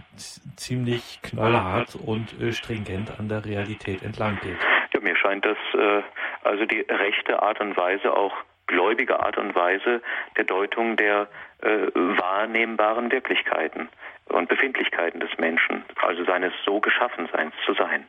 ziemlich 0.56 1.20
knallhart 1.22 1.96
und 1.96 2.40
äh, 2.42 2.52
stringent 2.52 3.20
an 3.20 3.30
der 3.30 3.46
Realität 3.46 4.04
entlang 4.04 4.40
geht. 4.42 4.58
Ja, 4.94 5.00
mir 5.02 5.16
scheint 5.16 5.46
das 5.46 5.58
äh, 5.74 6.02
also 6.46 6.66
die 6.66 6.82
rechte 6.82 7.42
Art 7.42 7.60
und 7.60 7.76
Weise, 7.76 8.16
auch 8.16 8.34
gläubige 8.68 9.20
Art 9.20 9.38
und 9.38 9.56
Weise 9.56 10.02
der 10.38 10.44
Deutung 10.44 10.96
der 10.96 11.28
äh, 11.62 11.88
wahrnehmbaren 11.94 13.12
Wirklichkeiten 13.12 13.90
und 14.26 14.48
Befindlichkeiten 14.48 15.20
des 15.20 15.38
Menschen, 15.38 15.84
also 16.02 16.24
seines 16.26 16.54
so 16.64 16.80
Geschaffenseins 16.80 17.54
zu 17.66 17.74
sein. 17.74 18.06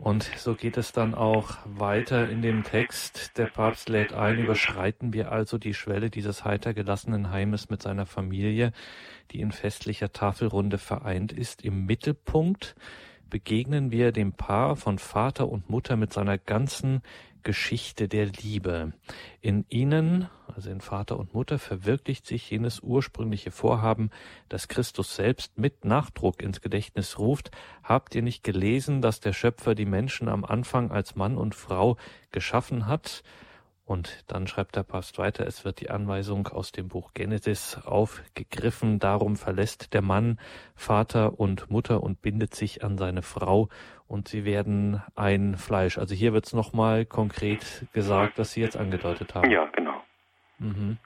Und 0.00 0.30
so 0.38 0.54
geht 0.54 0.78
es 0.78 0.92
dann 0.92 1.14
auch 1.14 1.58
weiter 1.66 2.30
in 2.30 2.40
dem 2.40 2.64
Text. 2.64 3.36
Der 3.36 3.46
Papst 3.46 3.90
lädt 3.90 4.14
ein, 4.14 4.38
überschreiten 4.38 5.12
wir 5.12 5.30
also 5.30 5.58
die 5.58 5.74
Schwelle 5.74 6.08
dieses 6.08 6.42
heiter 6.42 6.72
gelassenen 6.72 7.30
Heimes 7.30 7.68
mit 7.68 7.82
seiner 7.82 8.06
Familie, 8.06 8.72
die 9.30 9.40
in 9.40 9.52
festlicher 9.52 10.10
Tafelrunde 10.10 10.78
vereint 10.78 11.32
ist. 11.32 11.62
Im 11.62 11.84
Mittelpunkt 11.84 12.76
begegnen 13.28 13.90
wir 13.90 14.10
dem 14.10 14.32
Paar 14.32 14.74
von 14.76 14.98
Vater 14.98 15.50
und 15.50 15.68
Mutter 15.68 15.96
mit 15.96 16.14
seiner 16.14 16.38
ganzen 16.38 17.02
Geschichte 17.42 18.08
der 18.08 18.26
Liebe. 18.26 18.92
In 19.40 19.64
ihnen, 19.68 20.28
also 20.54 20.70
in 20.70 20.80
Vater 20.80 21.18
und 21.18 21.34
Mutter, 21.34 21.58
verwirklicht 21.58 22.26
sich 22.26 22.50
jenes 22.50 22.80
ursprüngliche 22.80 23.50
Vorhaben, 23.50 24.10
das 24.48 24.68
Christus 24.68 25.14
selbst 25.16 25.58
mit 25.58 25.84
Nachdruck 25.84 26.42
ins 26.42 26.60
Gedächtnis 26.60 27.18
ruft. 27.18 27.50
Habt 27.82 28.14
ihr 28.14 28.22
nicht 28.22 28.44
gelesen, 28.44 29.02
dass 29.02 29.20
der 29.20 29.32
Schöpfer 29.32 29.74
die 29.74 29.86
Menschen 29.86 30.28
am 30.28 30.44
Anfang 30.44 30.90
als 30.90 31.16
Mann 31.16 31.36
und 31.36 31.54
Frau 31.54 31.96
geschaffen 32.30 32.86
hat? 32.86 33.22
Und 33.90 34.22
dann 34.28 34.46
schreibt 34.46 34.76
der 34.76 34.84
Papst 34.84 35.18
weiter, 35.18 35.48
es 35.48 35.64
wird 35.64 35.80
die 35.80 35.90
Anweisung 35.90 36.46
aus 36.46 36.70
dem 36.70 36.86
Buch 36.86 37.12
Genesis 37.12 37.76
aufgegriffen, 37.84 39.00
darum 39.00 39.34
verlässt 39.34 39.94
der 39.94 40.00
Mann 40.00 40.38
Vater 40.76 41.40
und 41.40 41.72
Mutter 41.72 42.00
und 42.00 42.22
bindet 42.22 42.54
sich 42.54 42.84
an 42.84 42.98
seine 42.98 43.22
Frau 43.22 43.68
und 44.06 44.28
sie 44.28 44.44
werden 44.44 45.02
ein 45.16 45.56
Fleisch. 45.56 45.98
Also 45.98 46.14
hier 46.14 46.32
wird 46.32 46.46
es 46.46 46.52
nochmal 46.52 47.04
konkret 47.04 47.84
gesagt, 47.92 48.38
was 48.38 48.52
Sie 48.52 48.60
jetzt 48.60 48.76
angedeutet 48.76 49.34
haben. 49.34 49.50
Ja, 49.50 49.68
genau. 49.74 50.00
Mhm. 50.60 50.98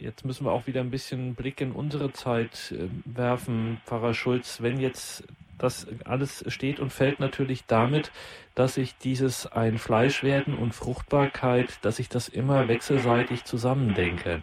Jetzt 0.00 0.24
müssen 0.24 0.46
wir 0.46 0.50
auch 0.50 0.66
wieder 0.66 0.80
ein 0.80 0.90
bisschen 0.90 1.36
Blick 1.36 1.60
in 1.60 1.70
unsere 1.70 2.10
Zeit 2.10 2.72
äh, 2.72 2.88
werfen, 3.04 3.80
Pfarrer 3.84 4.14
Schulz. 4.14 4.62
Wenn 4.62 4.80
jetzt 4.80 5.22
das 5.58 5.86
alles 6.04 6.44
steht 6.48 6.80
und 6.80 6.92
fällt 6.92 7.20
natürlich 7.20 7.66
damit, 7.66 8.10
dass 8.54 8.76
ich 8.76 8.96
dieses 8.96 9.46
ein 9.46 9.78
Fleisch 9.78 10.22
werden 10.22 10.54
und 10.54 10.74
Fruchtbarkeit, 10.74 11.78
dass 11.82 11.98
ich 11.98 12.08
das 12.08 12.28
immer 12.28 12.68
wechselseitig 12.68 13.44
zusammendenke. 13.44 14.42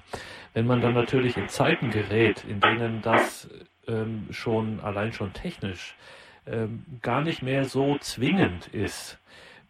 Wenn 0.53 0.67
man 0.67 0.81
dann 0.81 0.93
natürlich 0.93 1.37
in 1.37 1.49
Zeiten 1.49 1.89
gerät, 1.89 2.45
in 2.47 2.59
denen 2.59 3.01
das 3.01 3.49
ähm, 3.87 4.27
schon 4.31 4.79
allein 4.79 5.11
schon 5.11 5.33
technisch 5.33 5.95
ähm, 6.45 6.85
gar 7.01 7.21
nicht 7.21 7.41
mehr 7.41 7.65
so 7.65 7.97
zwingend 7.99 8.67
ist, 8.67 9.19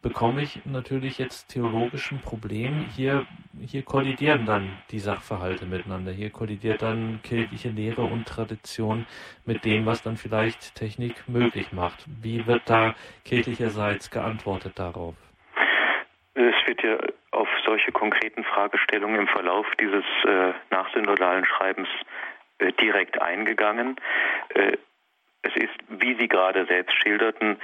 bekomme 0.05 0.43
ich 0.43 0.63
natürlich 0.65 1.17
jetzt 1.17 1.47
theologisch 1.47 2.11
ein 2.11 2.21
Problem. 2.21 2.85
Hier, 2.95 3.25
hier 3.59 3.81
kollidieren 3.81 4.45
dann 4.45 4.77
die 4.91 4.99
Sachverhalte 4.99 5.65
miteinander. 5.65 6.11
Hier 6.11 6.29
kollidiert 6.29 6.83
dann 6.83 7.21
kirchliche 7.23 7.69
Lehre 7.69 8.03
und 8.03 8.27
Tradition 8.27 9.07
mit 9.45 9.65
dem, 9.65 9.87
was 9.87 10.03
dann 10.03 10.15
vielleicht 10.15 10.75
Technik 10.75 11.27
möglich 11.27 11.73
macht. 11.73 12.05
Wie 12.21 12.45
wird 12.45 12.69
da 12.69 12.93
kirchlicherseits 13.23 14.11
geantwortet 14.11 14.77
darauf? 14.77 15.15
Es 16.35 16.67
wird 16.67 16.83
ja 16.83 16.97
auf 17.31 17.47
solche 17.65 17.91
konkreten 17.91 18.43
Fragestellungen 18.43 19.21
im 19.21 19.27
Verlauf 19.27 19.65
dieses 19.81 20.05
äh, 20.27 20.53
nachsynodalen 20.69 21.45
Schreibens 21.45 21.89
äh, 22.59 22.71
direkt 22.73 23.19
eingegangen. 23.19 23.95
Äh, 24.49 24.77
es 25.41 25.55
ist, 25.55 25.75
wie 25.89 26.15
Sie 26.15 26.27
gerade 26.27 26.65
selbst 26.65 26.93
schilderten, 27.01 27.57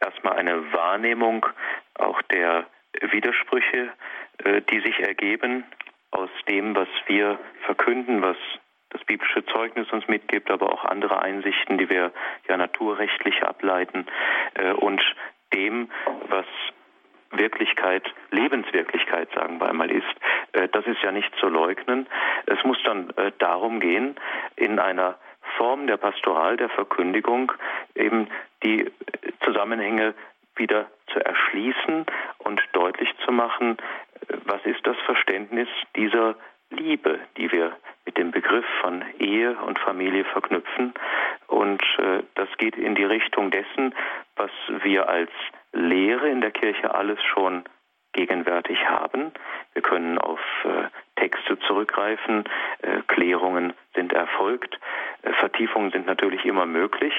erstmal 0.00 0.36
eine 0.36 0.72
Wahrnehmung 0.72 1.46
auch 1.94 2.20
der 2.22 2.66
Widersprüche, 3.00 3.92
äh, 4.44 4.62
die 4.62 4.80
sich 4.80 5.00
ergeben 5.00 5.64
aus 6.10 6.30
dem, 6.48 6.74
was 6.74 6.88
wir 7.06 7.38
verkünden, 7.64 8.22
was 8.22 8.36
das 8.90 9.04
biblische 9.04 9.44
Zeugnis 9.46 9.90
uns 9.92 10.06
mitgibt, 10.08 10.50
aber 10.50 10.72
auch 10.72 10.84
andere 10.84 11.20
Einsichten, 11.20 11.78
die 11.78 11.90
wir 11.90 12.12
ja 12.48 12.56
naturrechtlich 12.56 13.42
ableiten 13.42 14.06
äh, 14.54 14.72
und 14.72 15.02
dem, 15.52 15.90
was 16.28 16.46
Wirklichkeit, 17.32 18.04
Lebenswirklichkeit, 18.30 19.28
sagen 19.34 19.60
wir 19.60 19.68
einmal, 19.68 19.90
ist. 19.90 20.04
Äh, 20.52 20.68
das 20.68 20.86
ist 20.86 21.02
ja 21.02 21.12
nicht 21.12 21.34
zu 21.36 21.48
leugnen. 21.48 22.06
Es 22.46 22.62
muss 22.64 22.78
dann 22.84 23.12
darum 23.38 23.80
gehen, 23.80 24.16
in 24.54 24.78
einer 24.78 25.18
Form 25.56 25.86
der 25.86 25.96
Pastoral, 25.96 26.56
der 26.56 26.68
Verkündigung, 26.68 27.52
eben 27.94 28.28
die 28.64 28.90
Zusammenhänge 29.44 30.14
wieder 30.56 30.86
zu 31.12 31.20
erschließen 31.20 32.06
und 32.38 32.62
deutlich 32.72 33.12
zu 33.24 33.32
machen, 33.32 33.76
was 34.44 34.64
ist 34.64 34.86
das 34.86 34.96
Verständnis 35.04 35.68
dieser 35.94 36.36
Liebe, 36.70 37.18
die 37.36 37.50
wir 37.52 37.76
mit 38.04 38.16
dem 38.18 38.30
Begriff 38.30 38.64
von 38.80 39.04
Ehe 39.18 39.56
und 39.56 39.78
Familie 39.78 40.24
verknüpfen. 40.24 40.94
Und 41.46 41.82
äh, 41.98 42.22
das 42.34 42.48
geht 42.58 42.76
in 42.76 42.94
die 42.94 43.04
Richtung 43.04 43.50
dessen, 43.50 43.94
was 44.36 44.50
wir 44.82 45.08
als 45.08 45.30
Lehre 45.72 46.28
in 46.28 46.40
der 46.40 46.50
Kirche 46.50 46.94
alles 46.94 47.22
schon 47.22 47.64
gegenwärtig 48.12 48.78
haben. 48.88 49.32
Wir 49.74 49.82
können 49.82 50.18
auf 50.18 50.40
äh, 50.64 50.88
Texte 51.16 51.58
zurückgreifen, 51.60 52.44
äh, 52.82 53.02
Klärungen 53.08 53.72
sind 53.94 54.12
erfolgt, 54.12 54.78
äh, 55.22 55.32
Vertiefungen 55.34 55.90
sind 55.90 56.06
natürlich 56.06 56.44
immer 56.44 56.66
möglich, 56.66 57.14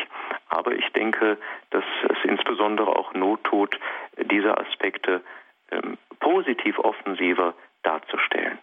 aber 0.50 0.72
ich 0.74 0.88
denke, 0.94 1.38
dass 1.72 1.84
es 2.10 2.18
insbesondere 2.24 2.96
auch 2.96 3.14
Not 3.14 3.44
tut, 3.44 3.78
diese 4.18 4.58
Aspekte 4.58 5.22
ähm, 5.72 5.98
positiv 6.20 6.80
offensiver 6.80 7.54
darzustellen. 7.84 8.58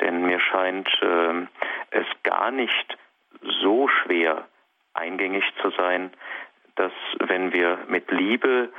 Denn 0.00 0.26
mir 0.26 0.40
scheint 0.40 0.88
ähm, 1.02 1.48
es 1.90 2.06
gar 2.22 2.50
nicht 2.50 2.98
so 3.62 3.88
schwer 3.88 4.46
eingängig 4.94 5.44
zu 5.60 5.70
sein, 5.70 6.12
dass 6.76 6.92
wenn 7.20 7.52
wir 7.52 7.78
mit 7.88 8.10
Liebe 8.10 8.70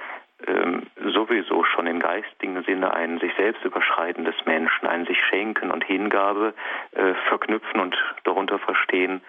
ähm, 0.47 0.83
sowieso 1.13 1.63
schon 1.63 1.87
im 1.87 1.99
geistigen 1.99 2.63
Sinne 2.63 2.93
ein 2.93 3.19
sich 3.19 3.33
selbst 3.35 3.63
überschreitendes 3.63 4.35
Menschen, 4.45 4.87
ein 4.87 5.05
sich 5.05 5.17
Schenken 5.25 5.71
und 5.71 5.83
Hingabe 5.83 6.53
äh, 6.91 7.13
verknüpfen 7.27 7.79
und 7.79 7.95
darunter 8.23 8.59
verstehen, 8.59 9.21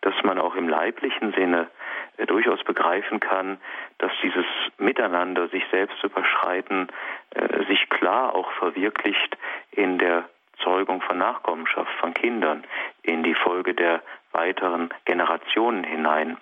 dass 0.00 0.14
man 0.22 0.38
auch 0.38 0.54
im 0.54 0.68
leiblichen 0.68 1.32
Sinne 1.32 1.68
äh, 2.16 2.26
durchaus 2.26 2.62
begreifen 2.64 3.20
kann, 3.20 3.58
dass 3.98 4.12
dieses 4.22 4.46
Miteinander, 4.78 5.48
sich 5.48 5.64
selbst 5.70 6.02
überschreiten, 6.02 6.88
äh, 7.30 7.64
sich 7.66 7.88
klar 7.90 8.34
auch 8.34 8.50
verwirklicht 8.52 9.36
in 9.72 9.98
der 9.98 10.24
Zeugung 10.62 11.02
von 11.02 11.18
Nachkommenschaft, 11.18 11.92
von 12.00 12.14
Kindern, 12.14 12.64
in 13.02 13.22
die 13.22 13.34
Folge 13.34 13.74
der 13.74 14.02
weiteren 14.32 14.90
Generationen 15.04 15.84
hinein. 15.84 16.38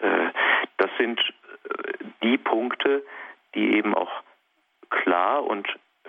Äh, 0.00 0.30
das 0.76 0.90
sind 0.98 1.20
äh, 1.20 1.92
die 2.22 2.38
Punkte, 2.38 3.02
die 3.54 3.76
eben 3.76 3.94
auch 3.94 4.10
klar 4.90 5.44
und 5.44 5.68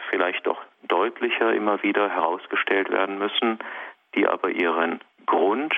vielleicht 0.10 0.48
auch 0.48 0.62
deutlicher 0.84 1.54
immer 1.54 1.82
wieder 1.84 2.10
herausgestellt 2.10 2.90
werden 2.90 3.20
müssen, 3.20 3.60
die 4.16 4.28
aber 4.28 4.50
ihren 4.50 5.02
Grund 5.26 5.74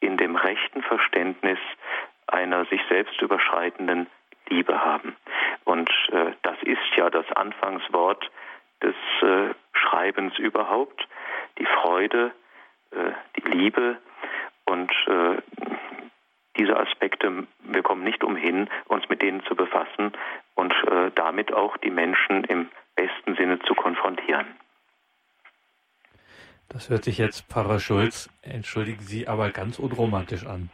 in 0.00 0.16
dem 0.16 0.36
rechten 0.36 0.82
Verständnis 0.82 1.58
einer 2.26 2.64
sich 2.66 2.80
selbst 2.88 3.20
überschreitenden 3.20 4.06
Liebe 4.48 4.84
haben. 4.84 5.16
Und 5.64 5.90
äh, 6.12 6.32
das 6.42 6.56
ist 6.62 6.96
ja 6.96 7.10
das 7.10 7.30
Anfangswort 7.32 8.30
des 8.82 8.94
äh, 9.22 9.54
Schreibens 9.72 10.38
überhaupt, 10.38 11.06
die 11.58 11.66
Freude, 11.66 12.32
äh, 12.92 13.12
die 13.36 13.50
Liebe 13.50 13.98
und 14.64 14.92
äh, 15.06 15.36
diese 16.56 16.76
Aspekte, 16.76 17.46
wir 17.60 17.82
kommen 17.82 18.02
nicht 18.04 18.24
umhin, 18.24 18.68
uns 18.86 19.08
mit 19.08 19.22
denen 19.22 19.44
zu 19.44 19.54
befassen 19.54 20.12
damit 21.28 21.52
auch 21.52 21.76
die 21.76 21.90
Menschen 21.90 22.42
im 22.44 22.70
besten 22.96 23.36
Sinne 23.36 23.58
zu 23.60 23.74
konfrontieren. 23.74 24.46
Das 26.70 26.88
hört 26.88 27.04
sich 27.04 27.18
jetzt, 27.18 27.46
Pfarrer 27.48 27.80
Schulz, 27.80 28.30
entschuldigen 28.40 29.02
Sie, 29.02 29.28
aber 29.28 29.50
ganz 29.50 29.78
unromantisch 29.78 30.46
an. 30.46 30.70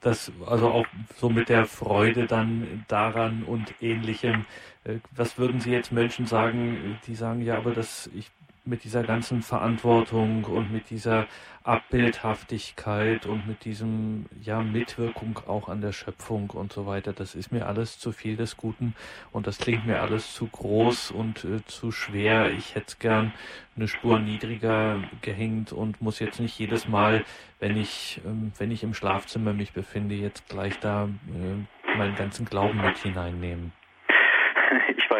Das, 0.00 0.32
also 0.44 0.70
auch 0.70 0.86
so 1.14 1.30
mit 1.30 1.48
der 1.48 1.66
Freude 1.66 2.26
dann 2.26 2.84
daran 2.88 3.44
und 3.44 3.80
ähnlichem. 3.80 4.44
Äh, 4.82 4.98
was 5.12 5.38
würden 5.38 5.60
Sie 5.60 5.70
jetzt 5.70 5.92
Menschen 5.92 6.26
sagen, 6.26 6.98
die 7.06 7.14
sagen, 7.14 7.40
ja, 7.40 7.56
aber 7.56 7.70
das, 7.70 8.10
ich 8.12 8.28
mit 8.64 8.84
dieser 8.84 9.02
ganzen 9.02 9.42
Verantwortung 9.42 10.44
und 10.44 10.72
mit 10.72 10.90
dieser 10.90 11.26
Abbildhaftigkeit 11.64 13.26
und 13.26 13.46
mit 13.46 13.64
diesem, 13.64 14.26
ja, 14.40 14.62
Mitwirkung 14.62 15.40
auch 15.46 15.68
an 15.68 15.80
der 15.80 15.92
Schöpfung 15.92 16.50
und 16.50 16.72
so 16.72 16.86
weiter. 16.86 17.12
Das 17.12 17.34
ist 17.34 17.50
mir 17.50 17.66
alles 17.66 17.98
zu 17.98 18.12
viel 18.12 18.36
des 18.36 18.56
Guten 18.56 18.94
und 19.32 19.46
das 19.46 19.58
klingt 19.58 19.86
mir 19.86 20.00
alles 20.00 20.32
zu 20.32 20.46
groß 20.46 21.10
und 21.10 21.44
äh, 21.44 21.64
zu 21.66 21.90
schwer. 21.90 22.52
Ich 22.52 22.74
hätte 22.74 22.96
gern 22.98 23.32
eine 23.76 23.88
Spur 23.88 24.20
niedriger 24.20 25.02
gehängt 25.22 25.72
und 25.72 26.00
muss 26.00 26.20
jetzt 26.20 26.38
nicht 26.38 26.58
jedes 26.58 26.86
Mal, 26.86 27.24
wenn 27.58 27.76
ich, 27.76 28.20
ähm, 28.24 28.52
wenn 28.58 28.70
ich 28.70 28.84
im 28.84 28.94
Schlafzimmer 28.94 29.52
mich 29.52 29.72
befinde, 29.72 30.14
jetzt 30.14 30.48
gleich 30.48 30.78
da 30.78 31.04
äh, 31.04 31.96
meinen 31.96 32.14
ganzen 32.14 32.44
Glauben 32.44 32.80
mit 32.80 32.98
hineinnehmen 32.98 33.72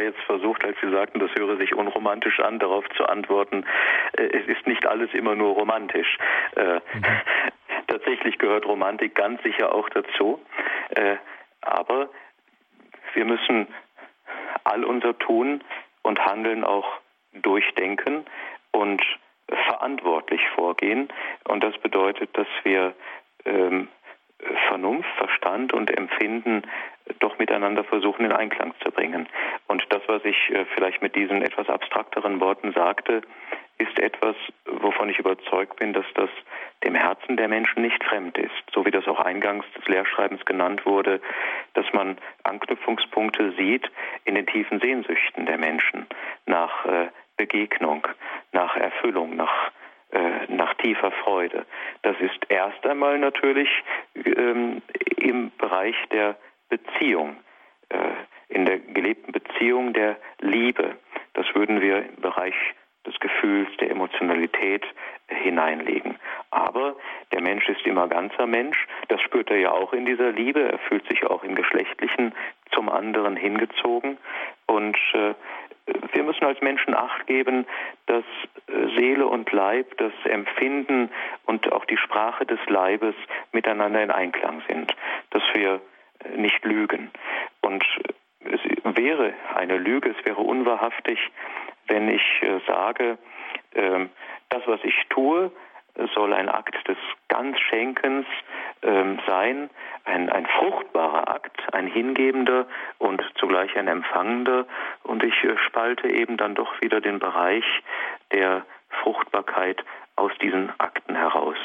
jetzt 0.02 0.20
versucht, 0.22 0.64
als 0.64 0.76
Sie 0.82 0.90
sagten, 0.90 1.18
das 1.18 1.30
höre 1.34 1.56
sich 1.56 1.74
unromantisch 1.74 2.40
an, 2.40 2.58
darauf 2.58 2.88
zu 2.96 3.04
antworten, 3.06 3.64
äh, 4.16 4.24
es 4.24 4.46
ist 4.46 4.66
nicht 4.66 4.86
alles 4.86 5.12
immer 5.14 5.34
nur 5.34 5.54
romantisch. 5.54 6.18
Mhm. 6.56 6.80
Tatsächlich 7.86 8.38
gehört 8.38 8.66
Romantik 8.66 9.14
ganz 9.14 9.42
sicher 9.42 9.74
auch 9.74 9.88
dazu. 9.90 10.40
Äh, 10.90 11.16
aber 11.60 12.08
wir 13.14 13.24
müssen 13.24 13.66
all 14.64 14.84
unser 14.84 15.18
Tun 15.18 15.62
und 16.02 16.24
Handeln 16.24 16.64
auch 16.64 17.00
durchdenken 17.32 18.24
und 18.70 19.02
verantwortlich 19.48 20.40
vorgehen. 20.54 21.08
Und 21.44 21.62
das 21.62 21.76
bedeutet, 21.78 22.36
dass 22.36 22.46
wir 22.64 22.94
ähm, 23.44 23.88
Vernunft, 24.68 25.08
Verstand 25.16 25.72
und 25.72 25.96
Empfinden 25.96 26.62
doch 27.20 27.38
miteinander 27.38 27.84
versuchen 27.84 28.24
in 28.24 28.32
Einklang 28.32 28.74
zu 28.82 28.90
bringen. 28.90 29.28
Und 29.66 29.84
das, 29.90 30.02
was 30.06 30.24
ich 30.24 30.50
äh, 30.50 30.64
vielleicht 30.74 31.02
mit 31.02 31.14
diesen 31.14 31.42
etwas 31.42 31.68
abstrakteren 31.68 32.40
Worten 32.40 32.72
sagte, 32.72 33.22
ist 33.78 33.98
etwas, 33.98 34.36
wovon 34.66 35.08
ich 35.08 35.18
überzeugt 35.18 35.76
bin, 35.76 35.92
dass 35.92 36.04
das 36.14 36.30
dem 36.84 36.94
Herzen 36.94 37.36
der 37.36 37.48
Menschen 37.48 37.82
nicht 37.82 38.02
fremd 38.04 38.38
ist. 38.38 38.52
So 38.72 38.84
wie 38.84 38.90
das 38.90 39.06
auch 39.08 39.20
eingangs 39.20 39.64
des 39.76 39.86
Lehrschreibens 39.86 40.44
genannt 40.44 40.84
wurde, 40.86 41.20
dass 41.74 41.86
man 41.92 42.18
Anknüpfungspunkte 42.44 43.52
sieht 43.52 43.90
in 44.24 44.34
den 44.34 44.46
tiefen 44.46 44.80
Sehnsüchten 44.80 45.46
der 45.46 45.58
Menschen 45.58 46.06
nach 46.46 46.84
äh, 46.86 47.08
Begegnung, 47.36 48.06
nach 48.52 48.76
Erfüllung, 48.76 49.36
nach 49.36 49.72
äh, 50.12 50.46
nach 50.48 50.74
tiefer 50.74 51.10
Freude. 51.10 51.64
Das 52.02 52.16
ist 52.20 52.38
erst 52.50 52.86
einmal 52.86 53.18
natürlich 53.18 53.70
ähm, 54.14 54.82
im 55.16 55.50
Bereich 55.56 55.96
der 56.10 56.36
Beziehung, 56.72 57.36
äh, 57.90 57.98
in 58.48 58.64
der 58.64 58.78
gelebten 58.78 59.30
Beziehung 59.32 59.92
der 59.92 60.16
Liebe. 60.40 60.96
Das 61.34 61.46
würden 61.54 61.82
wir 61.82 61.98
im 61.98 62.16
Bereich 62.16 62.54
des 63.06 63.18
Gefühls, 63.20 63.68
der 63.78 63.90
Emotionalität 63.90 64.86
hineinlegen. 65.28 66.16
Aber 66.50 66.96
der 67.32 67.42
Mensch 67.42 67.68
ist 67.68 67.84
immer 67.84 68.08
ganzer 68.08 68.46
Mensch. 68.46 68.86
Das 69.08 69.20
spürt 69.20 69.50
er 69.50 69.58
ja 69.58 69.72
auch 69.72 69.92
in 69.92 70.06
dieser 70.06 70.32
Liebe. 70.32 70.60
Er 70.60 70.78
fühlt 70.78 71.06
sich 71.08 71.26
auch 71.26 71.42
im 71.42 71.54
Geschlechtlichen 71.54 72.32
zum 72.70 72.88
anderen 72.88 73.36
hingezogen. 73.36 74.16
Und 74.66 74.96
äh, 75.12 75.34
wir 76.12 76.22
müssen 76.22 76.44
als 76.44 76.60
Menschen 76.62 76.94
Acht 76.94 77.26
geben, 77.26 77.66
dass 78.06 78.24
äh, 78.68 78.96
Seele 78.96 79.26
und 79.26 79.50
Leib, 79.52 79.98
das 79.98 80.12
Empfinden 80.24 81.10
und 81.44 81.70
auch 81.72 81.84
die 81.84 81.98
Sprache 81.98 82.46
des 82.46 82.60
Leibes 82.66 83.14
miteinander 83.52 84.02
in 84.02 84.10
Einklang 84.10 84.62
sind, 84.68 84.94
dass 85.30 85.42
wir 85.54 85.80
nicht 86.36 86.64
lügen. 86.64 87.10
Und 87.60 87.84
es 88.40 88.60
wäre 88.96 89.34
eine 89.54 89.78
Lüge, 89.78 90.14
es 90.18 90.24
wäre 90.24 90.40
unwahrhaftig, 90.40 91.18
wenn 91.88 92.08
ich 92.08 92.42
äh, 92.42 92.60
sage, 92.66 93.18
ähm, 93.74 94.10
das, 94.48 94.62
was 94.66 94.80
ich 94.84 94.94
tue, 95.08 95.50
soll 96.14 96.32
ein 96.32 96.48
Akt 96.48 96.88
des 96.88 96.96
Ganzschenkens 97.28 98.26
ähm, 98.82 99.18
sein, 99.26 99.68
ein, 100.04 100.30
ein 100.30 100.46
fruchtbarer 100.46 101.28
Akt, 101.28 101.74
ein 101.74 101.86
hingebender 101.86 102.66
und 102.98 103.22
zugleich 103.36 103.76
ein 103.76 103.88
empfangender. 103.88 104.66
Und 105.02 105.22
ich 105.22 105.44
äh, 105.44 105.56
spalte 105.58 106.08
eben 106.08 106.36
dann 106.36 106.54
doch 106.54 106.80
wieder 106.80 107.00
den 107.00 107.18
Bereich 107.18 107.64
der 108.32 108.64
Fruchtbarkeit 109.02 109.84
aus 110.16 110.32
diesen 110.40 110.72
Akten 110.78 111.14
heraus. 111.14 111.56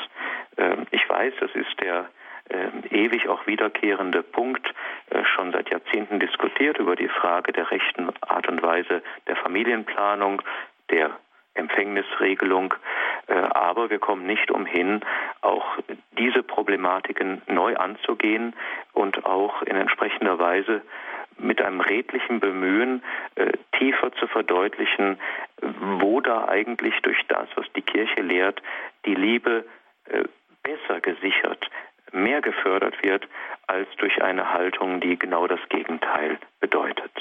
Ähm, 0.58 0.88
ich 0.92 1.08
weiß, 1.10 1.34
das 1.40 1.52
ist 1.56 1.80
der 1.82 2.10
ewig 2.92 3.28
auch 3.28 3.46
wiederkehrende 3.48 4.24
Punkt, 4.24 4.74
äh, 5.10 5.24
schon 5.26 5.52
seit 5.52 5.70
Jahrzehnten 5.70 6.20
diskutiert 6.20 6.78
über 6.78 6.96
die 6.96 7.10
Frage 7.10 7.52
der 7.52 7.70
rechten 7.72 8.10
Art 8.22 8.48
und 8.48 8.62
Weise 8.62 9.02
der 9.28 9.36
Familienplanung, 9.36 10.42
der 10.90 11.12
Empfängnisregelung. 11.54 12.74
Äh, 13.28 13.34
aber 13.34 13.90
wir 13.90 14.00
kommen 14.00 14.26
nicht 14.26 14.52
umhin, 14.52 15.02
auch 15.42 15.66
diese 16.18 16.44
Problematiken 16.44 17.42
neu 17.48 17.76
anzugehen 17.76 18.54
und 18.94 19.26
auch 19.26 19.62
in 19.64 19.76
entsprechender 19.76 20.40
Weise 20.40 20.82
mit 21.40 21.62
einem 21.62 21.82
redlichen 21.82 22.40
Bemühen 22.40 23.04
äh, 23.36 23.52
tiefer 23.78 24.12
zu 24.14 24.28
verdeutlichen, 24.28 25.20
wo 26.00 26.20
da 26.22 26.48
eigentlich 26.48 26.96
durch 27.02 27.22
das, 27.28 27.48
was 27.56 27.66
die 27.76 27.84
Kirche 27.84 28.22
lehrt, 28.22 28.62
die 29.06 29.14
Liebe 29.14 29.66
äh, 30.06 30.24
besser 30.64 31.00
gesichert, 31.00 31.70
mehr 32.14 32.42
gefördert 32.42 33.02
wird, 33.04 33.28
als 33.68 33.88
durch 33.98 34.22
eine 34.22 34.54
Haltung, 34.54 35.00
die 35.00 35.18
genau 35.18 35.48
das 35.48 35.60
Gegenteil 35.70 36.38
bedeutet. 36.60 37.12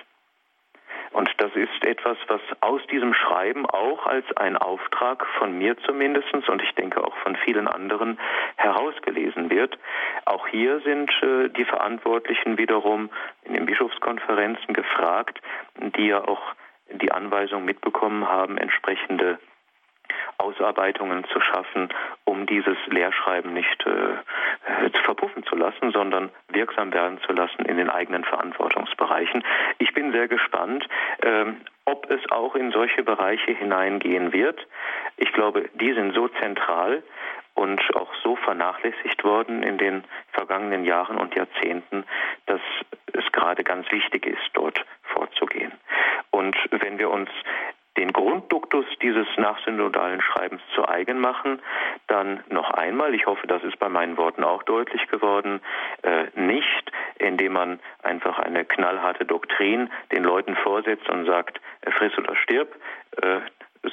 Und 1.17 1.31
das 1.39 1.51
ist 1.55 1.83
etwas, 1.83 2.19
was 2.29 2.43
aus 2.61 2.83
diesem 2.89 3.15
Schreiben 3.15 3.65
auch 3.65 4.07
als 4.07 4.25
ein 4.37 4.57
Auftrag 4.57 5.25
von 5.39 5.57
mir 5.57 5.75
zumindest 5.79 6.35
und 6.49 6.63
ich 6.63 6.75
denke 6.75 7.03
auch 7.03 7.17
von 7.19 7.37
vielen 7.37 7.69
anderen 7.69 8.19
herausgelesen 8.57 9.49
wird. 9.49 9.79
Auch 10.27 10.47
hier 10.47 10.81
sind 10.81 11.11
äh, 11.23 11.49
die 11.49 11.65
Verantwortlichen 11.65 12.59
wiederum 12.59 13.09
in 13.45 13.55
den 13.55 13.65
Bischofskonferenzen 13.65 14.75
gefragt, 14.75 15.41
die 15.79 16.09
ja 16.09 16.23
auch 16.23 16.43
die 16.91 17.11
Anweisung 17.11 17.65
mitbekommen 17.65 18.29
haben, 18.29 18.59
entsprechende 18.59 19.39
Ausarbeitungen 20.39 21.25
zu 21.33 21.41
schaffen, 21.41 21.89
um 22.25 22.47
dieses 22.47 22.77
Lehrschreiben 22.87 23.53
nicht 23.53 23.87
äh, 23.87 24.91
verpuffen 25.05 25.45
zu 25.45 25.57
lassen, 25.57 25.93
sondern 25.93 26.31
wirksam 26.49 26.93
werden 26.93 27.19
zu 27.27 27.33
lassen 27.33 27.65
in 27.65 27.77
den 27.77 27.91
eigenen 27.91 28.25
Verantwortungsbereichen. 28.25 29.45
Ich 29.79 29.95
bin 29.95 30.13
sehr 30.13 30.29
gespannt, 30.29 30.87
äh, 31.23 31.47
ob 31.85 32.11
es 32.11 32.21
auch 32.31 32.55
in 32.55 32.73
solche 32.73 33.03
Bereiche 33.03 33.53
hineingehen 33.53 34.33
wird. 34.33 34.67
Ich 35.17 35.33
glaube, 35.33 35.69
die 35.75 35.93
sind 35.93 36.15
so 36.15 36.29
zentral 36.29 37.03
und 37.55 37.81
auch 37.97 38.13
so 38.23 38.37
vernachlässigt 38.37 39.25
worden 39.25 39.63
in 39.63 39.79
den 39.79 40.05
vergangenen 40.33 40.85
Jahren 40.85 41.17
und 41.17 41.35
Jahrzehnten, 41.35 42.05
dass 42.47 42.61
es 43.13 43.25
gerade 43.33 43.65
ganz 43.65 43.91
wichtig 43.91 44.27
ist, 44.27 44.51
dort 44.53 44.85
vorzugehen. 45.03 45.73
Und 46.31 46.57
wenn 46.71 46.99
wir 46.99 47.11
uns 47.11 47.31
den 47.97 48.13
Grundduktus 48.13 48.87
dieses 49.03 49.27
nachsynodalen 49.37 50.21
Schreibens 50.21 50.63
zu 50.75 50.87
eigen 50.89 51.21
machen, 51.21 51.61
dann 52.07 52.43
noch 52.51 52.71
einmal, 52.71 53.15
ich 53.15 53.27
hoffe, 53.27 53.47
das 53.47 53.63
ist 53.65 53.79
bei 53.79 53.89
meinen 53.89 54.17
Worten 54.17 54.45
auch 54.45 54.63
deutlich 54.63 55.07
geworden, 55.09 55.61
äh, 56.03 56.27
nicht, 56.35 56.93
indem 57.19 57.55
man 57.55 57.81
einfach 58.03 58.39
eine 58.39 58.65
knallharte 58.65 59.25
Doktrin 59.25 59.91
den 60.13 60.25
Leuten 60.25 60.57
vorsetzt 60.57 61.09
und 61.09 61.27
sagt, 61.27 61.61
friss 61.87 62.17
oder 62.19 62.37
stirb, 62.37 62.75
äh, 63.23 63.41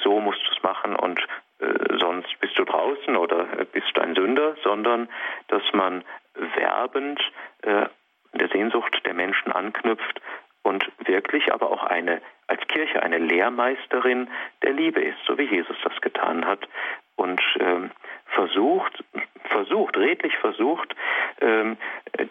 so 0.02 0.20
musst 0.20 0.40
du 0.46 0.56
es 0.56 0.62
machen 0.62 0.96
und 0.96 1.20
äh, 1.60 1.98
sonst 1.98 2.38
bist 2.40 2.58
du 2.58 2.64
draußen 2.64 3.16
oder 3.16 3.44
bist 3.72 3.98
ein 3.98 4.14
Sünder, 4.14 4.56
sondern 4.62 5.08
dass 5.48 5.62
man 5.72 6.04
werbend 6.34 7.20
äh, 7.62 7.86
der 8.32 8.48
Sehnsucht 8.48 9.00
der 9.06 9.14
Menschen 9.14 9.52
anknüpft 9.52 10.20
und 10.64 10.90
wirklich 11.06 11.52
aber 11.52 11.70
auch 11.70 11.84
eine 11.84 12.20
als 12.46 12.60
Kirche 12.68 13.02
eine 13.02 13.18
Lehrmeisterin 13.18 14.28
der 14.62 14.72
Liebe 14.72 15.00
ist, 15.00 15.18
so 15.26 15.38
wie 15.38 15.44
Jesus 15.44 15.76
das 15.82 15.98
getan 16.00 16.44
hat 16.44 16.68
und 17.16 17.40
ähm, 17.58 17.90
versucht, 18.26 19.02
versucht, 19.44 19.96
redlich 19.96 20.36
versucht, 20.38 20.94
ähm, 21.40 21.76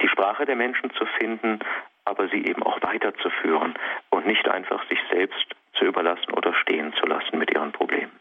die 0.02 0.08
Sprache 0.08 0.46
der 0.46 0.56
Menschen 0.56 0.92
zu 0.92 1.06
finden, 1.20 1.60
aber 2.06 2.28
sie 2.28 2.46
eben 2.46 2.64
auch 2.64 2.82
weiterzuführen 2.82 3.74
und 4.10 4.28
nicht 4.28 4.48
einfach 4.48 4.88
sich 4.88 5.00
selbst 5.10 5.46
zu 5.74 5.86
überlassen 5.86 6.34
oder 6.34 6.54
stehen 6.54 6.94
zu 6.94 7.06
lassen 7.06 7.38
mit 7.38 7.52
ihren 7.52 7.72
Problemen. 7.72 8.12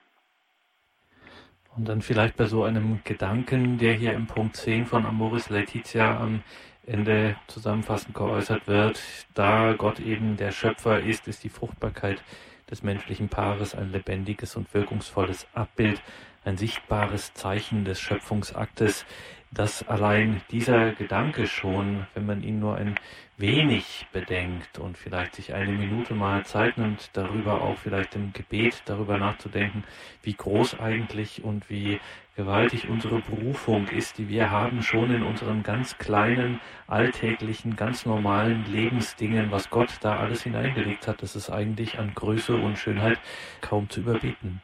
Und 1.77 1.89
dann 1.89 2.03
vielleicht 2.03 2.37
bei 2.37 2.45
so 2.45 2.65
einem 2.65 3.01
Gedanken, 3.05 3.79
der 3.79 3.95
hier 3.95 4.13
im 4.13 4.27
Punkt 4.27 4.57
10 4.57 4.85
von 4.85 5.07
Amoris 5.07 5.49
Laetitia 5.49 6.19
am 6.21 6.43
Ende 6.87 7.37
zusammenfassend 7.47 8.15
geäußert 8.15 8.67
wird, 8.67 9.01
da 9.35 9.73
Gott 9.73 9.99
eben 9.99 10.37
der 10.37 10.53
Schöpfer 10.53 11.01
ist, 11.01 11.29
ist 11.29 11.45
die 11.45 11.49
Fruchtbarkeit 11.49 12.23
des 12.71 12.83
menschlichen 12.83 13.29
Paares 13.29 13.75
ein 13.75 13.91
lebendiges 13.91 14.57
und 14.57 14.73
wirkungsvolles 14.75 15.47
Abbild, 15.55 16.03
ein 16.45 16.59
sichtbares 16.59 17.33
Zeichen 17.33 17.85
des 17.85 18.01
Schöpfungsaktes, 18.01 19.07
dass 19.51 19.87
allein 19.87 20.43
dieser 20.51 20.93
Gedanke 20.93 21.47
schon, 21.47 22.07
wenn 22.15 22.27
man 22.27 22.43
ihn 22.43 22.59
nur 22.59 22.77
ein 22.77 22.97
wenig 23.43 24.07
bedenkt 24.13 24.79
und 24.79 24.97
vielleicht 24.97 25.35
sich 25.35 25.53
eine 25.53 25.73
Minute 25.73 26.15
mal 26.15 26.47
Zeit 26.47 26.79
nimmt, 26.79 27.11
darüber 27.13 27.61
auch 27.61 27.77
vielleicht 27.77 28.15
im 28.15 28.33
Gebet 28.33 28.83
darüber 28.85 29.19
nachzudenken, 29.19 29.83
wie 30.23 30.35
groß 30.35 30.79
eigentlich 30.79 31.43
und 31.43 31.69
wie 31.69 31.99
gewaltig 32.37 32.89
unsere 32.89 33.19
Berufung 33.19 33.89
ist, 33.89 34.17
die 34.19 34.29
wir 34.29 34.51
haben, 34.51 34.83
schon 34.83 35.13
in 35.13 35.25
unseren 35.25 35.65
ganz 35.65 35.99
kleinen, 35.99 36.61
alltäglichen, 36.87 37.75
ganz 37.75 38.07
normalen 38.07 38.65
Lebensdingen, 38.71 39.51
was 39.51 39.71
Gott 39.71 39.91
da 40.01 40.19
alles 40.19 40.45
hineingelegt 40.45 41.09
hat, 41.09 41.21
das 41.21 41.35
ist 41.35 41.51
eigentlich 41.51 41.99
an 41.99 42.15
Größe 42.15 42.55
und 42.55 42.79
Schönheit 42.79 43.19
kaum 43.61 43.91
zu 43.91 44.01
überbieten. 44.01 44.63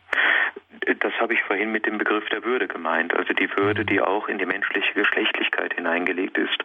Habe 1.20 1.34
ich 1.34 1.42
vorhin 1.42 1.72
mit 1.72 1.86
dem 1.86 1.98
Begriff 1.98 2.28
der 2.28 2.44
Würde 2.44 2.68
gemeint, 2.68 3.14
also 3.14 3.32
die 3.32 3.50
Würde, 3.56 3.84
die 3.84 4.00
auch 4.00 4.28
in 4.28 4.38
die 4.38 4.46
menschliche 4.46 4.94
Geschlechtlichkeit 4.94 5.74
hineingelegt 5.74 6.38
ist. 6.38 6.64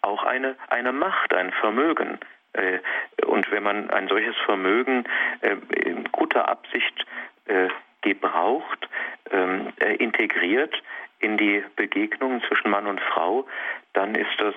Auch 0.00 0.24
eine, 0.24 0.56
eine 0.68 0.92
Macht, 0.92 1.32
ein 1.34 1.52
Vermögen. 1.52 2.18
Äh, 2.52 2.78
und 3.24 3.50
wenn 3.50 3.62
man 3.62 3.90
ein 3.90 4.08
solches 4.08 4.36
Vermögen 4.44 5.04
äh, 5.40 5.56
in 5.74 6.04
guter 6.12 6.48
Absicht 6.48 7.06
äh, 7.46 7.68
gebraucht, 8.02 8.88
ähm, 9.30 9.72
integriert 9.98 10.74
in 11.20 11.38
die 11.38 11.64
Begegnungen 11.76 12.42
zwischen 12.42 12.70
Mann 12.70 12.86
und 12.86 13.00
Frau, 13.00 13.46
dann 13.92 14.14
ist 14.14 14.34
das 14.38 14.54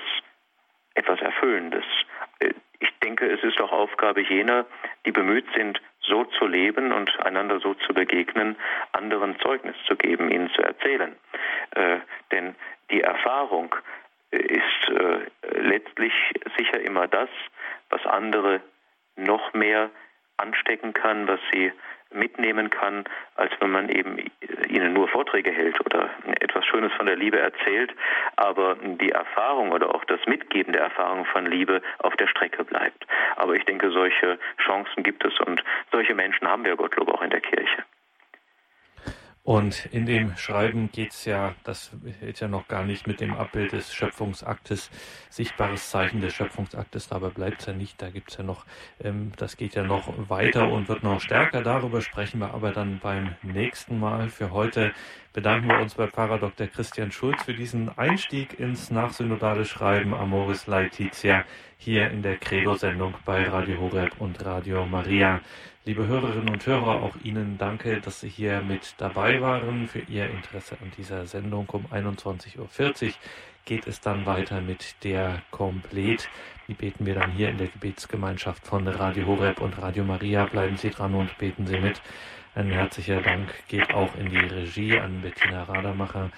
etwas 0.95 1.21
Erfüllendes. 1.21 1.85
Ich 2.80 2.89
denke, 2.99 3.26
es 3.32 3.43
ist 3.43 3.59
auch 3.61 3.71
Aufgabe 3.71 4.21
jener, 4.21 4.65
die 5.05 5.11
bemüht 5.11 5.45
sind, 5.55 5.82
so 6.01 6.26
zu 6.26 6.45
leben 6.45 6.91
und 6.91 7.19
einander 7.26 7.59
so 7.59 7.73
zu 7.73 7.93
begegnen, 7.93 8.55
anderen 8.91 9.39
Zeugnis 9.39 9.76
zu 9.88 9.95
geben, 9.95 10.30
ihnen 10.30 10.49
zu 10.51 10.61
erzählen. 10.61 11.15
Äh, 11.71 11.99
denn 12.32 12.55
die 12.91 13.01
Erfahrung 13.01 13.76
ist 14.32 14.89
äh, 14.89 15.19
letztlich 15.59 16.13
sicher 16.57 16.80
immer 16.82 17.07
das, 17.07 17.30
was 17.89 18.05
andere 18.05 18.61
noch 19.15 19.53
mehr 19.53 19.89
anstecken 20.38 20.93
kann, 20.93 21.28
was 21.28 21.39
sie 21.53 21.71
mitnehmen 22.13 22.69
kann, 22.69 23.03
als 23.35 23.51
wenn 23.59 23.71
man 23.71 23.89
eben 23.89 24.17
ihnen 24.69 24.93
nur 24.93 25.07
Vorträge 25.07 25.51
hält 25.51 25.79
oder 25.85 26.09
etwas 26.39 26.65
Schönes 26.65 26.91
von 26.93 27.05
der 27.05 27.15
Liebe 27.15 27.39
erzählt, 27.39 27.93
aber 28.35 28.75
die 28.75 29.11
Erfahrung 29.11 29.71
oder 29.71 29.93
auch 29.93 30.05
das 30.05 30.19
Mitgeben 30.25 30.73
der 30.73 30.83
Erfahrung 30.83 31.25
von 31.25 31.45
Liebe 31.45 31.81
auf 31.99 32.15
der 32.15 32.27
Strecke 32.27 32.63
bleibt. 32.63 33.05
Aber 33.35 33.55
ich 33.55 33.65
denke, 33.65 33.91
solche 33.91 34.37
Chancen 34.63 35.03
gibt 35.03 35.25
es 35.25 35.37
und 35.41 35.63
solche 35.91 36.15
Menschen 36.15 36.47
haben 36.47 36.65
wir 36.65 36.75
Gottlob 36.75 37.09
auch 37.09 37.21
in 37.21 37.29
der 37.29 37.41
Kirche. 37.41 37.74
Und 39.45 39.85
in 39.91 40.07
dem 40.07 40.35
Schreiben 40.37 40.89
geht's 40.91 41.25
ja, 41.25 41.53
das 41.63 41.91
ist 42.19 42.39
ja 42.39 42.47
noch 42.47 42.67
gar 42.67 42.83
nicht 42.83 43.05
mit 43.05 43.21
dem 43.21 43.35
Abbild 43.35 43.73
des 43.73 43.93
Schöpfungsaktes, 43.93 44.89
sichtbares 45.29 45.91
Zeichen 45.91 46.19
des 46.19 46.33
Schöpfungsaktes, 46.33 47.09
dabei 47.09 47.29
bleibt's 47.29 47.67
ja 47.67 47.73
nicht, 47.73 48.01
da 48.01 48.09
gibt's 48.09 48.37
ja 48.37 48.43
noch, 48.43 48.65
ähm, 49.03 49.33
das 49.37 49.55
geht 49.55 49.75
ja 49.75 49.83
noch 49.83 50.11
weiter 50.29 50.71
und 50.71 50.89
wird 50.89 51.03
noch 51.03 51.21
stärker, 51.21 51.61
darüber 51.61 52.01
sprechen 52.01 52.39
wir 52.39 52.55
aber 52.55 52.71
dann 52.71 52.97
beim 52.97 53.35
nächsten 53.43 53.99
Mal. 53.99 54.29
Für 54.29 54.49
heute 54.49 54.93
bedanken 55.36 55.67
wir 55.67 55.79
uns 55.79 55.95
bei 55.95 56.07
Pfarrer 56.07 56.39
Dr. 56.39 56.67
Christian 56.67 57.11
Schulz 57.11 57.43
für 57.43 57.53
diesen 57.53 57.89
Einstieg 57.97 58.57
ins 58.57 58.89
nachsynodale 58.89 59.65
Schreiben 59.65 60.13
Amoris 60.13 60.65
Laetitia 60.65 61.43
hier 61.77 62.09
in 62.09 62.21
der 62.21 62.38
Credo-Sendung 62.38 63.15
bei 63.25 63.43
Radio 63.43 63.81
Horeb 63.81 64.13
und 64.19 64.45
Radio 64.45 64.86
Maria. 64.86 65.41
Liebe 65.83 66.07
Hörerinnen 66.07 66.47
und 66.47 66.65
Hörer, 66.65 67.03
auch 67.03 67.17
Ihnen 67.21 67.57
danke, 67.57 67.99
dass 67.99 68.21
Sie 68.21 68.29
hier 68.29 68.61
mit 68.61 68.95
dabei 68.97 69.41
waren. 69.41 69.89
Für 69.89 69.99
Ihr 69.99 70.29
Interesse 70.29 70.77
an 70.81 70.93
dieser 70.97 71.25
Sendung 71.25 71.67
um 71.67 71.86
21.40 71.88 72.57
Uhr 73.07 73.13
geht 73.65 73.88
es 73.88 73.99
dann 73.99 74.25
weiter 74.25 74.61
mit 74.61 75.03
der 75.03 75.41
Komplet. 75.51 76.29
Die 76.69 76.75
beten 76.75 77.05
wir 77.05 77.15
dann 77.15 77.31
hier 77.31 77.49
in 77.49 77.57
der 77.57 77.67
Gebetsgemeinschaft 77.67 78.65
von 78.65 78.88
Radio 78.88 79.25
Horeb 79.25 79.59
und 79.59 79.77
Radio 79.81 80.05
Maria. 80.05 80.45
Bleiben 80.45 80.77
Sie 80.77 80.91
dran 80.91 81.13
und 81.13 81.38
beten 81.38 81.67
Sie 81.67 81.77
mit. 81.77 82.01
Ein 82.57 82.71
herzlicher 82.71 83.19
Dank 83.19 83.53
geht 83.67 83.93
auch 83.93 84.15
in 84.15 84.29
die 84.29 84.37
Regie 84.37 84.97
an 84.97 85.19
Bettina 85.21 85.63
Radermacher. 85.63 86.29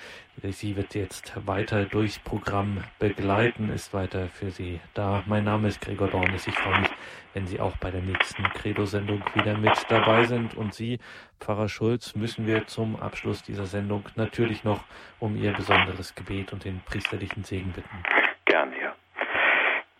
Sie 0.41 0.75
wird 0.75 0.95
jetzt 0.95 1.31
weiter 1.45 1.85
durchs 1.85 2.17
Programm 2.17 2.83
begleiten, 2.97 3.69
ist 3.69 3.93
weiter 3.93 4.27
für 4.27 4.49
Sie 4.49 4.79
da. 4.95 5.21
Mein 5.27 5.43
Name 5.43 5.67
ist 5.67 5.79
Gregor 5.79 6.07
Dornis. 6.07 6.47
Ich 6.47 6.55
freue 6.55 6.79
mich, 6.79 6.89
wenn 7.35 7.45
Sie 7.45 7.59
auch 7.59 7.77
bei 7.77 7.91
der 7.91 8.01
nächsten 8.01 8.41
Credo-Sendung 8.41 9.23
wieder 9.35 9.55
mit 9.59 9.77
dabei 9.89 10.23
sind. 10.23 10.57
Und 10.57 10.73
Sie, 10.73 10.97
Pfarrer 11.39 11.69
Schulz, 11.69 12.15
müssen 12.15 12.47
wir 12.47 12.65
zum 12.65 12.95
Abschluss 12.95 13.43
dieser 13.43 13.67
Sendung 13.67 14.03
natürlich 14.15 14.63
noch 14.63 14.85
um 15.19 15.37
Ihr 15.37 15.53
besonderes 15.53 16.15
Gebet 16.15 16.51
und 16.51 16.65
den 16.65 16.81
priesterlichen 16.81 17.43
Segen 17.43 17.73
bitten. 17.73 18.03
Gern, 18.45 18.73
ja. 18.81 18.95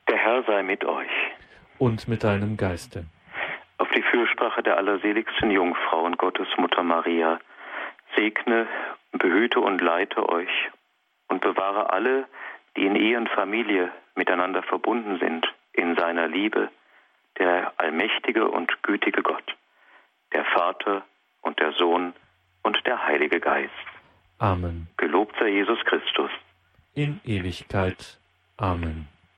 Der 0.09 0.17
Herr 0.17 0.43
sei 0.47 0.63
mit 0.63 0.83
euch. 0.83 1.11
Und 1.77 2.07
mit 2.07 2.23
deinem 2.23 2.57
Geiste 2.57 3.05
auf 3.77 3.89
die 3.95 4.01
Fürsprache 4.01 4.63
der 4.63 4.77
allerseligsten 4.77 5.51
Jungfrau 5.51 6.03
und 6.03 6.17
Gottesmutter 6.17 6.83
Maria, 6.83 7.39
segne, 8.15 8.67
behüte 9.11 9.59
und 9.59 9.81
leite 9.81 10.27
euch 10.29 10.69
und 11.27 11.41
bewahre 11.41 11.91
alle, 11.91 12.27
die 12.75 12.85
in 12.85 12.95
Ehe 12.95 13.17
und 13.17 13.29
Familie 13.29 13.91
miteinander 14.15 14.63
verbunden 14.63 15.19
sind, 15.19 15.47
in 15.73 15.95
seiner 15.95 16.27
Liebe, 16.27 16.69
der 17.37 17.73
allmächtige 17.77 18.47
und 18.47 18.81
gütige 18.83 19.21
Gott, 19.21 19.55
der 20.33 20.45
Vater 20.45 21.03
und 21.41 21.59
der 21.59 21.73
Sohn 21.73 22.13
und 22.63 22.85
der 22.85 23.05
Heilige 23.05 23.39
Geist. 23.39 23.71
Amen. 24.39 24.87
Gelobt 24.97 25.35
sei 25.39 25.49
Jesus 25.49 25.79
Christus. 25.85 26.31
In 26.95 27.19
Ewigkeit. 27.25 28.19
Amen. 28.57 29.07